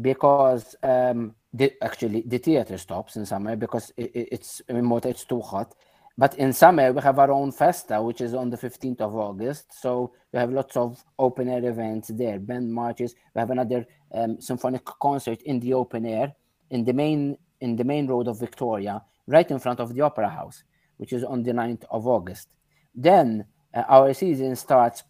because 0.00 0.76
um, 0.82 1.34
the, 1.52 1.72
actually 1.82 2.22
the 2.26 2.38
theater 2.38 2.78
stops 2.78 3.16
in 3.16 3.26
summer 3.26 3.56
because 3.56 3.92
it, 3.96 4.10
it's 4.14 4.62
it's 4.68 5.24
too 5.24 5.40
hot 5.40 5.74
but 6.18 6.34
in 6.38 6.52
summer, 6.52 6.92
we 6.92 7.02
have 7.02 7.18
our 7.18 7.30
own 7.30 7.52
festa, 7.52 8.00
which 8.00 8.20
is 8.22 8.32
on 8.32 8.48
the 8.48 8.56
15th 8.56 9.00
of 9.02 9.14
August. 9.14 9.78
So 9.80 10.12
we 10.32 10.38
have 10.38 10.50
lots 10.50 10.76
of 10.76 11.04
open 11.18 11.48
air 11.48 11.64
events 11.64 12.08
there, 12.08 12.38
band 12.38 12.72
marches. 12.72 13.14
We 13.34 13.40
have 13.40 13.50
another 13.50 13.86
um, 14.12 14.40
symphonic 14.40 14.84
concert 14.84 15.42
in 15.42 15.60
the 15.60 15.74
open 15.74 16.06
air 16.06 16.32
in 16.70 16.84
the 16.84 16.92
main 16.92 17.36
in 17.60 17.76
the 17.76 17.84
main 17.84 18.06
road 18.06 18.28
of 18.28 18.38
Victoria, 18.38 19.02
right 19.26 19.50
in 19.50 19.58
front 19.58 19.80
of 19.80 19.94
the 19.94 20.02
Opera 20.02 20.28
House, 20.28 20.62
which 20.98 21.12
is 21.12 21.24
on 21.24 21.42
the 21.42 21.52
9th 21.52 21.84
of 21.90 22.06
August. 22.06 22.48
Then 22.94 23.46
uh, 23.72 23.84
our 23.88 24.12
season 24.12 24.56
starts 24.56 25.04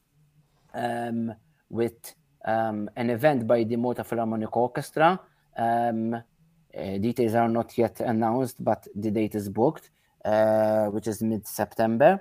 um, 0.73 1.35
with 1.69 2.15
um, 2.45 2.89
an 2.97 3.11
event 3.11 3.47
by 3.47 3.65
the 3.65 3.77
Malta 3.77 4.05
Philharmonic 4.05 4.57
Orchestra. 4.57 5.21
Um, 5.57 6.15
uh, 6.15 6.99
details 6.99 7.35
are 7.35 7.49
not 7.49 7.77
yet 7.77 8.01
announced, 8.01 8.63
but 8.63 8.87
the 8.95 9.11
date 9.11 9.35
is 9.35 9.49
booked. 9.49 9.91
Uh, 10.27 10.87
which 10.87 11.07
is 11.07 11.23
mid 11.23 11.47
September. 11.47 12.21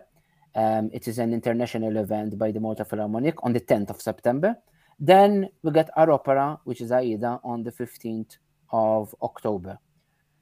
Um, 0.53 0.91
it 0.93 1.07
is 1.07 1.17
an 1.17 1.33
international 1.33 1.97
event 1.97 2.37
by 2.37 2.51
the 2.51 2.59
Malta 2.59 2.85
Philharmonic 2.85 3.33
on 3.43 3.51
the 3.51 3.59
10th 3.59 3.89
of 3.89 3.99
September. 3.99 4.55
Then 4.99 5.49
we 5.63 5.71
get 5.71 5.89
our 5.97 6.11
opera, 6.11 6.59
which 6.65 6.81
is 6.81 6.91
Aida, 6.91 7.39
on 7.43 7.63
the 7.63 7.71
15th 7.71 8.37
of 8.71 9.15
October. 9.23 9.79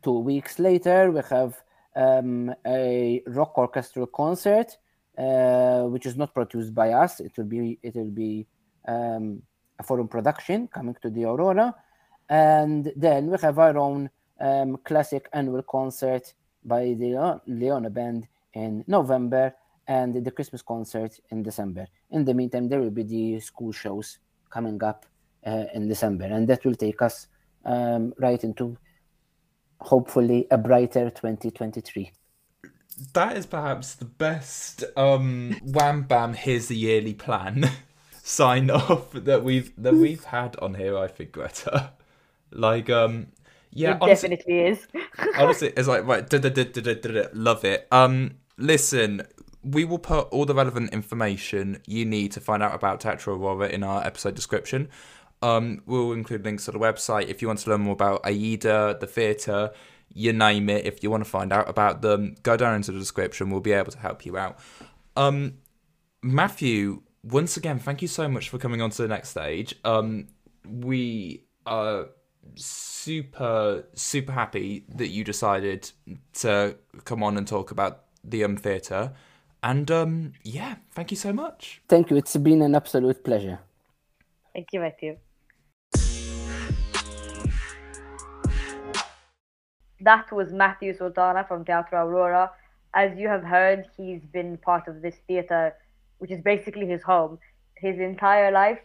Two 0.04 0.20
weeks 0.20 0.60
later, 0.60 1.10
we 1.10 1.22
have 1.30 1.56
um, 1.96 2.54
a 2.68 3.24
rock 3.28 3.58
orchestral 3.58 4.08
concert 4.08 4.78
uh, 5.18 5.84
which 5.84 6.06
is 6.06 6.18
not 6.18 6.34
produced 6.34 6.76
by 6.76 6.92
us. 6.92 7.22
It 7.22 7.32
will 7.38 7.46
be 7.46 7.80
it 7.82 7.96
will 7.96 8.12
be 8.12 8.46
um, 8.90 9.42
a 9.80 9.84
foreign 9.84 10.10
production 10.10 10.68
coming 10.68 10.98
to 11.02 11.10
the 11.10 11.24
Aurora, 11.24 11.74
and 12.28 12.92
then 12.98 13.32
we 13.32 13.38
have 13.42 13.58
our 13.58 13.78
own 13.78 14.10
um, 14.42 14.78
classic 14.84 15.30
annual 15.32 15.64
concert 15.64 16.34
by 16.66 16.96
the 16.98 17.42
Leone 17.48 17.92
Band 17.92 18.28
in 18.54 18.84
November 18.88 19.54
and 19.88 20.24
the 20.24 20.32
Christmas 20.32 20.62
concert 20.62 21.20
in 21.30 21.44
December. 21.44 21.88
In 22.12 22.24
the 22.24 22.34
meantime, 22.34 22.70
there 22.70 22.80
will 22.80 22.92
be 22.92 23.04
the 23.04 23.40
school 23.40 23.72
shows 23.72 24.20
coming 24.50 24.82
up 24.84 25.06
uh, 25.46 25.66
in 25.74 25.88
December, 25.88 26.26
and 26.26 26.48
that 26.48 26.64
will 26.64 26.76
take 26.76 27.02
us 27.02 27.28
um, 27.66 28.14
right 28.18 28.44
into 28.44 28.78
hopefully 29.84 30.48
a 30.50 30.58
brighter 30.58 31.10
2023 31.10 32.12
that 33.14 33.36
is 33.36 33.46
perhaps 33.46 33.96
the 33.96 34.06
best 34.06 34.84
um 34.96 35.56
wham 35.62 36.04
bam 36.04 36.34
here's 36.34 36.68
the 36.68 36.76
yearly 36.76 37.14
plan 37.14 37.70
sign 38.24 38.70
off 38.70 39.12
that 39.12 39.44
we've 39.44 39.74
that 39.76 39.94
we've 39.94 40.24
had 40.26 40.56
on 40.58 40.76
here 40.76 40.98
i 40.98 41.08
think 41.08 41.34
greta 41.34 41.92
like 42.52 42.90
um 42.90 43.28
yeah 43.74 43.92
it 43.92 43.98
honestly, 44.02 44.30
definitely 44.30 44.60
is 44.60 44.88
honestly 45.38 45.74
it's 45.76 45.88
like 45.88 46.06
right 46.06 46.30
da, 46.30 46.38
da, 46.38 46.50
da, 46.50 47.24
love 47.34 47.66
it 47.66 47.88
um 47.92 48.32
listen 48.58 49.22
we 49.64 49.86
will 49.86 50.00
put 50.00 50.28
all 50.30 50.46
the 50.46 50.54
relevant 50.54 50.94
information 50.94 51.82
you 51.88 52.06
need 52.06 52.32
to 52.34 52.42
find 52.42 52.62
out 52.62 52.76
about 52.76 53.00
Teatru 53.00 53.30
Aurora 53.30 53.70
in 53.70 53.84
our 53.84 54.06
episode 54.06 54.36
description. 54.36 54.90
Um, 55.42 55.82
we'll 55.86 56.12
include 56.12 56.46
links 56.46 56.66
to 56.66 56.72
the 56.72 56.80
website 56.80 57.28
if 57.28 57.42
you 57.42 57.48
want 57.48 57.60
to 57.60 57.70
learn 57.70 57.82
more 57.82 57.94
about 57.94 58.22
AIDA, 58.26 58.98
the 59.00 59.08
theatre, 59.08 59.72
you 60.14 60.34
name 60.34 60.70
it. 60.70 60.86
If 60.86 61.02
you 61.02 61.10
want 61.10 61.24
to 61.24 61.30
find 61.30 61.52
out 61.52 61.70
about 61.70 62.02
them, 62.02 62.36
go 62.44 62.58
down 62.58 62.76
into 62.76 62.92
the 62.92 63.00
description. 63.00 63.50
We'll 63.50 63.62
be 63.62 63.72
able 63.72 63.92
to 63.92 64.00
help 64.00 64.26
you 64.26 64.38
out. 64.38 64.60
Um, 65.16 65.56
Matthew, 66.22 67.02
once 67.24 67.58
again, 67.58 67.80
thank 67.80 68.02
you 68.02 68.08
so 68.08 68.28
much 68.28 68.50
for 68.50 68.58
coming 68.58 68.82
on 68.82 68.90
to 68.92 69.02
the 69.02 69.08
next 69.08 69.30
stage. 69.30 69.76
Um, 69.84 70.28
we 70.66 71.46
are 71.66 72.08
super, 72.56 73.86
super 73.94 74.32
happy 74.32 74.86
that 74.96 75.10
you 75.10 75.24
decided 75.24 75.92
to 76.34 76.76
come 77.06 77.24
on 77.24 77.38
and 77.38 77.48
talk 77.48 77.72
about 77.72 78.04
the 78.24 78.44
um 78.44 78.58
theatre. 78.58 79.14
And 79.62 79.90
um, 79.92 80.34
yeah, 80.44 80.76
thank 80.92 81.12
you 81.12 81.18
so 81.18 81.32
much. 81.32 81.82
Thank 81.88 82.10
you. 82.10 82.18
It's 82.18 82.36
been 82.36 82.62
an 82.62 82.76
absolute 82.76 83.24
pleasure. 83.24 83.60
Thank 84.54 84.68
you, 84.74 84.82
Matthew. 84.82 85.18
That 90.02 90.30
was 90.34 90.52
Matthew 90.52 90.94
Sultana 90.94 91.46
from 91.48 91.64
Teatru 91.64 91.94
Aurora. 91.94 92.52
As 92.94 93.18
you 93.18 93.30
have 93.30 93.44
heard, 93.44 93.88
he's 93.96 94.26
been 94.26 94.58
part 94.58 94.90
of 94.90 95.02
this 95.02 95.16
theatre, 95.28 95.74
which 96.18 96.30
is 96.30 96.42
basically 96.42 96.86
his 96.86 97.02
home, 97.02 97.40
his 97.76 98.00
entire 98.00 98.52
life. 98.52 98.80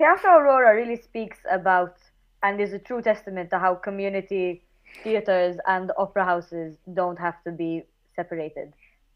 Teatru 0.00 0.24
Aurora 0.24 0.74
really 0.74 0.96
speaks 0.96 1.38
about 1.48 1.96
and 2.42 2.60
is 2.60 2.72
a 2.72 2.78
true 2.78 3.02
testament 3.02 3.50
to 3.50 3.58
how 3.58 3.74
community 3.74 4.62
theatres 5.02 5.56
and 5.66 5.92
opera 5.98 6.24
houses 6.24 6.76
don't 6.94 7.18
have 7.18 7.42
to 7.44 7.50
be 7.50 7.84
separated. 8.16 8.72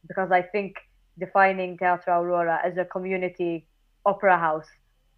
Because 0.06 0.30
I 0.32 0.42
think 0.42 0.76
defining 1.18 1.76
Teatru 1.76 2.08
Aurora 2.08 2.60
as 2.64 2.76
a 2.76 2.84
community 2.84 3.66
opera 4.04 4.38
house 4.38 4.66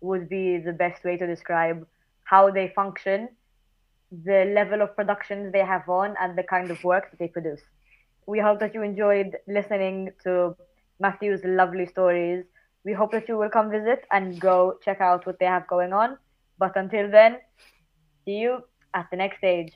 would 0.01 0.28
be 0.28 0.59
the 0.59 0.72
best 0.72 1.05
way 1.05 1.16
to 1.16 1.26
describe 1.26 1.86
how 2.24 2.51
they 2.51 2.72
function 2.74 3.28
the 4.24 4.52
level 4.55 4.82
of 4.82 4.94
productions 4.94 5.52
they 5.52 5.64
have 5.64 5.89
on 5.89 6.14
and 6.20 6.36
the 6.36 6.43
kind 6.43 6.70
of 6.70 6.82
work 6.85 7.10
that 7.10 7.18
they 7.18 7.28
produce. 7.28 7.60
We 8.26 8.39
hope 8.39 8.60
that 8.60 8.74
you 8.74 8.82
enjoyed 8.82 9.36
listening 9.48 10.12
to 10.24 10.56
Matthew's 11.01 11.40
lovely 11.44 11.86
stories. 11.86 12.44
We 12.85 12.93
hope 12.93 13.12
that 13.12 13.28
you 13.28 13.36
will 13.36 13.51
come 13.51 13.70
visit 13.70 14.05
and 14.12 14.40
go 14.40 14.78
check 14.85 15.01
out 15.01 15.26
what 15.26 15.39
they 15.39 15.47
have 15.47 15.66
going 15.66 15.93
on. 15.93 16.18
But 16.59 16.76
until 16.76 17.10
then, 17.10 17.39
see 18.24 18.36
you 18.36 18.64
at 18.94 19.06
the 19.10 19.16
next 19.16 19.38
stage. 19.38 19.72